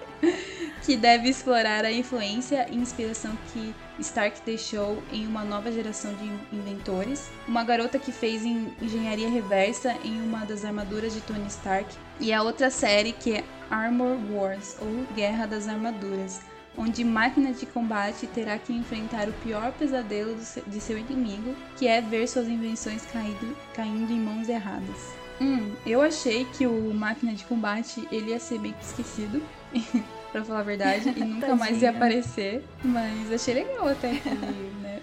que 0.85 0.95
deve 0.95 1.27
explorar 1.27 1.83
a 1.83 1.91
influência 1.91 2.67
e 2.69 2.75
inspiração 2.75 3.35
que 3.51 3.73
Stark 3.99 4.39
deixou 4.45 5.01
em 5.11 5.25
uma 5.25 5.43
nova 5.43 5.71
geração 5.71 6.13
de 6.13 6.55
inventores. 6.55 7.27
Uma 7.47 7.63
garota 7.63 7.97
que 7.97 8.11
fez 8.11 8.43
engenharia 8.45 9.27
reversa 9.27 9.95
em 10.03 10.21
uma 10.21 10.45
das 10.45 10.63
armaduras 10.63 11.13
de 11.13 11.21
Tony 11.21 11.47
Stark. 11.47 11.89
E 12.19 12.31
a 12.31 12.43
outra 12.43 12.69
série 12.69 13.13
que 13.13 13.33
é 13.33 13.43
Armor 13.71 14.15
Wars, 14.31 14.77
ou 14.79 15.05
Guerra 15.15 15.47
das 15.47 15.67
Armaduras, 15.67 16.39
onde 16.77 17.03
máquina 17.03 17.51
de 17.51 17.65
combate 17.65 18.27
terá 18.27 18.59
que 18.59 18.71
enfrentar 18.71 19.27
o 19.27 19.33
pior 19.33 19.71
pesadelo 19.71 20.37
de 20.67 20.79
seu 20.79 20.99
inimigo, 20.99 21.55
que 21.77 21.87
é 21.87 21.99
ver 21.99 22.27
suas 22.27 22.47
invenções 22.47 23.03
caindo, 23.07 23.57
caindo 23.73 24.11
em 24.11 24.19
mãos 24.19 24.47
erradas. 24.47 25.15
Hum, 25.41 25.73
eu 25.85 26.01
achei 26.01 26.45
que 26.45 26.67
o 26.67 26.93
máquina 26.93 27.33
de 27.33 27.43
combate 27.43 28.07
ele 28.11 28.29
ia 28.29 28.39
ser 28.39 28.59
meio 28.59 28.75
que 28.75 28.85
esquecido. 28.85 29.41
pra 30.35 30.43
falar 30.43 30.59
a 30.59 30.63
verdade, 30.63 31.13
e 31.15 31.19
nunca 31.23 31.55
mais 31.55 31.81
ia 31.81 31.91
aparecer. 31.91 32.63
Mas 32.83 33.31
achei 33.31 33.53
legal 33.53 33.87
até 33.87 34.15
que, 34.15 34.29
né? 34.81 35.01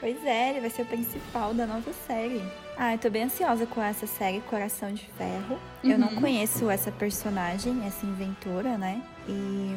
Pois 0.00 0.24
é, 0.24 0.50
ele 0.50 0.60
vai 0.60 0.70
ser 0.70 0.82
o 0.82 0.86
principal 0.86 1.54
da 1.54 1.66
nova 1.66 1.92
série. 2.06 2.42
Ah, 2.76 2.94
eu 2.94 2.98
tô 2.98 3.08
bem 3.08 3.24
ansiosa 3.24 3.64
com 3.64 3.82
essa 3.82 4.06
série 4.06 4.40
Coração 4.40 4.92
de 4.92 5.08
Ferro. 5.16 5.58
Uhum. 5.82 5.90
Eu 5.90 5.98
não 5.98 6.08
uhum. 6.08 6.20
conheço 6.20 6.68
essa 6.68 6.92
personagem, 6.92 7.80
essa 7.86 8.04
inventora, 8.04 8.76
né? 8.76 9.00
E 9.28 9.74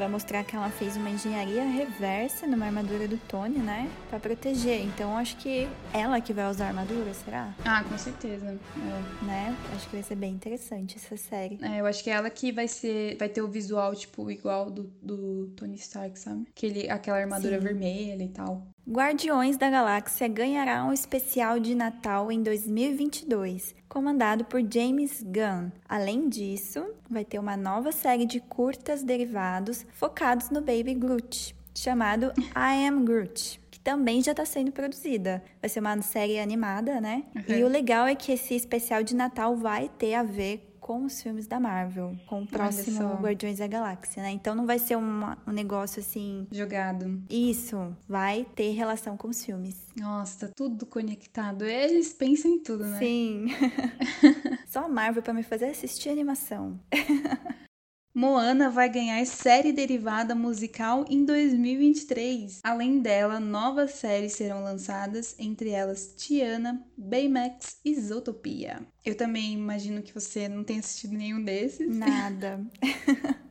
vai 0.00 0.08
mostrar 0.08 0.42
que 0.44 0.56
ela 0.56 0.70
fez 0.70 0.96
uma 0.96 1.10
engenharia 1.10 1.62
reversa 1.62 2.46
numa 2.46 2.64
armadura 2.64 3.06
do 3.06 3.18
Tony, 3.28 3.58
né? 3.58 3.86
Pra 4.08 4.18
proteger. 4.18 4.82
Então 4.82 5.14
acho 5.14 5.36
que 5.36 5.68
ela 5.92 6.18
que 6.22 6.32
vai 6.32 6.48
usar 6.48 6.64
a 6.64 6.68
armadura, 6.68 7.12
será? 7.12 7.54
Ah, 7.66 7.84
com 7.84 7.98
certeza. 7.98 8.46
É. 8.46 9.24
Né? 9.24 9.56
Acho 9.76 9.86
que 9.90 9.96
vai 9.96 10.02
ser 10.02 10.14
bem 10.14 10.32
interessante 10.32 10.96
essa 10.96 11.18
série. 11.18 11.58
É, 11.60 11.80
eu 11.80 11.86
acho 11.86 12.02
que 12.02 12.08
é 12.08 12.14
ela 12.14 12.30
que 12.30 12.50
vai 12.50 12.66
ser. 12.66 13.18
Vai 13.18 13.28
ter 13.28 13.42
o 13.42 13.48
visual, 13.48 13.94
tipo, 13.94 14.30
igual 14.30 14.70
do, 14.70 14.84
do 15.02 15.48
Tony 15.48 15.76
Stark, 15.76 16.18
sabe? 16.18 16.46
Aquele, 16.48 16.88
aquela 16.88 17.18
armadura 17.18 17.58
Sim. 17.58 17.64
vermelha 17.64 18.24
e 18.24 18.28
tal. 18.28 18.66
Guardiões 18.88 19.56
da 19.56 19.70
Galáxia 19.70 20.26
ganhará 20.26 20.84
um 20.84 20.92
especial 20.92 21.60
de 21.60 21.74
Natal 21.74 22.32
em 22.32 22.42
2022, 22.42 23.74
comandado 23.88 24.44
por 24.44 24.60
James 24.60 25.22
Gunn. 25.22 25.70
Além 25.88 26.28
disso, 26.28 26.84
vai 27.08 27.24
ter 27.24 27.38
uma 27.38 27.56
nova 27.56 27.92
série 27.92 28.26
de 28.26 28.40
curtas 28.40 29.02
derivados 29.02 29.86
focados 29.92 30.50
no 30.50 30.60
Baby 30.60 30.94
Groot, 30.94 31.54
chamado 31.74 32.32
I 32.56 32.86
Am 32.86 33.04
Groot 33.04 33.60
que 33.70 33.78
também 33.78 34.22
já 34.22 34.32
está 34.32 34.44
sendo 34.44 34.70
produzida. 34.72 35.42
Vai 35.60 35.68
ser 35.68 35.80
uma 35.80 36.00
série 36.02 36.38
animada, 36.38 37.00
né? 37.00 37.24
Uhum. 37.34 37.56
E 37.56 37.64
o 37.64 37.68
legal 37.68 38.06
é 38.06 38.14
que 38.14 38.32
esse 38.32 38.54
especial 38.54 39.02
de 39.02 39.14
Natal 39.14 39.56
vai 39.56 39.88
ter 39.88 40.14
a 40.14 40.22
ver 40.22 40.69
com 40.90 41.04
os 41.04 41.22
filmes 41.22 41.46
da 41.46 41.60
Marvel, 41.60 42.16
com 42.26 42.42
o 42.42 42.46
próximo 42.48 43.14
Guardiões 43.14 43.58
da 43.58 43.68
Galáxia, 43.68 44.24
né? 44.24 44.32
Então 44.32 44.56
não 44.56 44.66
vai 44.66 44.76
ser 44.76 44.96
uma, 44.96 45.38
um 45.46 45.52
negócio 45.52 46.00
assim. 46.00 46.48
Jogado. 46.50 47.22
Isso, 47.30 47.96
vai 48.08 48.44
ter 48.56 48.72
relação 48.72 49.16
com 49.16 49.28
os 49.28 49.44
filmes. 49.44 49.76
Nossa, 49.96 50.48
tá 50.48 50.52
tudo 50.56 50.84
conectado. 50.84 51.64
Eles 51.64 52.12
pensam 52.12 52.50
em 52.50 52.58
tudo, 52.58 52.84
né? 52.86 52.98
Sim. 52.98 53.46
Só 54.66 54.86
a 54.86 54.88
Marvel 54.88 55.22
para 55.22 55.32
me 55.32 55.44
fazer 55.44 55.66
assistir 55.66 56.08
animação. 56.08 56.80
Moana 58.12 58.70
vai 58.70 58.88
ganhar 58.88 59.24
série 59.24 59.72
derivada 59.72 60.34
musical 60.34 61.04
em 61.08 61.24
2023. 61.24 62.58
Além 62.64 62.98
dela, 63.00 63.38
novas 63.38 63.92
séries 63.92 64.32
serão 64.32 64.64
lançadas, 64.64 65.36
entre 65.38 65.70
elas 65.70 66.14
Tiana, 66.16 66.84
Baymax 66.96 67.78
e 67.84 67.94
Zootopia. 67.94 68.84
Eu 69.04 69.14
também 69.14 69.52
imagino 69.52 70.02
que 70.02 70.12
você 70.12 70.48
não 70.48 70.64
tenha 70.64 70.80
assistido 70.80 71.14
nenhum 71.14 71.42
desses. 71.42 71.96
Nada. 71.96 72.60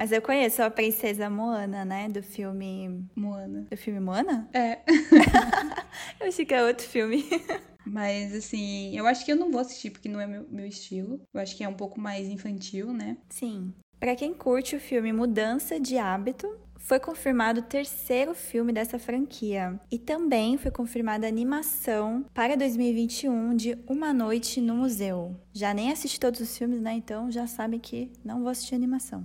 Mas 0.00 0.12
eu 0.12 0.22
conheço 0.22 0.62
a 0.62 0.70
princesa 0.70 1.28
Moana, 1.28 1.84
né? 1.84 2.08
Do 2.08 2.22
filme. 2.22 3.04
Moana. 3.14 3.66
Do 3.70 3.76
filme 3.76 4.00
Moana? 4.00 4.48
É. 4.50 4.78
eu 6.18 6.26
achei 6.26 6.46
que 6.46 6.54
é 6.54 6.64
outro 6.64 6.86
filme. 6.86 7.22
Mas, 7.84 8.34
assim, 8.34 8.96
eu 8.96 9.06
acho 9.06 9.26
que 9.26 9.30
eu 9.30 9.36
não 9.36 9.50
vou 9.50 9.60
assistir 9.60 9.90
porque 9.90 10.08
não 10.08 10.18
é 10.18 10.26
meu, 10.26 10.46
meu 10.48 10.64
estilo. 10.64 11.20
Eu 11.34 11.40
acho 11.42 11.54
que 11.54 11.62
é 11.62 11.68
um 11.68 11.74
pouco 11.74 12.00
mais 12.00 12.28
infantil, 12.28 12.94
né? 12.94 13.18
Sim. 13.28 13.74
Para 13.98 14.16
quem 14.16 14.32
curte 14.32 14.74
o 14.74 14.80
filme 14.80 15.12
Mudança 15.12 15.78
de 15.78 15.98
Hábito, 15.98 16.48
foi 16.80 16.98
confirmado 16.98 17.60
o 17.60 17.62
terceiro 17.62 18.34
filme 18.34 18.72
dessa 18.72 18.98
franquia. 18.98 19.78
E 19.90 19.98
também 19.98 20.58
foi 20.58 20.70
confirmada 20.70 21.26
a 21.26 21.28
animação 21.28 22.24
para 22.34 22.56
2021 22.56 23.54
de 23.54 23.78
Uma 23.86 24.12
Noite 24.12 24.60
no 24.60 24.74
Museu. 24.74 25.36
Já 25.52 25.72
nem 25.72 25.92
assisti 25.92 26.18
todos 26.18 26.40
os 26.40 26.56
filmes, 26.56 26.80
né? 26.80 26.94
Então 26.94 27.30
já 27.30 27.46
sabem 27.46 27.78
que 27.78 28.10
não 28.24 28.40
vou 28.40 28.48
assistir 28.48 28.74
animação. 28.74 29.24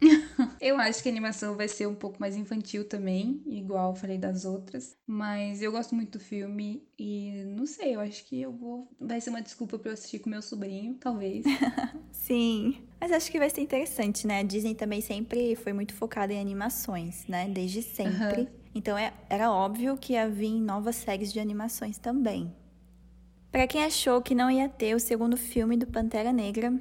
eu 0.64 0.78
acho 0.78 1.02
que 1.02 1.10
a 1.10 1.12
animação 1.12 1.54
vai 1.54 1.68
ser 1.68 1.86
um 1.86 1.94
pouco 1.94 2.18
mais 2.18 2.34
infantil 2.36 2.88
também, 2.88 3.42
igual 3.44 3.90
eu 3.90 3.96
falei 3.96 4.16
das 4.16 4.46
outras. 4.46 4.96
Mas 5.06 5.60
eu 5.60 5.70
gosto 5.70 5.94
muito 5.94 6.18
do 6.18 6.24
filme 6.24 6.82
e 6.98 7.44
não 7.54 7.66
sei, 7.66 7.94
eu 7.94 8.00
acho 8.00 8.24
que 8.24 8.40
eu 8.40 8.50
vou. 8.50 8.88
Vai 8.98 9.20
ser 9.20 9.28
uma 9.28 9.42
desculpa 9.42 9.78
para 9.78 9.90
eu 9.90 9.92
assistir 9.92 10.20
com 10.20 10.30
meu 10.30 10.40
sobrinho, 10.40 10.94
talvez. 10.94 11.44
Sim. 12.10 12.78
Mas 12.98 13.12
acho 13.12 13.30
que 13.30 13.38
vai 13.38 13.50
ser 13.50 13.60
interessante, 13.60 14.26
né? 14.26 14.38
A 14.38 14.42
Disney 14.42 14.74
também 14.74 15.02
sempre 15.02 15.54
foi 15.54 15.74
muito 15.74 15.92
focada 15.92 16.32
em 16.32 16.40
animações, 16.40 17.26
né? 17.26 17.46
Desde 17.46 17.82
sempre. 17.82 18.40
Uhum. 18.40 18.48
Então 18.74 18.96
é, 18.96 19.12
era 19.28 19.52
óbvio 19.52 19.98
que 19.98 20.14
ia 20.14 20.26
vir 20.26 20.58
novas 20.58 20.96
séries 20.96 21.30
de 21.30 21.40
animações 21.40 21.98
também. 21.98 22.50
Para 23.52 23.66
quem 23.66 23.84
achou 23.84 24.22
que 24.22 24.34
não 24.34 24.50
ia 24.50 24.66
ter 24.66 24.96
o 24.96 24.98
segundo 24.98 25.36
filme 25.36 25.76
do 25.76 25.86
Pantera 25.86 26.32
Negra, 26.32 26.72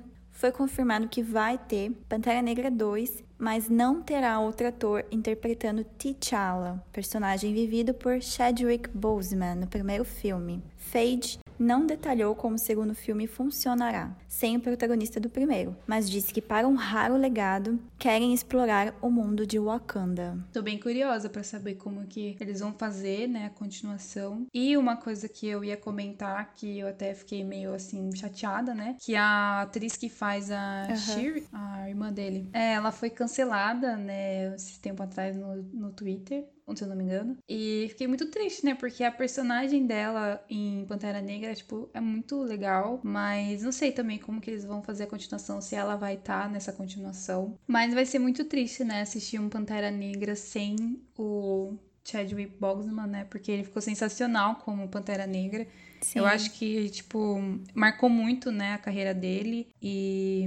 foi 0.44 0.52
confirmado 0.52 1.08
que 1.08 1.24
vai 1.24 1.58
ter 1.58 1.89
Pantera 2.10 2.41
Negra 2.41 2.70
2, 2.70 3.24
mas 3.38 3.70
não 3.70 4.02
terá 4.02 4.41
outro 4.41 4.68
ator 4.68 5.06
interpretando 5.10 5.86
T'Challa, 5.86 6.84
personagem 6.91 7.54
vivido 7.54 7.94
por 7.94 8.22
Chadwick 8.22 8.89
Boseman 8.89 9.56
no 9.56 9.68
primeiro 9.68 10.04
filme. 10.04 10.62
Fade 10.76 11.39
não 11.58 11.86
detalhou 11.86 12.36
como 12.36 12.56
o 12.56 12.60
segundo 12.60 12.93
filme 12.93 13.28
funcionará, 13.28 14.16
sem 14.28 14.58
o 14.58 14.60
protagonista 14.60 15.20
do 15.20 15.30
primeiro, 15.30 15.76
mas 15.88 16.10
disse 16.10 16.34
que 16.34 16.41
para 16.41 16.68
honrar 16.68 17.12
o 17.12 17.18
legado, 17.18 17.80
querem 17.97 18.34
explorar 18.34 18.93
o 19.01 19.10
mundo 19.10 19.45
de 19.45 19.60
Wakanda. 19.60 20.38
Tô 20.51 20.62
bem 20.62 20.80
curiosa 20.80 21.30
para 21.30 21.43
saber 21.43 21.76
como 21.76 22.06
que 22.08 22.36
eles 22.39 22.60
vão 22.60 22.74
fazer, 22.74 23.28
né, 23.28 23.45
a 23.45 23.49
continuação. 23.49 24.45
E 24.54 24.76
uma 24.78 24.95
coisa 24.95 25.28
que 25.30 25.47
eu 25.47 25.64
ia 25.64 25.78
comentar, 25.78 26.54
que 26.54 26.80
eu 26.80 26.88
até 26.88 27.14
fiquei 27.14 27.43
meio 27.43 27.74
assim 27.74 28.14
chateada, 28.16 28.74
né, 28.74 28.95
que 28.99 29.16
a 29.16 29.62
atriz 29.62 29.95
que 29.95 30.10
faz 30.10 30.51
a 30.51 30.88
uhum. 30.89 30.95
Shiri, 30.95 31.47
a 31.51 31.89
irmã 31.89 32.12
dele, 32.12 32.49
ela 32.54 32.91
foi 32.91 33.10
cancelada, 33.10 33.95
né, 33.95 34.54
esse 34.56 34.80
tempo 34.80 35.01
atrás 35.04 35.36
no, 35.36 35.56
no 35.74 35.91
Twitter 35.91 36.45
se 36.76 36.84
eu 36.84 36.88
não 36.88 36.95
me 36.95 37.03
engano. 37.03 37.38
E 37.47 37.88
fiquei 37.89 38.07
muito 38.07 38.30
triste, 38.30 38.66
né? 38.66 38.74
Porque 38.76 39.03
a 39.03 39.11
personagem 39.11 39.86
dela 39.86 40.43
em 40.49 40.86
Pantera 40.88 41.22
Negra, 41.22 41.53
tipo, 41.53 41.89
é 41.93 41.99
muito 41.99 42.41
legal. 42.41 42.99
Mas 43.03 43.64
não 43.64 43.72
sei 43.72 43.91
também 43.91 44.18
como 44.18 44.41
que 44.41 44.49
eles 44.49 44.66
vão 44.66 44.82
fazer 44.82 45.03
a 45.03 45.07
continuação, 45.07 45.61
se 45.61 45.76
ela 45.76 45.95
vai 45.95 46.16
estar 46.16 46.43
tá 46.43 46.49
nessa 46.49 46.72
continuação. 46.72 47.57
Mas 47.68 47.93
vai 47.93 48.05
ser 48.05 48.20
muito 48.20 48.45
triste, 48.45 48.84
né? 48.84 49.01
Assistir 49.01 49.39
um 49.39 49.49
Pantera 49.49 49.91
Negra 49.91 50.36
sem 50.36 51.01
o 51.18 51.78
Chadwick 52.03 52.57
Boseman, 52.59 53.07
né? 53.07 53.24
Porque 53.26 53.51
ele 53.51 53.64
ficou 53.64 53.82
sensacional 53.82 54.55
como 54.57 54.88
Pantera 54.88 55.26
Negra. 55.26 55.68
Sim. 56.01 56.20
Eu 56.20 56.26
acho 56.26 56.51
que, 56.51 56.89
tipo, 56.89 57.39
marcou 57.74 58.09
muito, 58.09 58.51
né, 58.51 58.74
a 58.74 58.78
carreira 58.78 59.14
dele. 59.14 59.70
E 59.82 60.45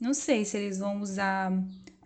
não 0.00 0.12
sei 0.12 0.44
se 0.44 0.56
eles 0.56 0.78
vão 0.78 1.00
usar 1.00 1.52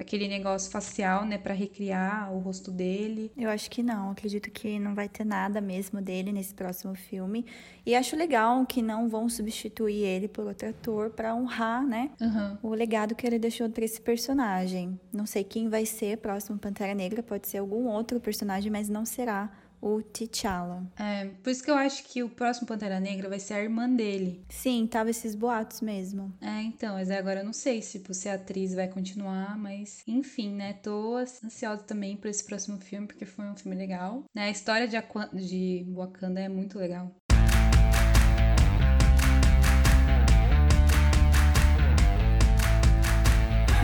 aquele 0.04 0.28
negócio 0.28 0.70
facial, 0.70 1.24
né, 1.24 1.38
para 1.38 1.54
recriar 1.54 2.32
o 2.32 2.38
rosto 2.38 2.70
dele. 2.70 3.32
Eu 3.36 3.50
acho 3.50 3.70
que 3.70 3.82
não, 3.82 4.10
acredito 4.10 4.50
que 4.50 4.78
não 4.78 4.94
vai 4.94 5.08
ter 5.08 5.24
nada 5.24 5.60
mesmo 5.60 6.00
dele 6.00 6.30
nesse 6.30 6.54
próximo 6.54 6.94
filme. 6.94 7.44
E 7.84 7.94
acho 7.94 8.14
legal 8.14 8.64
que 8.66 8.80
não 8.82 9.08
vão 9.08 9.28
substituir 9.28 10.04
ele 10.04 10.28
por 10.28 10.46
outro 10.46 10.68
ator 10.68 11.10
para 11.10 11.34
honrar, 11.34 11.84
né, 11.84 12.10
uhum. 12.20 12.58
o 12.62 12.74
legado 12.74 13.14
que 13.14 13.26
ele 13.26 13.38
deixou 13.38 13.68
para 13.68 13.84
esse 13.84 14.00
personagem. 14.00 14.98
Não 15.12 15.26
sei 15.26 15.42
quem 15.42 15.68
vai 15.68 15.86
ser 15.86 16.18
próximo 16.18 16.58
Pantera 16.58 16.94
Negra, 16.94 17.22
pode 17.22 17.48
ser 17.48 17.58
algum 17.58 17.88
outro 17.88 18.20
personagem, 18.20 18.70
mas 18.70 18.88
não 18.88 19.04
será 19.04 19.50
o 19.84 20.02
T'Challa. 20.02 20.82
É, 20.96 21.26
por 21.42 21.50
isso 21.50 21.62
que 21.62 21.70
eu 21.70 21.74
acho 21.74 22.04
que 22.04 22.22
o 22.22 22.28
próximo 22.28 22.66
Pantera 22.66 22.98
Negra 22.98 23.28
vai 23.28 23.38
ser 23.38 23.54
a 23.54 23.62
irmã 23.62 23.88
dele. 23.88 24.42
Sim, 24.48 24.86
tava 24.86 25.10
esses 25.10 25.34
boatos 25.34 25.82
mesmo. 25.82 26.32
É, 26.40 26.62
então, 26.62 26.94
mas 26.94 27.10
agora 27.10 27.40
eu 27.40 27.44
não 27.44 27.52
sei 27.52 27.82
se, 27.82 27.98
tipo, 27.98 28.14
se 28.14 28.28
a 28.28 28.34
atriz 28.34 28.74
vai 28.74 28.88
continuar, 28.88 29.58
mas 29.58 30.02
enfim, 30.06 30.54
né? 30.54 30.72
Tô 30.72 31.16
ansiosa 31.16 31.82
também 31.82 32.16
por 32.16 32.28
esse 32.28 32.44
próximo 32.44 32.78
filme, 32.78 33.06
porque 33.06 33.26
foi 33.26 33.44
um 33.44 33.56
filme 33.56 33.76
legal. 33.76 34.24
Né? 34.34 34.44
A 34.44 34.50
história 34.50 34.88
de, 34.88 34.96
Aqu 34.96 35.20
de 35.34 35.86
Wakanda 35.94 36.40
é 36.40 36.48
muito 36.48 36.78
legal. 36.78 37.14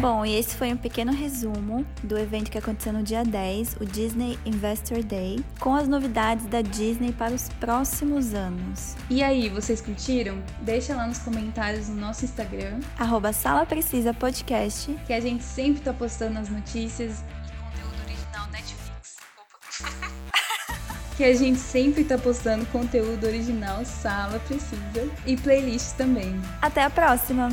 Bom, 0.00 0.24
e 0.24 0.34
esse 0.34 0.56
foi 0.56 0.72
um 0.72 0.78
pequeno 0.78 1.12
resumo 1.12 1.84
do 2.02 2.18
evento 2.18 2.50
que 2.50 2.56
aconteceu 2.56 2.90
no 2.90 3.02
dia 3.02 3.22
10, 3.22 3.76
o 3.82 3.84
Disney 3.84 4.38
Investor 4.46 5.04
Day, 5.04 5.44
com 5.58 5.74
as 5.74 5.86
novidades 5.86 6.46
da 6.46 6.62
Disney 6.62 7.12
para 7.12 7.34
os 7.34 7.50
próximos 7.60 8.32
anos. 8.32 8.96
E 9.10 9.22
aí, 9.22 9.50
vocês 9.50 9.82
curtiram? 9.82 10.42
Deixa 10.62 10.96
lá 10.96 11.06
nos 11.06 11.18
comentários 11.18 11.90
no 11.90 11.96
nosso 11.96 12.24
Instagram, 12.24 12.80
arroba 12.98 13.30
Sala 13.34 13.66
Precisa 13.66 14.14
Podcast, 14.14 14.90
que 15.06 15.12
a 15.12 15.20
gente 15.20 15.44
sempre 15.44 15.82
tá 15.82 15.92
postando 15.92 16.38
as 16.38 16.48
notícias 16.48 17.22
e 17.46 17.52
conteúdo 17.62 18.02
original 18.06 18.48
Netflix. 18.50 19.16
Opa. 19.36 20.08
que 21.14 21.24
a 21.24 21.36
gente 21.36 21.58
sempre 21.58 22.04
tá 22.04 22.16
postando 22.16 22.64
conteúdo 22.72 23.26
original 23.26 23.84
Sala 23.84 24.38
Precisa 24.48 25.10
e 25.26 25.36
playlists 25.36 25.92
também. 25.92 26.40
Até 26.62 26.84
a 26.84 26.88
próxima! 26.88 27.50